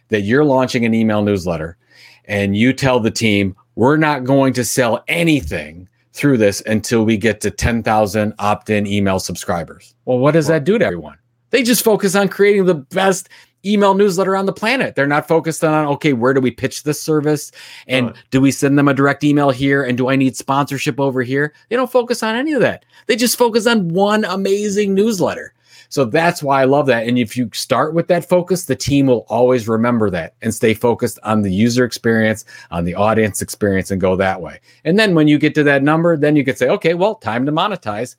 that 0.08 0.22
you're 0.22 0.44
launching 0.44 0.86
an 0.86 0.94
email 0.94 1.22
newsletter 1.22 1.76
and 2.24 2.56
you 2.56 2.72
tell 2.72 3.00
the 3.00 3.10
team, 3.10 3.54
we're 3.74 3.98
not 3.98 4.24
going 4.24 4.54
to 4.54 4.64
sell 4.64 5.04
anything 5.08 5.86
through 6.14 6.38
this 6.38 6.62
until 6.62 7.04
we 7.04 7.18
get 7.18 7.42
to 7.42 7.50
10,000 7.50 8.34
opt 8.38 8.70
in 8.70 8.86
email 8.86 9.18
subscribers. 9.18 9.94
Well, 10.06 10.18
what 10.18 10.32
does 10.32 10.46
that 10.46 10.64
do 10.64 10.78
to 10.78 10.84
everyone? 10.84 11.18
They 11.50 11.62
just 11.62 11.84
focus 11.84 12.14
on 12.14 12.28
creating 12.28 12.64
the 12.64 12.74
best 12.74 13.28
email 13.66 13.94
newsletter 13.94 14.36
on 14.36 14.46
the 14.46 14.52
planet. 14.52 14.94
They're 14.94 15.06
not 15.06 15.28
focused 15.28 15.64
on, 15.64 15.86
okay, 15.86 16.12
where 16.12 16.34
do 16.34 16.40
we 16.40 16.50
pitch 16.50 16.82
this 16.82 17.02
service? 17.02 17.52
And 17.86 18.06
right. 18.06 18.16
do 18.30 18.40
we 18.40 18.50
send 18.50 18.78
them 18.78 18.88
a 18.88 18.94
direct 18.94 19.24
email 19.24 19.50
here? 19.50 19.82
And 19.82 19.96
do 19.96 20.08
I 20.08 20.16
need 20.16 20.36
sponsorship 20.36 21.00
over 21.00 21.22
here? 21.22 21.54
They 21.68 21.76
don't 21.76 21.90
focus 21.90 22.22
on 22.22 22.36
any 22.36 22.52
of 22.52 22.60
that. 22.60 22.84
They 23.06 23.16
just 23.16 23.38
focus 23.38 23.66
on 23.66 23.88
one 23.88 24.24
amazing 24.24 24.94
newsletter. 24.94 25.54
So 25.88 26.04
that's 26.04 26.42
why 26.42 26.60
I 26.60 26.64
love 26.64 26.86
that. 26.86 27.06
And 27.06 27.18
if 27.18 27.36
you 27.36 27.48
start 27.52 27.94
with 27.94 28.08
that 28.08 28.28
focus, 28.28 28.64
the 28.64 28.74
team 28.74 29.06
will 29.06 29.26
always 29.28 29.68
remember 29.68 30.10
that 30.10 30.34
and 30.42 30.52
stay 30.52 30.74
focused 30.74 31.20
on 31.22 31.42
the 31.42 31.52
user 31.52 31.84
experience, 31.84 32.44
on 32.72 32.84
the 32.84 32.96
audience 32.96 33.40
experience, 33.40 33.92
and 33.92 34.00
go 34.00 34.16
that 34.16 34.40
way. 34.40 34.58
And 34.84 34.98
then 34.98 35.14
when 35.14 35.28
you 35.28 35.38
get 35.38 35.54
to 35.54 35.62
that 35.62 35.84
number, 35.84 36.16
then 36.16 36.34
you 36.34 36.44
can 36.44 36.56
say, 36.56 36.68
okay, 36.68 36.94
well, 36.94 37.14
time 37.14 37.46
to 37.46 37.52
monetize. 37.52 38.16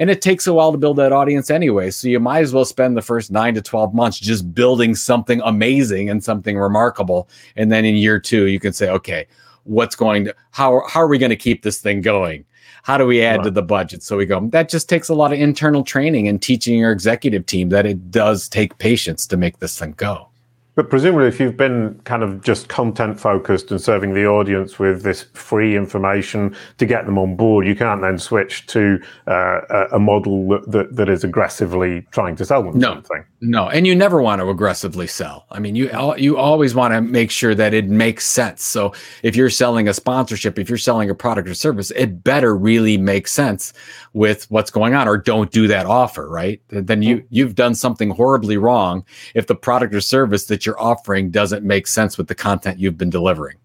And 0.00 0.08
it 0.08 0.22
takes 0.22 0.46
a 0.46 0.54
while 0.54 0.72
to 0.72 0.78
build 0.78 0.96
that 0.96 1.12
audience 1.12 1.50
anyway. 1.50 1.90
So 1.90 2.08
you 2.08 2.18
might 2.18 2.40
as 2.40 2.54
well 2.54 2.64
spend 2.64 2.96
the 2.96 3.02
first 3.02 3.30
nine 3.30 3.54
to 3.54 3.60
12 3.60 3.94
months 3.94 4.18
just 4.18 4.54
building 4.54 4.94
something 4.94 5.42
amazing 5.44 6.08
and 6.08 6.24
something 6.24 6.58
remarkable. 6.58 7.28
And 7.54 7.70
then 7.70 7.84
in 7.84 7.94
year 7.96 8.18
two, 8.18 8.46
you 8.46 8.58
can 8.58 8.72
say, 8.72 8.88
okay, 8.88 9.26
what's 9.64 9.94
going 9.94 10.24
to, 10.24 10.34
how, 10.52 10.82
how 10.88 11.02
are 11.02 11.06
we 11.06 11.18
going 11.18 11.30
to 11.30 11.36
keep 11.36 11.62
this 11.62 11.82
thing 11.82 12.00
going? 12.00 12.46
How 12.82 12.96
do 12.96 13.04
we 13.04 13.20
add 13.20 13.42
to 13.42 13.50
the 13.50 13.62
budget? 13.62 14.02
So 14.02 14.16
we 14.16 14.24
go, 14.24 14.40
that 14.48 14.70
just 14.70 14.88
takes 14.88 15.10
a 15.10 15.14
lot 15.14 15.34
of 15.34 15.38
internal 15.38 15.84
training 15.84 16.28
and 16.28 16.40
teaching 16.40 16.78
your 16.78 16.92
executive 16.92 17.44
team 17.44 17.68
that 17.68 17.84
it 17.84 18.10
does 18.10 18.48
take 18.48 18.78
patience 18.78 19.26
to 19.26 19.36
make 19.36 19.58
this 19.58 19.78
thing 19.78 19.92
go. 19.98 20.29
But 20.76 20.88
presumably, 20.88 21.26
if 21.26 21.40
you've 21.40 21.56
been 21.56 22.00
kind 22.04 22.22
of 22.22 22.42
just 22.42 22.68
content 22.68 23.18
focused 23.18 23.70
and 23.70 23.80
serving 23.80 24.14
the 24.14 24.26
audience 24.26 24.78
with 24.78 25.02
this 25.02 25.24
free 25.34 25.76
information 25.76 26.54
to 26.78 26.86
get 26.86 27.06
them 27.06 27.18
on 27.18 27.36
board, 27.36 27.66
you 27.66 27.74
can't 27.74 28.00
then 28.00 28.18
switch 28.18 28.66
to 28.68 29.00
uh, 29.26 29.86
a 29.92 29.98
model 29.98 30.48
that, 30.48 30.70
that, 30.70 30.96
that 30.96 31.08
is 31.08 31.24
aggressively 31.24 32.06
trying 32.12 32.36
to 32.36 32.44
sell 32.44 32.62
them 32.62 32.78
no, 32.78 32.94
something. 32.94 33.24
No, 33.40 33.68
and 33.68 33.86
you 33.86 33.96
never 33.96 34.22
want 34.22 34.40
to 34.40 34.48
aggressively 34.48 35.06
sell. 35.06 35.46
I 35.50 35.58
mean, 35.58 35.74
you 35.74 35.90
you 36.16 36.36
always 36.36 36.74
want 36.74 36.94
to 36.94 37.00
make 37.00 37.30
sure 37.30 37.54
that 37.54 37.74
it 37.74 37.88
makes 37.88 38.26
sense. 38.26 38.62
So 38.62 38.92
if 39.22 39.34
you're 39.34 39.50
selling 39.50 39.88
a 39.88 39.94
sponsorship, 39.94 40.58
if 40.58 40.68
you're 40.68 40.78
selling 40.78 41.10
a 41.10 41.14
product 41.14 41.48
or 41.48 41.54
service, 41.54 41.90
it 41.92 42.22
better 42.22 42.56
really 42.56 42.96
make 42.96 43.26
sense 43.28 43.72
with 44.12 44.50
what's 44.50 44.70
going 44.70 44.94
on, 44.94 45.08
or 45.08 45.16
don't 45.16 45.50
do 45.50 45.66
that 45.68 45.86
offer. 45.86 46.28
Right? 46.28 46.60
Then 46.68 47.02
you 47.02 47.24
you've 47.30 47.54
done 47.54 47.74
something 47.74 48.10
horribly 48.10 48.56
wrong 48.56 49.04
if 49.34 49.46
the 49.46 49.56
product 49.56 49.94
or 49.94 50.00
service 50.00 50.46
that 50.46 50.59
you're 50.66 50.80
offering 50.80 51.30
doesn't 51.30 51.64
make 51.64 51.86
sense 51.86 52.18
with 52.18 52.28
the 52.28 52.34
content 52.34 52.78
you've 52.78 52.98
been 52.98 53.10
delivering. 53.10 53.56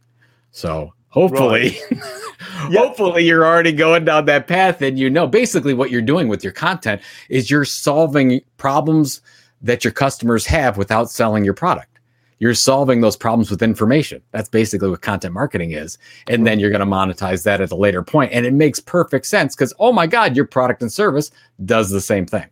So 0.51 0.93
hopefully 1.09 1.79
right. 1.91 2.01
hopefully 2.73 3.23
you're 3.23 3.45
already 3.45 3.71
going 3.71 4.05
down 4.05 4.25
that 4.25 4.47
path 4.47 4.81
and 4.81 4.99
you 4.99 5.09
know 5.09 5.25
basically 5.25 5.73
what 5.73 5.89
you're 5.89 6.01
doing 6.01 6.27
with 6.27 6.43
your 6.43 6.51
content 6.51 7.01
is 7.29 7.49
you're 7.49 7.63
solving 7.65 8.41
problems 8.57 9.21
that 9.61 9.83
your 9.83 9.93
customers 9.93 10.45
have 10.45 10.77
without 10.77 11.09
selling 11.09 11.43
your 11.43 11.53
product. 11.53 11.99
You're 12.39 12.53
solving 12.53 12.99
those 12.99 13.15
problems 13.15 13.49
with 13.49 13.63
information. 13.63 14.21
That's 14.31 14.49
basically 14.49 14.89
what 14.89 15.01
content 15.01 15.33
marketing 15.33 15.71
is. 15.71 15.97
And 16.27 16.45
then 16.45 16.59
you're 16.59 16.69
going 16.69 16.81
to 16.81 16.85
monetize 16.85 17.43
that 17.43 17.61
at 17.61 17.71
a 17.71 17.75
later 17.77 18.03
point. 18.03 18.33
And 18.33 18.45
it 18.45 18.53
makes 18.53 18.81
perfect 18.81 19.25
sense 19.25 19.55
because 19.55 19.73
oh 19.79 19.93
my 19.93 20.07
god 20.07 20.35
your 20.35 20.45
product 20.45 20.81
and 20.81 20.91
service 20.91 21.31
does 21.63 21.89
the 21.89 22.01
same 22.01 22.25
thing 22.25 22.45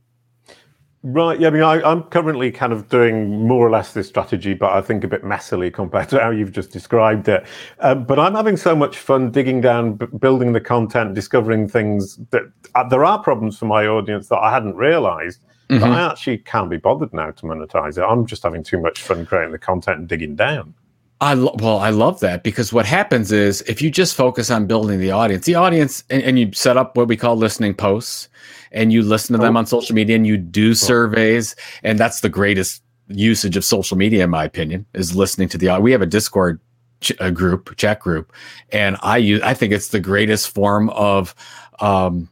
Right. 1.06 1.38
Yeah. 1.38 1.50
I 1.50 1.52
mean, 1.52 1.64
I, 1.64 1.92
am 1.92 2.04
currently 2.04 2.50
kind 2.50 2.72
of 2.72 2.88
doing 2.88 3.46
more 3.46 3.68
or 3.68 3.70
less 3.70 3.92
this 3.94 4.08
strategy, 4.08 4.54
but 4.54 4.72
I 4.72 4.82
think 4.82 5.04
a 5.04 5.08
bit 5.08 5.24
messily 5.24 5.72
compared 5.72 6.10
to 6.10 6.20
how 6.20 6.32
you've 6.32 6.54
just 6.54 6.72
described 6.72 7.28
it. 7.28 7.46
Um, 7.80 8.06
but 8.06 8.20
I'm 8.20 8.36
having 8.36 8.56
so 8.56 8.74
much 8.74 8.98
fun 8.98 9.30
digging 9.30 9.60
down, 9.60 9.96
b- 9.96 10.06
building 10.18 10.54
the 10.54 10.62
content, 10.62 11.14
discovering 11.14 11.68
things 11.68 12.18
that 12.32 12.44
uh, 12.76 12.88
there 12.88 13.04
are 13.04 13.22
problems 13.22 13.58
for 13.58 13.66
my 13.66 13.86
audience 13.86 14.30
that 14.30 14.40
I 14.40 14.52
hadn't 14.52 14.78
realized. 14.78 15.42
Mm-hmm. 15.70 15.84
I 15.84 16.10
actually 16.10 16.38
can't 16.38 16.70
be 16.70 16.78
bothered 16.78 17.14
now 17.14 17.32
to 17.32 17.46
monetize 17.46 17.98
it. 17.98 18.02
I'm 18.02 18.26
just 18.26 18.44
having 18.44 18.64
too 18.64 18.80
much 18.80 19.02
fun 19.02 19.26
creating 19.26 19.52
the 19.52 19.60
content 19.60 20.00
and 20.00 20.08
digging 20.08 20.36
down. 20.36 20.74
I 21.20 21.34
lo- 21.36 21.56
well, 21.60 21.80
I 21.80 21.90
love 21.90 22.20
that 22.22 22.44
because 22.44 22.72
what 22.72 22.86
happens 22.86 23.32
is 23.32 23.62
if 23.62 23.82
you 23.82 23.90
just 23.90 24.16
focus 24.16 24.50
on 24.52 24.68
building 24.68 25.00
the 25.00 25.12
audience, 25.12 25.46
the 25.46 25.56
audience, 25.56 26.04
and, 26.10 26.22
and 26.24 26.40
you 26.40 26.52
set 26.54 26.78
up 26.78 26.96
what 26.96 27.08
we 27.08 27.18
call 27.18 27.36
listening 27.36 27.74
posts, 27.74 28.30
and 28.74 28.92
you 28.92 29.02
listen 29.02 29.34
to 29.34 29.42
them 29.42 29.56
oh. 29.56 29.60
on 29.60 29.66
social 29.66 29.96
media 29.96 30.16
and 30.16 30.28
you 30.28 30.38
do 30.38 30.74
surveys 30.74 31.56
and 31.84 31.98
that's 31.98 32.22
the 32.22 32.30
greatest 32.30 32.84
usage 33.08 33.56
of 33.58 33.64
social 33.64 33.98
media 33.98 34.24
in 34.24 34.30
my 34.30 34.44
opinion 34.44 34.86
is 34.94 35.16
listening 35.16 35.48
to 35.48 35.58
the 35.58 35.80
we 35.80 35.92
have 35.92 36.02
a 36.02 36.08
discord 36.08 36.60
ch- 37.02 37.14
a 37.20 37.32
group 37.32 37.76
chat 37.78 38.00
group 38.00 38.34
and 38.72 38.98
i 39.02 39.18
use 39.18 39.42
i 39.44 39.54
think 39.54 39.72
it's 39.72 39.90
the 39.90 40.00
greatest 40.00 40.54
form 40.54 40.90
of 40.92 41.36
um, 41.80 42.30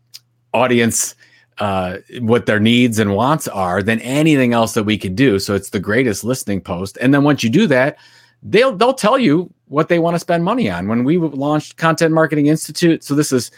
audience 0.53 1.15
uh, 1.57 1.97
what 2.21 2.47
their 2.47 2.59
needs 2.59 2.97
and 2.97 3.15
wants 3.15 3.47
are 3.47 3.83
than 3.83 3.99
anything 3.99 4.51
else 4.51 4.73
that 4.73 4.83
we 4.83 4.97
could 4.97 5.15
do. 5.15 5.37
So 5.37 5.53
it's 5.53 5.69
the 5.69 5.79
greatest 5.79 6.23
listening 6.23 6.59
post. 6.59 6.97
And 6.99 7.13
then 7.13 7.23
once 7.23 7.43
you 7.43 7.51
do 7.51 7.67
that 7.67 7.97
they'll 8.43 8.75
they'll 8.75 8.93
tell 8.93 9.19
you 9.19 9.53
what 9.67 9.87
they 9.87 9.99
want 9.99 10.15
to 10.15 10.19
spend 10.19 10.43
money 10.43 10.69
on. 10.69 10.87
When 10.87 11.03
we 11.03 11.17
launched 11.17 11.77
content 11.77 12.13
marketing 12.13 12.47
institute 12.47 13.03
so 13.03 13.13
this 13.13 13.31
is 13.31 13.51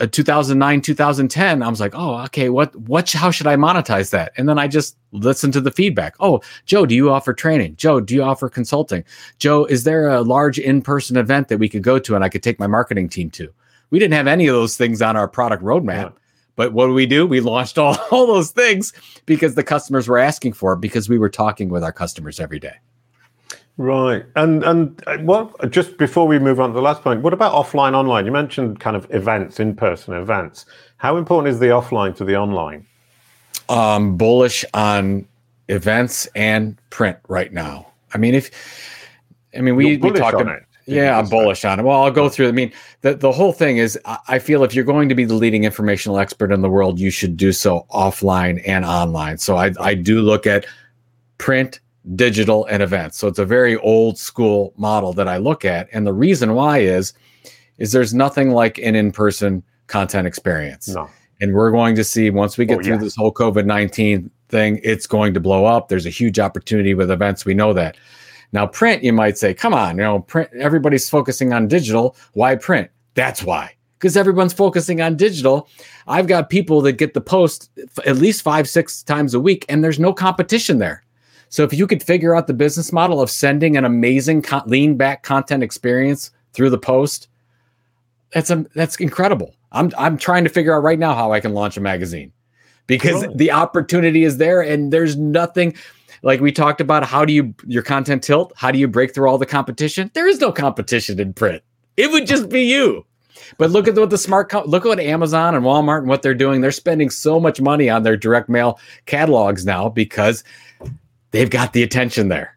Uh, 0.00 0.06
2009 0.06 0.80
2010 0.80 1.62
i 1.62 1.68
was 1.68 1.80
like 1.80 1.94
oh 1.94 2.22
okay 2.24 2.48
what 2.48 2.74
what 2.76 3.10
how 3.10 3.30
should 3.30 3.46
i 3.46 3.56
monetize 3.56 4.10
that? 4.10 4.32
And 4.36 4.48
then 4.48 4.58
i 4.58 4.68
just 4.68 4.96
listened 5.12 5.52
to 5.52 5.60
the 5.60 5.70
feedback. 5.70 6.14
Oh 6.20 6.40
joe 6.66 6.86
do 6.86 6.94
you 6.94 7.10
offer 7.10 7.32
training? 7.32 7.76
Joe 7.76 8.00
do 8.00 8.14
you 8.14 8.22
offer 8.22 8.48
consulting? 8.48 9.04
Joe 9.38 9.64
is 9.64 9.84
there 9.84 10.08
a 10.08 10.22
large 10.22 10.58
in-person 10.58 11.16
event 11.16 11.48
that 11.48 11.58
we 11.58 11.68
could 11.68 11.82
go 11.82 11.98
to 11.98 12.14
and 12.14 12.24
i 12.24 12.28
could 12.28 12.42
take 12.42 12.58
my 12.58 12.66
marketing 12.66 13.08
team 13.08 13.30
to? 13.32 13.52
We 13.90 13.98
didn't 13.98 14.14
have 14.14 14.26
any 14.26 14.46
of 14.46 14.54
those 14.54 14.76
things 14.76 15.02
on 15.02 15.16
our 15.16 15.28
product 15.28 15.62
roadmap 15.62 16.12
yeah. 16.12 16.18
but 16.56 16.72
what 16.72 16.86
do 16.86 16.94
we 16.94 17.06
do? 17.06 17.26
We 17.26 17.40
launched 17.40 17.78
all, 17.78 17.96
all 18.10 18.26
those 18.26 18.50
things 18.50 18.92
because 19.26 19.54
the 19.54 19.64
customers 19.64 20.08
were 20.08 20.18
asking 20.18 20.54
for 20.54 20.72
it 20.74 20.80
because 20.80 21.08
we 21.08 21.18
were 21.18 21.30
talking 21.30 21.68
with 21.68 21.84
our 21.84 21.92
customers 21.92 22.40
every 22.40 22.58
day 22.58 22.76
Right, 23.78 24.24
and 24.36 24.62
and 24.64 25.02
uh, 25.06 25.18
what? 25.18 25.70
Just 25.70 25.96
before 25.96 26.26
we 26.26 26.38
move 26.38 26.60
on 26.60 26.70
to 26.70 26.74
the 26.74 26.82
last 26.82 27.02
point, 27.02 27.22
what 27.22 27.32
about 27.32 27.52
offline, 27.52 27.94
online? 27.94 28.26
You 28.26 28.32
mentioned 28.32 28.80
kind 28.80 28.96
of 28.96 29.06
events, 29.10 29.58
in-person 29.60 30.14
events. 30.14 30.66
How 30.98 31.16
important 31.16 31.52
is 31.52 31.58
the 31.58 31.66
offline 31.66 32.14
to 32.16 32.24
the 32.24 32.36
online? 32.36 32.86
Um, 33.70 34.16
bullish 34.18 34.64
on 34.74 35.26
events 35.68 36.26
and 36.34 36.76
print 36.90 37.16
right 37.28 37.52
now. 37.52 37.86
I 38.12 38.18
mean, 38.18 38.34
if 38.34 38.50
I 39.56 39.62
mean 39.62 39.74
we 39.74 39.96
we 39.96 40.10
talked 40.10 40.38
about 40.38 40.56
it. 40.56 40.64
Yeah, 40.84 41.18
I'm 41.18 41.28
bullish 41.28 41.64
on 41.64 41.80
it. 41.80 41.84
Well, 41.84 42.02
I'll 42.02 42.10
go 42.10 42.28
through. 42.28 42.48
I 42.48 42.52
mean, 42.52 42.72
the 43.00 43.14
the 43.14 43.32
whole 43.32 43.52
thing 43.52 43.78
is, 43.78 43.98
I 44.04 44.38
feel 44.38 44.64
if 44.64 44.74
you're 44.74 44.84
going 44.84 45.08
to 45.08 45.14
be 45.14 45.24
the 45.24 45.34
leading 45.34 45.64
informational 45.64 46.18
expert 46.18 46.52
in 46.52 46.60
the 46.60 46.68
world, 46.68 46.98
you 46.98 47.10
should 47.10 47.38
do 47.38 47.52
so 47.52 47.86
offline 47.90 48.60
and 48.66 48.84
online. 48.84 49.38
So 49.38 49.56
I 49.56 49.72
I 49.80 49.94
do 49.94 50.20
look 50.20 50.46
at 50.46 50.66
print 51.38 51.80
digital 52.14 52.64
and 52.66 52.82
events. 52.82 53.18
So 53.18 53.28
it's 53.28 53.38
a 53.38 53.44
very 53.44 53.76
old 53.76 54.18
school 54.18 54.72
model 54.76 55.12
that 55.14 55.28
I 55.28 55.36
look 55.36 55.64
at. 55.64 55.88
And 55.92 56.06
the 56.06 56.12
reason 56.12 56.54
why 56.54 56.78
is, 56.78 57.12
is 57.78 57.92
there's 57.92 58.12
nothing 58.14 58.50
like 58.50 58.78
an 58.78 58.94
in-person 58.94 59.62
content 59.86 60.26
experience. 60.26 60.88
No. 60.88 61.08
And 61.40 61.54
we're 61.54 61.70
going 61.70 61.94
to 61.96 62.04
see 62.04 62.30
once 62.30 62.56
we 62.56 62.64
get 62.64 62.78
oh, 62.78 62.82
through 62.82 62.98
this 62.98 63.16
whole 63.16 63.32
COVID-19 63.32 64.30
thing, 64.48 64.80
it's 64.84 65.06
going 65.06 65.34
to 65.34 65.40
blow 65.40 65.64
up. 65.64 65.88
There's 65.88 66.06
a 66.06 66.10
huge 66.10 66.38
opportunity 66.38 66.94
with 66.94 67.10
events. 67.10 67.44
We 67.44 67.54
know 67.54 67.72
that. 67.72 67.96
Now, 68.52 68.66
print, 68.66 69.02
you 69.02 69.12
might 69.12 69.38
say, 69.38 69.54
come 69.54 69.72
on, 69.72 69.96
you 69.96 70.02
know, 70.02 70.20
print, 70.20 70.50
everybody's 70.58 71.08
focusing 71.08 71.52
on 71.52 71.68
digital. 71.68 72.16
Why 72.34 72.54
print? 72.54 72.90
That's 73.14 73.42
why. 73.42 73.74
Because 73.98 74.16
everyone's 74.16 74.52
focusing 74.52 75.00
on 75.00 75.16
digital. 75.16 75.68
I've 76.06 76.26
got 76.26 76.50
people 76.50 76.80
that 76.82 76.92
get 76.92 77.14
the 77.14 77.20
post 77.20 77.70
at 78.04 78.16
least 78.16 78.42
five, 78.42 78.68
six 78.68 79.02
times 79.02 79.32
a 79.32 79.40
week, 79.40 79.64
and 79.68 79.82
there's 79.82 79.98
no 79.98 80.12
competition 80.12 80.78
there. 80.78 81.02
So 81.52 81.64
if 81.64 81.74
you 81.74 81.86
could 81.86 82.02
figure 82.02 82.34
out 82.34 82.46
the 82.46 82.54
business 82.54 82.94
model 82.94 83.20
of 83.20 83.30
sending 83.30 83.76
an 83.76 83.84
amazing 83.84 84.42
lean 84.64 84.96
back 84.96 85.22
content 85.22 85.62
experience 85.62 86.30
through 86.54 86.70
the 86.70 86.78
post, 86.78 87.28
that's 88.32 88.48
a, 88.48 88.64
that's 88.74 88.96
incredible. 88.96 89.54
I'm 89.70 89.92
I'm 89.98 90.16
trying 90.16 90.44
to 90.44 90.50
figure 90.50 90.74
out 90.74 90.82
right 90.82 90.98
now 90.98 91.14
how 91.14 91.30
I 91.32 91.40
can 91.40 91.52
launch 91.52 91.76
a 91.76 91.80
magazine 91.82 92.32
because 92.86 93.26
the 93.34 93.52
opportunity 93.52 94.24
is 94.24 94.38
there 94.38 94.62
and 94.62 94.90
there's 94.94 95.18
nothing 95.18 95.76
like 96.22 96.40
we 96.40 96.52
talked 96.52 96.80
about 96.80 97.04
how 97.04 97.22
do 97.22 97.34
you 97.34 97.54
your 97.66 97.82
content 97.82 98.22
tilt? 98.22 98.54
How 98.56 98.70
do 98.70 98.78
you 98.78 98.88
break 98.88 99.12
through 99.14 99.28
all 99.28 99.36
the 99.36 99.44
competition? 99.44 100.10
There 100.14 100.26
is 100.26 100.40
no 100.40 100.52
competition 100.52 101.20
in 101.20 101.34
print. 101.34 101.62
It 101.98 102.10
would 102.12 102.26
just 102.26 102.48
be 102.48 102.62
you. 102.62 103.04
But 103.58 103.70
look 103.70 103.86
at 103.88 103.94
what 103.94 104.08
the 104.08 104.16
smart 104.16 104.48
co- 104.48 104.64
look 104.64 104.86
at 104.86 104.88
what 104.88 105.00
Amazon 105.00 105.54
and 105.54 105.66
Walmart 105.66 105.98
and 105.98 106.08
what 106.08 106.22
they're 106.22 106.32
doing. 106.32 106.62
They're 106.62 106.72
spending 106.72 107.10
so 107.10 107.38
much 107.38 107.60
money 107.60 107.90
on 107.90 108.04
their 108.04 108.16
direct 108.16 108.48
mail 108.48 108.78
catalogs 109.04 109.66
now 109.66 109.90
because 109.90 110.44
they've 111.32 111.50
got 111.50 111.72
the 111.72 111.82
attention 111.82 112.28
there. 112.28 112.56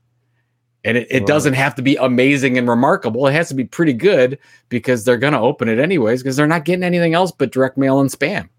And 0.83 0.97
it, 0.97 1.07
it 1.09 1.19
right. 1.19 1.27
doesn't 1.27 1.53
have 1.53 1.73
to 1.75 1.81
be 1.81 1.95
amazing 1.95 2.59
and 2.59 2.69
remarkable. 2.69 3.25
It 3.25 3.33
has 3.33 3.49
to 3.49 3.55
be 3.55 3.65
pretty 3.65 3.93
good 3.93 4.37
because 4.69 5.03
they're 5.03 5.17
going 5.17 5.33
to 5.33 5.39
open 5.39 5.67
it 5.67 5.79
anyways 5.79 6.21
because 6.21 6.35
they're 6.35 6.45
not 6.45 6.63
getting 6.63 6.83
anything 6.83 7.15
else 7.15 7.31
but 7.31 7.51
direct 7.51 7.75
mail 7.75 7.99
and 7.99 8.09
spam. 8.09 8.49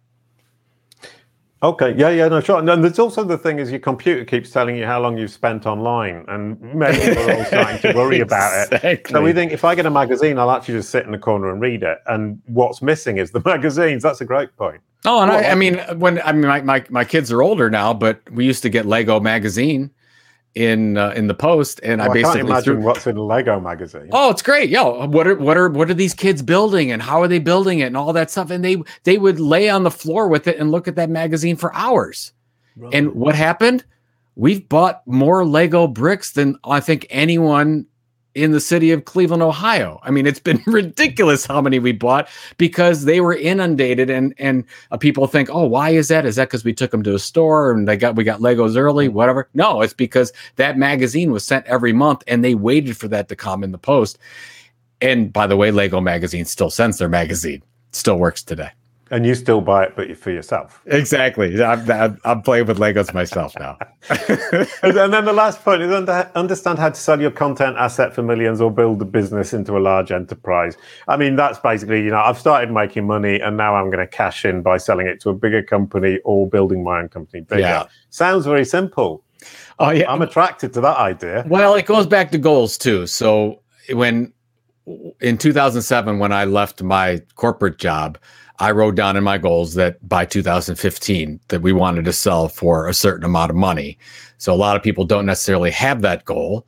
Okay, 1.63 1.95
yeah, 1.97 2.11
yeah, 2.11 2.29
no, 2.29 2.41
sure. 2.41 2.59
And 2.59 2.85
there's 2.85 2.99
also 2.99 3.25
the 3.25 3.39
thing 3.39 3.59
is 3.59 3.71
your 3.71 3.81
computer 3.81 4.25
keeps 4.27 4.51
telling 4.51 4.77
you 4.77 4.85
how 4.85 5.01
long 5.01 5.17
you've 5.17 5.31
spent 5.31 5.65
online, 5.65 6.25
and 6.29 6.61
many 6.61 6.99
people 6.99 7.31
are 7.31 7.39
all 7.39 7.45
starting 7.47 7.79
to 7.81 7.93
worry 7.97 8.21
about 8.21 8.69
it. 8.73 9.07
So 9.09 9.23
we 9.23 9.33
think 9.33 9.53
if 9.53 9.65
I 9.65 9.75
get 9.75 9.87
a 9.87 9.91
magazine, 9.91 10.39
I'll 10.39 10.51
actually 10.51 10.75
just 10.75 10.91
sit 10.91 11.07
in 11.07 11.13
the 11.13 11.19
corner 11.19 11.51
and 11.51 11.61
read 11.61 11.83
it. 11.83 11.99
And 12.07 12.43
what's 12.45 12.83
missing 12.83 13.17
is 13.17 13.31
the 13.31 13.41
magazines. 13.45 14.03
That's 14.03 14.21
a 14.21 14.27
great 14.27 14.55
point. 14.57 14.83
Oh, 15.07 15.23
and 15.23 15.31
well, 15.31 15.45
I, 15.45 15.49
I 15.49 15.55
mean, 15.55 15.79
when 15.99 16.21
I 16.23 16.33
mean, 16.33 16.47
my, 16.47 16.61
my 16.61 16.85
my 16.91 17.05
kids 17.05 17.33
are 17.33 17.43
older 17.43 17.71
now, 17.71 17.95
but 17.95 18.21
we 18.31 18.45
used 18.45 18.63
to 18.63 18.69
get 18.69 18.85
Lego 18.85 19.19
magazine 19.19 19.91
in 20.57 20.97
uh, 20.97 21.11
in 21.11 21.27
the 21.29 21.35
post, 21.35 21.81
and 21.83 22.01
well, 22.01 22.11
I 22.11 22.15
basically 22.15 22.31
I 22.31 22.35
can't 22.35 22.49
imagine 22.49 22.75
threw, 22.77 22.83
what's 22.83 23.07
in 23.07 23.17
Lego 23.17 23.61
magazine. 23.61 24.09
Oh, 24.11 24.31
it's 24.31 24.43
great! 24.43 24.71
Yo, 24.71 25.07
what 25.07 25.27
are 25.29 25.37
what 25.37 25.57
are 25.57 25.69
what 25.69 25.91
are 25.91 25.95
these 25.95 26.15
kids 26.15 26.43
building, 26.43 26.91
and 26.91 27.03
how 27.03 27.23
are 27.23 27.29
they 27.29 27.39
building 27.39 27.81
it, 27.81 27.85
and 27.85 27.97
all 27.97 28.13
that 28.15 28.31
stuff? 28.31 28.51
And 28.51 28.65
they 28.65 28.83
they 29.05 29.19
would 29.19 29.39
lay 29.39 29.69
on 29.69 29.85
the 29.85 29.91
floor 29.91 30.29
with 30.29 30.49
it 30.49 30.57
and 30.59 30.71
look 30.71 30.89
at 30.89 30.97
that 30.97 31.11
magazine 31.11 31.57
for 31.57 31.75
hours. 31.75 32.33
Right. 32.75 32.95
And 32.95 33.13
what 33.15 33.35
happened? 33.35 33.85
We've 34.35 34.67
bought 34.69 35.07
more 35.07 35.45
Lego 35.47 35.87
bricks 35.87 36.33
than 36.33 36.59
I 36.65 36.81
think 36.81 37.07
anyone 37.11 37.87
in 38.37 38.53
the 38.53 38.61
city 38.61 38.93
of 38.93 39.07
Cleveland, 39.07 39.43
Ohio. 39.43 39.99
I 40.03 40.11
mean, 40.11 40.27
it's 40.27 40.39
been 40.39 40.63
ridiculous 40.67 41.47
how 41.47 41.63
many 41.63 41.79
we 41.79 41.93
bought 41.93 42.29
because 42.59 43.07
they 43.07 43.21
were 43.21 43.35
inundated, 43.35 44.11
and 44.11 44.35
and 44.39 44.65
uh, 44.91 44.99
people 44.99 45.27
think, 45.27 45.49
oh, 45.51 45.67
why 45.67 45.91
is 45.91 46.09
that? 46.09 46.27
Is 46.27 46.37
that 46.37 46.49
because 46.49 46.65
we 46.65 46.75
took 46.75 46.91
them 46.91 47.03
to 47.05 47.15
a 47.15 47.19
store 47.19 47.73
and 47.73 47.89
they 47.89 47.97
got 47.97 48.15
we 48.15 48.25
got 48.25 48.41
Legos 48.41 48.77
early, 48.77 49.07
mm-hmm. 49.07 49.17
whatever? 49.17 49.49
No, 49.55 49.81
it's 49.81 49.95
because 49.95 50.33
that 50.57 50.77
magazine 50.79 51.33
was 51.33 51.45
sent 51.45 51.67
every 51.67 51.93
month, 51.93 52.23
and 52.27 52.45
they 52.45 52.55
waited 52.55 52.97
for 52.97 53.09
that 53.09 53.29
to 53.31 53.37
come 53.37 53.65
in 53.65 53.73
the 53.73 53.79
post. 53.79 54.19
And 55.01 55.33
by 55.33 55.47
the 55.47 55.57
way, 55.57 55.71
Lego 55.71 56.01
magazine 56.01 56.45
still 56.45 56.71
sends 56.71 56.99
their 56.99 57.09
magazine, 57.09 57.63
still 57.93 58.19
works 58.19 58.43
today. 58.43 58.71
And 59.09 59.25
you 59.25 59.37
still 59.37 59.61
buy 59.61 59.85
it, 59.85 59.95
but 59.95 60.17
for 60.17 60.33
yourself. 60.33 60.83
Exactly. 60.87 61.63
I'm, 61.63 62.19
I'm, 62.25 62.43
playing 62.43 62.67
with 62.67 62.79
Legos 62.79 63.15
myself 63.15 63.55
now. 63.57 63.79
and 64.11 64.97
then 64.97 65.25
the 65.25 65.33
last 65.33 65.65
point 65.65 65.83
is 65.83 65.93
under, 65.93 66.29
understand 66.35 66.81
how 66.81 66.89
to 66.89 66.97
sell 66.97 67.21
your 67.21 67.31
content 67.31 67.77
asset 67.77 68.13
for 68.13 68.23
millions 68.23 68.61
or 68.61 68.69
build 68.69 69.01
a 69.01 69.05
business 69.05 69.53
into 69.53 69.77
a 69.77 69.79
large 69.79 70.11
enterprise. 70.11 70.77
I 71.07 71.17
mean, 71.17 71.37
that's 71.37 71.61
basically, 71.61 72.03
you 72.03 72.11
know, 72.11 72.19
I've 72.19 72.39
started 72.39 72.73
making 72.73 73.07
money 73.07 73.39
and 73.39 73.57
now 73.57 73.77
I'm 73.77 73.87
going 73.87 73.99
to 73.99 74.09
cash 74.09 74.45
in 74.45 74.63
by 74.63 74.77
selling 74.77 75.07
it 75.07 75.21
to 75.21 75.31
a 75.31 75.35
bigger 75.35 75.63
company 75.63 76.19
or 76.25 76.49
building 76.49 76.83
my 76.83 76.99
own 76.99 77.09
company 77.09 77.43
bigger. 77.43 77.61
Yeah. 77.61 77.87
Sounds 78.11 78.45
very 78.45 78.65
simple. 78.65 79.23
Oh, 79.79 79.91
yeah. 79.91 80.11
I'm 80.11 80.23
attracted 80.23 80.73
to 80.73 80.81
that 80.81 80.97
idea. 80.97 81.45
Well, 81.47 81.77
it 81.77 81.87
goes 81.87 82.07
back 82.07 82.33
to 82.33 82.39
goals 82.39 82.77
too. 82.77 83.07
So 83.07 83.63
when 83.93 84.33
in 85.21 85.39
2007, 85.39 86.19
when 86.19 86.33
I 86.33 86.45
left 86.45 86.83
my 86.83 87.21
corporate 87.35 87.79
job, 87.79 88.19
I 88.59 88.71
wrote 88.71 88.95
down 88.95 89.17
in 89.17 89.25
my 89.25 89.39
goals 89.39 89.75
that 89.75 90.07
by 90.09 90.25
2015 90.25 91.41
that 91.49 91.63
we 91.63 91.73
wanted 91.73 92.05
to 92.07 92.13
sell 92.13 92.49
for 92.49 92.89
a 92.89 92.95
certain 92.95 93.25
amount 93.25 93.51
of 93.51 93.57
money. 93.57 93.99
So 94.39 94.53
a 94.53 94.57
lot 94.57 94.77
of 94.77 94.83
people 94.83 95.05
don't 95.05 95.27
necessarily 95.27 95.71
have 95.71 96.03
that 96.03 96.25
goal, 96.25 96.67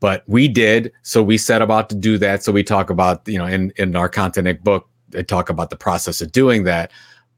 but 0.00 0.22
we 0.26 0.48
did. 0.48 0.92
So 1.02 1.22
we 1.22 1.38
set 1.38 1.62
about 1.62 1.88
to 1.90 1.96
do 1.96 2.18
that. 2.18 2.42
So 2.42 2.52
we 2.52 2.62
talk 2.62 2.90
about, 2.90 3.26
you 3.26 3.38
know, 3.38 3.46
in, 3.46 3.72
in 3.76 3.96
our 3.96 4.08
content 4.08 4.62
book, 4.62 4.88
they 5.08 5.22
talk 5.22 5.48
about 5.48 5.70
the 5.70 5.76
process 5.76 6.20
of 6.20 6.32
doing 6.32 6.64
that. 6.64 6.90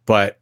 But 0.06 0.38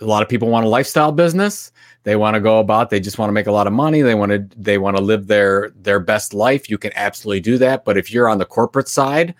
a 0.00 0.06
lot 0.06 0.22
of 0.22 0.28
people 0.28 0.48
want 0.48 0.66
a 0.66 0.68
lifestyle 0.68 1.12
business. 1.12 1.72
They 2.04 2.16
want 2.16 2.34
to 2.34 2.40
go 2.40 2.58
about, 2.58 2.90
they 2.90 3.00
just 3.00 3.18
want 3.18 3.28
to 3.28 3.34
make 3.34 3.46
a 3.46 3.52
lot 3.52 3.66
of 3.66 3.72
money. 3.72 4.02
They 4.02 4.14
want 4.14 4.30
to, 4.32 4.46
they 4.56 4.76
want 4.76 4.96
to 4.96 5.02
live 5.02 5.26
their 5.26 5.70
their 5.76 6.00
best 6.00 6.34
life. 6.34 6.68
You 6.68 6.76
can 6.78 6.92
absolutely 6.94 7.40
do 7.40 7.58
that. 7.58 7.84
But 7.84 7.96
if 7.96 8.12
you're 8.12 8.28
on 8.28 8.38
the 8.38 8.44
corporate 8.44 8.88
side, 8.88 9.34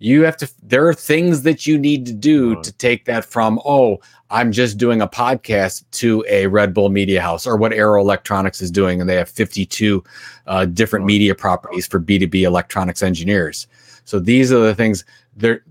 you 0.00 0.22
have 0.22 0.36
to 0.36 0.50
there 0.62 0.88
are 0.88 0.94
things 0.94 1.42
that 1.42 1.66
you 1.66 1.78
need 1.78 2.04
to 2.06 2.12
do 2.12 2.60
to 2.62 2.72
take 2.72 3.04
that 3.04 3.24
from 3.24 3.60
oh 3.64 4.00
i'm 4.30 4.50
just 4.50 4.78
doing 4.78 5.00
a 5.00 5.06
podcast 5.06 5.84
to 5.90 6.24
a 6.28 6.46
red 6.46 6.74
bull 6.74 6.88
media 6.88 7.20
house 7.20 7.46
or 7.46 7.56
what 7.56 7.72
arrow 7.72 8.00
electronics 8.00 8.60
is 8.60 8.70
doing 8.70 9.00
and 9.00 9.08
they 9.08 9.16
have 9.16 9.28
52 9.28 10.02
uh, 10.46 10.64
different 10.64 11.04
media 11.04 11.34
properties 11.34 11.86
for 11.86 12.00
b2b 12.00 12.42
electronics 12.42 13.02
engineers. 13.02 13.66
So 14.04 14.18
these 14.18 14.52
are 14.52 14.58
the 14.58 14.74
things 14.74 15.04
they're 15.36 15.62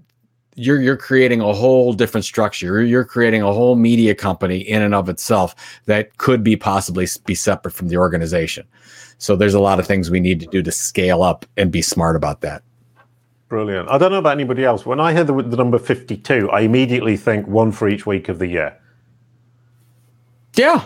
you're 0.55 0.81
you're 0.81 0.97
creating 0.97 1.41
a 1.41 1.53
whole 1.53 1.93
different 1.93 2.25
structure. 2.25 2.83
You're 2.83 3.05
creating 3.05 3.41
a 3.41 3.53
whole 3.53 3.75
media 3.75 4.13
company 4.13 4.59
in 4.59 4.81
and 4.81 4.93
of 4.93 5.07
itself 5.09 5.55
that 5.85 6.17
could 6.17 6.43
be 6.43 6.55
possibly 6.55 7.07
be 7.25 7.35
separate 7.35 7.73
from 7.73 7.87
the 7.87 7.97
organization. 7.97 8.67
So 9.17 9.35
there's 9.35 9.53
a 9.53 9.59
lot 9.59 9.79
of 9.79 9.87
things 9.87 10.09
we 10.09 10.19
need 10.19 10.39
to 10.39 10.47
do 10.47 10.61
to 10.61 10.71
scale 10.71 11.23
up 11.23 11.45
and 11.57 11.71
be 11.71 11.81
smart 11.81 12.15
about 12.15 12.41
that 12.41 12.63
Brilliant. 13.49 13.89
I 13.89 13.97
don't 13.97 14.11
know 14.11 14.19
about 14.19 14.33
anybody 14.37 14.63
else. 14.63 14.85
When 14.85 14.99
I 14.99 15.11
hear 15.11 15.23
the, 15.23 15.33
the 15.41 15.57
number 15.57 15.79
52, 15.79 16.51
I 16.51 16.61
immediately 16.61 17.17
think 17.17 17.47
one 17.47 17.71
for 17.71 17.89
each 17.89 18.05
week 18.05 18.29
of 18.29 18.37
the 18.37 18.47
year. 18.47 18.77
Yeah. 20.55 20.85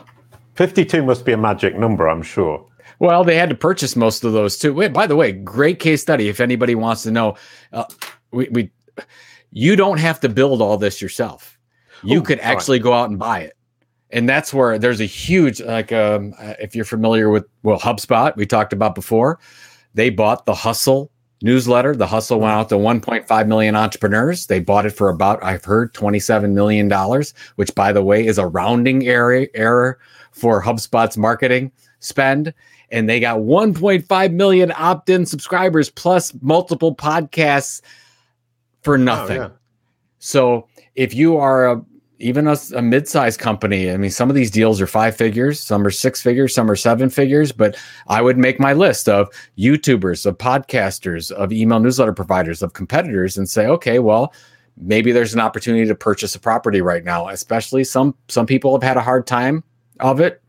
52 0.55 1.03
must 1.03 1.25
be 1.25 1.33
a 1.33 1.37
magic 1.37 1.77
number, 1.77 2.07
I'm 2.07 2.21
sure. 2.21 2.65
Well, 2.99 3.25
they 3.25 3.35
had 3.35 3.49
to 3.49 3.55
purchase 3.55 3.97
most 3.97 4.23
of 4.23 4.31
those 4.31 4.57
too. 4.57 4.73
Wait, 4.73 4.93
by 4.93 5.07
the 5.07 5.15
way, 5.15 5.33
great 5.33 5.79
case 5.79 6.01
study. 6.01 6.29
If 6.29 6.39
anybody 6.39 6.73
wants 6.73 7.03
to 7.03 7.11
know, 7.11 7.35
uh, 7.73 7.83
we, 8.31 8.47
we, 8.49 8.71
you 9.51 9.75
don't 9.75 9.99
have 9.99 10.21
to 10.21 10.29
build 10.29 10.61
all 10.61 10.77
this 10.77 11.01
yourself. 11.01 11.59
You 12.03 12.19
Ooh, 12.19 12.23
could 12.23 12.39
actually 12.39 12.79
go 12.79 12.93
out 12.93 13.09
and 13.09 13.17
buy 13.17 13.41
it, 13.41 13.57
and 14.09 14.27
that's 14.27 14.53
where 14.53 14.77
there's 14.77 14.99
a 14.99 15.05
huge 15.05 15.61
like. 15.61 15.93
Um, 15.93 16.33
uh, 16.37 16.53
if 16.59 16.75
you're 16.75 16.83
familiar 16.83 17.29
with 17.29 17.45
well, 17.63 17.79
HubSpot, 17.79 18.35
we 18.35 18.45
talked 18.45 18.73
about 18.73 18.93
before, 18.93 19.39
they 19.93 20.09
bought 20.09 20.45
the 20.45 20.53
Hustle 20.53 21.12
newsletter. 21.43 21.95
The 21.95 22.07
hustle 22.07 22.39
went 22.39 22.53
out 22.53 22.69
to 22.69 22.75
1.5 22.75 23.47
million 23.47 23.75
entrepreneurs. 23.75 24.47
They 24.47 24.59
bought 24.59 24.85
it 24.85 24.91
for 24.91 25.09
about, 25.09 25.43
I've 25.43 25.63
heard, 25.63 25.93
$27 25.93 26.53
million, 26.53 26.89
which, 27.57 27.75
by 27.75 27.91
the 27.91 28.03
way, 28.03 28.25
is 28.25 28.37
a 28.37 28.47
rounding 28.47 29.07
error, 29.07 29.45
error 29.53 29.99
for 30.31 30.63
HubSpot's 30.63 31.17
marketing 31.17 31.71
spend. 31.99 32.53
And 32.89 33.09
they 33.09 33.19
got 33.19 33.39
1.5 33.39 34.33
million 34.33 34.73
opt 34.75 35.09
in 35.09 35.25
subscribers 35.25 35.89
plus 35.89 36.33
multiple 36.41 36.95
podcasts 36.95 37.81
for 38.81 38.95
oh, 38.95 38.97
nothing. 38.97 39.39
Oh, 39.39 39.43
yeah. 39.43 39.49
So 40.19 40.67
if 40.95 41.13
you 41.13 41.37
are 41.37 41.71
a 41.71 41.85
even 42.23 42.47
a, 42.47 42.57
a 42.75 42.81
mid-sized 42.81 43.39
company 43.39 43.91
i 43.91 43.97
mean 43.97 44.09
some 44.09 44.29
of 44.29 44.35
these 44.35 44.49
deals 44.49 44.81
are 44.81 44.87
five 44.87 45.15
figures 45.15 45.59
some 45.59 45.85
are 45.85 45.91
six 45.91 46.21
figures 46.21 46.53
some 46.53 46.69
are 46.69 46.75
seven 46.75 47.09
figures 47.09 47.51
but 47.51 47.77
i 48.07 48.21
would 48.21 48.37
make 48.37 48.59
my 48.59 48.73
list 48.73 49.07
of 49.07 49.29
youtubers 49.57 50.25
of 50.25 50.37
podcasters 50.37 51.31
of 51.31 51.51
email 51.51 51.79
newsletter 51.79 52.13
providers 52.13 52.61
of 52.61 52.73
competitors 52.73 53.37
and 53.37 53.49
say 53.49 53.67
okay 53.67 53.99
well 53.99 54.33
maybe 54.77 55.11
there's 55.11 55.33
an 55.33 55.39
opportunity 55.39 55.85
to 55.85 55.95
purchase 55.95 56.33
a 56.33 56.39
property 56.39 56.81
right 56.81 57.03
now 57.03 57.27
especially 57.27 57.83
some 57.83 58.15
some 58.27 58.45
people 58.45 58.73
have 58.73 58.83
had 58.83 58.97
a 58.97 59.01
hard 59.01 59.27
time 59.27 59.63
of 59.99 60.19
it. 60.19 60.41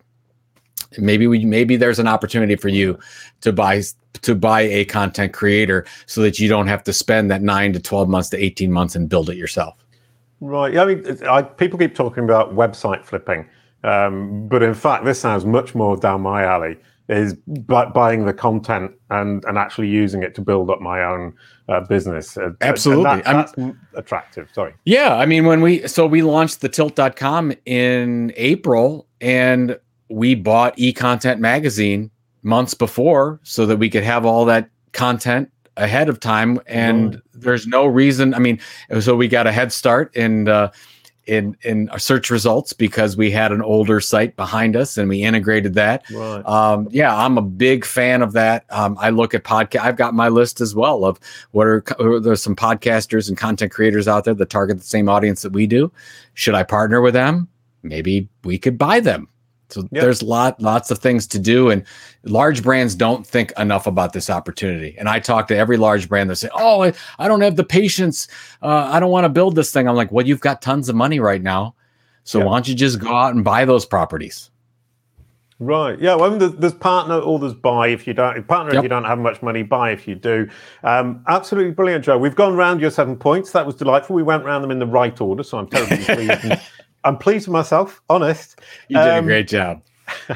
Maybe 0.98 1.26
we 1.26 1.44
maybe 1.44 1.76
there's 1.76 1.98
an 1.98 2.06
opportunity 2.06 2.56
for 2.56 2.68
you 2.68 2.98
to 3.40 3.52
buy 3.52 3.82
to 4.22 4.34
buy 4.34 4.62
a 4.62 4.84
content 4.84 5.32
creator 5.32 5.86
so 6.06 6.20
that 6.22 6.38
you 6.38 6.48
don't 6.48 6.68
have 6.68 6.84
to 6.84 6.92
spend 6.92 7.30
that 7.30 7.42
9 7.42 7.72
to 7.72 7.80
12 7.80 8.08
months 8.08 8.28
to 8.30 8.42
18 8.42 8.70
months 8.70 8.94
and 8.94 9.08
build 9.08 9.28
it 9.28 9.36
yourself 9.36 9.83
Right. 10.44 10.72
Yeah. 10.72 10.82
I 10.82 10.86
mean, 10.86 11.24
I, 11.24 11.42
people 11.42 11.78
keep 11.78 11.94
talking 11.94 12.24
about 12.24 12.54
website 12.54 13.04
flipping, 13.04 13.48
um, 13.82 14.46
but 14.48 14.62
in 14.62 14.74
fact, 14.74 15.04
this 15.04 15.20
sounds 15.20 15.44
much 15.44 15.74
more 15.74 15.96
down 15.96 16.20
my 16.20 16.44
alley. 16.44 16.76
Is 17.06 17.34
buying 17.34 18.24
the 18.24 18.32
content 18.32 18.92
and 19.10 19.44
and 19.44 19.58
actually 19.58 19.88
using 19.88 20.22
it 20.22 20.34
to 20.36 20.40
build 20.40 20.70
up 20.70 20.80
my 20.80 21.04
own 21.04 21.34
uh, 21.68 21.80
business. 21.80 22.38
Uh, 22.38 22.52
Absolutely, 22.62 23.20
that, 23.20 23.24
that's 23.24 23.52
attractive. 23.92 24.48
Sorry. 24.54 24.72
Yeah, 24.86 25.16
I 25.16 25.26
mean, 25.26 25.44
when 25.44 25.60
we 25.60 25.86
so 25.86 26.06
we 26.06 26.22
launched 26.22 26.62
the 26.62 26.70
Tilt.com 26.70 27.52
in 27.66 28.32
April, 28.36 29.06
and 29.20 29.78
we 30.08 30.34
bought 30.34 30.78
E 30.78 30.94
Content 30.94 31.42
Magazine 31.42 32.10
months 32.42 32.72
before 32.72 33.38
so 33.42 33.66
that 33.66 33.76
we 33.76 33.90
could 33.90 34.04
have 34.04 34.24
all 34.24 34.46
that 34.46 34.70
content 34.92 35.50
ahead 35.76 36.08
of 36.08 36.20
time, 36.20 36.60
and 36.66 37.20
there's 37.32 37.66
no 37.66 37.86
reason. 37.86 38.34
I 38.34 38.38
mean, 38.38 38.60
so 39.00 39.16
we 39.16 39.28
got 39.28 39.46
a 39.46 39.52
head 39.52 39.72
start 39.72 40.14
in 40.16 40.48
uh, 40.48 40.70
in 41.26 41.56
in 41.62 41.88
our 41.90 41.98
search 41.98 42.30
results 42.30 42.72
because 42.72 43.16
we 43.16 43.30
had 43.30 43.52
an 43.52 43.62
older 43.62 44.00
site 44.00 44.36
behind 44.36 44.76
us 44.76 44.98
and 44.98 45.08
we 45.08 45.22
integrated 45.22 45.74
that. 45.74 46.08
Right. 46.10 46.44
Um, 46.46 46.88
yeah, 46.90 47.16
I'm 47.16 47.38
a 47.38 47.42
big 47.42 47.84
fan 47.84 48.22
of 48.22 48.32
that. 48.32 48.64
Um, 48.70 48.96
I 49.00 49.10
look 49.10 49.34
at 49.34 49.44
podcast. 49.44 49.80
I've 49.80 49.96
got 49.96 50.14
my 50.14 50.28
list 50.28 50.60
as 50.60 50.74
well 50.74 51.04
of 51.04 51.18
what 51.52 51.66
are 51.66 51.82
there's 52.20 52.42
some 52.42 52.56
podcasters 52.56 53.28
and 53.28 53.36
content 53.36 53.72
creators 53.72 54.08
out 54.08 54.24
there 54.24 54.34
that 54.34 54.50
target 54.50 54.78
the 54.78 54.84
same 54.84 55.08
audience 55.08 55.42
that 55.42 55.52
we 55.52 55.66
do. 55.66 55.90
Should 56.34 56.54
I 56.54 56.62
partner 56.62 57.00
with 57.00 57.14
them? 57.14 57.48
Maybe 57.82 58.28
we 58.44 58.58
could 58.58 58.78
buy 58.78 59.00
them. 59.00 59.28
So 59.70 59.82
yep. 59.90 60.02
there's 60.02 60.22
lot 60.22 60.60
lots 60.60 60.90
of 60.90 60.98
things 60.98 61.26
to 61.28 61.38
do, 61.38 61.70
and 61.70 61.84
large 62.24 62.62
brands 62.62 62.94
don't 62.94 63.26
think 63.26 63.52
enough 63.58 63.86
about 63.86 64.12
this 64.12 64.30
opportunity. 64.30 64.94
And 64.98 65.08
I 65.08 65.20
talk 65.20 65.48
to 65.48 65.56
every 65.56 65.76
large 65.76 66.08
brand 66.08 66.30
that 66.30 66.36
say, 66.36 66.50
"Oh, 66.54 66.82
I, 66.82 66.92
I 67.18 67.28
don't 67.28 67.40
have 67.40 67.56
the 67.56 67.64
patience. 67.64 68.28
Uh, 68.62 68.88
I 68.92 69.00
don't 69.00 69.10
want 69.10 69.24
to 69.24 69.30
build 69.30 69.56
this 69.56 69.72
thing." 69.72 69.88
I'm 69.88 69.96
like, 69.96 70.12
"Well, 70.12 70.26
you've 70.26 70.40
got 70.40 70.62
tons 70.62 70.88
of 70.88 70.96
money 70.96 71.18
right 71.18 71.42
now, 71.42 71.74
so 72.24 72.38
yep. 72.38 72.46
why 72.46 72.56
don't 72.56 72.68
you 72.68 72.74
just 72.74 73.00
go 73.00 73.14
out 73.14 73.34
and 73.34 73.44
buy 73.44 73.64
those 73.64 73.86
properties?" 73.86 74.50
Right. 75.60 75.98
Yeah. 76.00 76.16
Well, 76.16 76.36
there's, 76.36 76.52
there's 76.54 76.74
partner 76.74 77.18
or 77.18 77.38
there's 77.38 77.54
buy 77.54 77.88
if 77.88 78.06
you 78.06 78.12
don't 78.12 78.46
partner 78.48 78.72
yep. 78.72 78.80
if 78.80 78.82
you 78.82 78.88
don't 78.88 79.04
have 79.04 79.18
much 79.18 79.40
money, 79.40 79.62
buy 79.62 79.92
if 79.92 80.08
you 80.08 80.14
do. 80.14 80.48
Um, 80.82 81.24
absolutely 81.28 81.70
brilliant, 81.72 82.04
Joe. 82.04 82.18
We've 82.18 82.34
gone 82.34 82.56
round 82.56 82.80
your 82.80 82.90
seven 82.90 83.16
points. 83.16 83.52
That 83.52 83.64
was 83.64 83.76
delightful. 83.76 84.16
We 84.16 84.24
went 84.24 84.44
round 84.44 84.64
them 84.64 84.70
in 84.70 84.80
the 84.80 84.86
right 84.86 85.18
order, 85.20 85.42
so 85.42 85.58
I'm 85.58 85.68
terribly 85.68 85.96
pleased. 86.04 86.60
I'm 87.04 87.18
pleased 87.18 87.46
with 87.46 87.52
myself, 87.52 88.02
honest. 88.08 88.60
You 88.88 88.98
did 88.98 89.08
um, 89.08 89.24
a 89.24 89.28
great 89.28 89.48
job. 89.48 89.82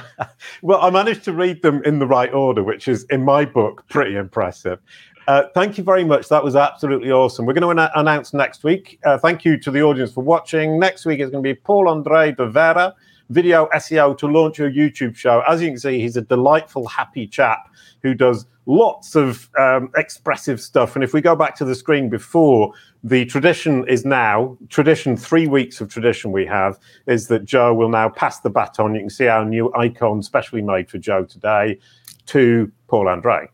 well, 0.62 0.80
I 0.80 0.90
managed 0.90 1.24
to 1.24 1.32
read 1.32 1.62
them 1.62 1.82
in 1.84 1.98
the 1.98 2.06
right 2.06 2.32
order, 2.32 2.62
which 2.62 2.88
is, 2.88 3.04
in 3.10 3.24
my 3.24 3.44
book, 3.44 3.84
pretty 3.88 4.16
impressive. 4.16 4.78
Uh, 5.26 5.42
thank 5.54 5.76
you 5.76 5.84
very 5.84 6.04
much. 6.04 6.28
That 6.28 6.42
was 6.42 6.56
absolutely 6.56 7.10
awesome. 7.10 7.44
We're 7.44 7.52
going 7.52 7.76
to 7.76 7.82
an- 7.82 7.90
announce 7.94 8.32
next 8.32 8.64
week. 8.64 8.98
Uh, 9.04 9.18
thank 9.18 9.44
you 9.44 9.58
to 9.58 9.70
the 9.70 9.82
audience 9.82 10.12
for 10.12 10.24
watching. 10.24 10.78
Next 10.78 11.04
week 11.04 11.20
is 11.20 11.30
going 11.30 11.44
to 11.44 11.48
be 11.48 11.54
Paul 11.54 11.88
Andre 11.88 12.32
de 12.32 12.48
Vera, 12.48 12.94
video 13.30 13.68
SEO 13.74 14.16
to 14.18 14.26
launch 14.26 14.58
your 14.58 14.70
YouTube 14.70 15.16
show. 15.16 15.42
As 15.48 15.60
you 15.60 15.68
can 15.68 15.78
see, 15.78 16.00
he's 16.00 16.16
a 16.16 16.22
delightful, 16.22 16.86
happy 16.86 17.26
chap 17.26 17.70
who 18.02 18.14
does 18.14 18.46
lots 18.66 19.16
of 19.16 19.48
um, 19.58 19.90
expressive 19.96 20.60
stuff. 20.60 20.94
And 20.94 21.02
if 21.02 21.12
we 21.12 21.20
go 21.20 21.34
back 21.34 21.56
to 21.56 21.64
the 21.64 21.74
screen 21.74 22.08
before, 22.08 22.72
the 23.02 23.24
tradition 23.24 23.86
is 23.88 24.04
now 24.04 24.56
tradition, 24.68 25.16
three 25.16 25.46
weeks 25.46 25.80
of 25.80 25.88
tradition 25.88 26.32
we 26.32 26.46
have 26.46 26.78
is 27.06 27.28
that 27.28 27.44
Joe 27.44 27.72
will 27.74 27.88
now 27.88 28.08
pass 28.08 28.40
the 28.40 28.50
baton. 28.50 28.94
You 28.94 29.00
can 29.00 29.10
see 29.10 29.26
our 29.26 29.44
new 29.44 29.72
icon, 29.74 30.22
specially 30.22 30.62
made 30.62 30.90
for 30.90 30.98
Joe 30.98 31.24
today, 31.24 31.78
to 32.26 32.70
Paul 32.88 33.08
Andre. 33.08 33.48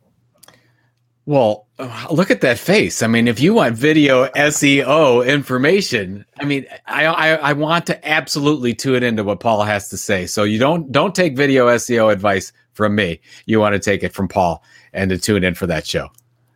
Well, 1.26 1.66
uh, 1.78 2.06
look 2.10 2.30
at 2.30 2.42
that 2.42 2.58
face. 2.58 3.02
I 3.02 3.06
mean, 3.06 3.28
if 3.28 3.40
you 3.40 3.54
want 3.54 3.76
video 3.76 4.26
SEO 4.28 5.26
information, 5.26 6.26
I 6.38 6.44
mean, 6.44 6.66
I, 6.86 7.06
I, 7.06 7.28
I 7.36 7.52
want 7.54 7.86
to 7.86 8.08
absolutely 8.08 8.74
tune 8.74 9.02
into 9.02 9.24
what 9.24 9.40
Paul 9.40 9.62
has 9.62 9.88
to 9.88 9.96
say. 9.96 10.26
So 10.26 10.44
you 10.44 10.58
don't 10.58 10.92
don't 10.92 11.14
take 11.14 11.34
video 11.36 11.68
SEO 11.68 12.12
advice 12.12 12.52
from 12.74 12.94
me. 12.94 13.20
You 13.46 13.58
want 13.58 13.72
to 13.72 13.78
take 13.78 14.02
it 14.02 14.12
from 14.12 14.28
Paul 14.28 14.62
and 14.92 15.10
to 15.10 15.18
tune 15.18 15.44
in 15.44 15.54
for 15.54 15.66
that 15.66 15.86
show. 15.86 16.10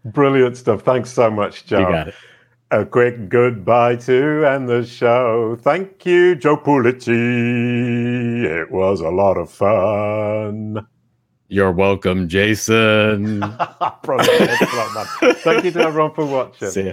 Brilliant 0.04 0.56
stuff. 0.56 0.82
Thanks 0.82 1.10
so 1.10 1.30
much, 1.30 1.64
Joe. 1.66 1.80
You 1.80 1.84
got 1.86 2.08
it. 2.08 2.14
a 2.70 2.84
quick 2.84 3.30
goodbye 3.30 3.96
to 3.96 4.46
and 4.46 4.68
the 4.68 4.84
show. 4.84 5.56
Thank 5.60 6.04
you, 6.04 6.34
Joe 6.34 6.58
Pulizzi. 6.58 8.44
It 8.44 8.70
was 8.70 9.00
a 9.00 9.08
lot 9.08 9.38
of 9.38 9.50
fun. 9.50 10.86
You're 11.48 11.72
welcome, 11.72 12.28
Jason. 12.28 13.40
Thank 15.42 15.64
you 15.64 15.70
to 15.72 15.80
everyone 15.80 16.14
for 16.14 16.26
watching. 16.26 16.68
See 16.68 16.86
ya. 16.88 16.92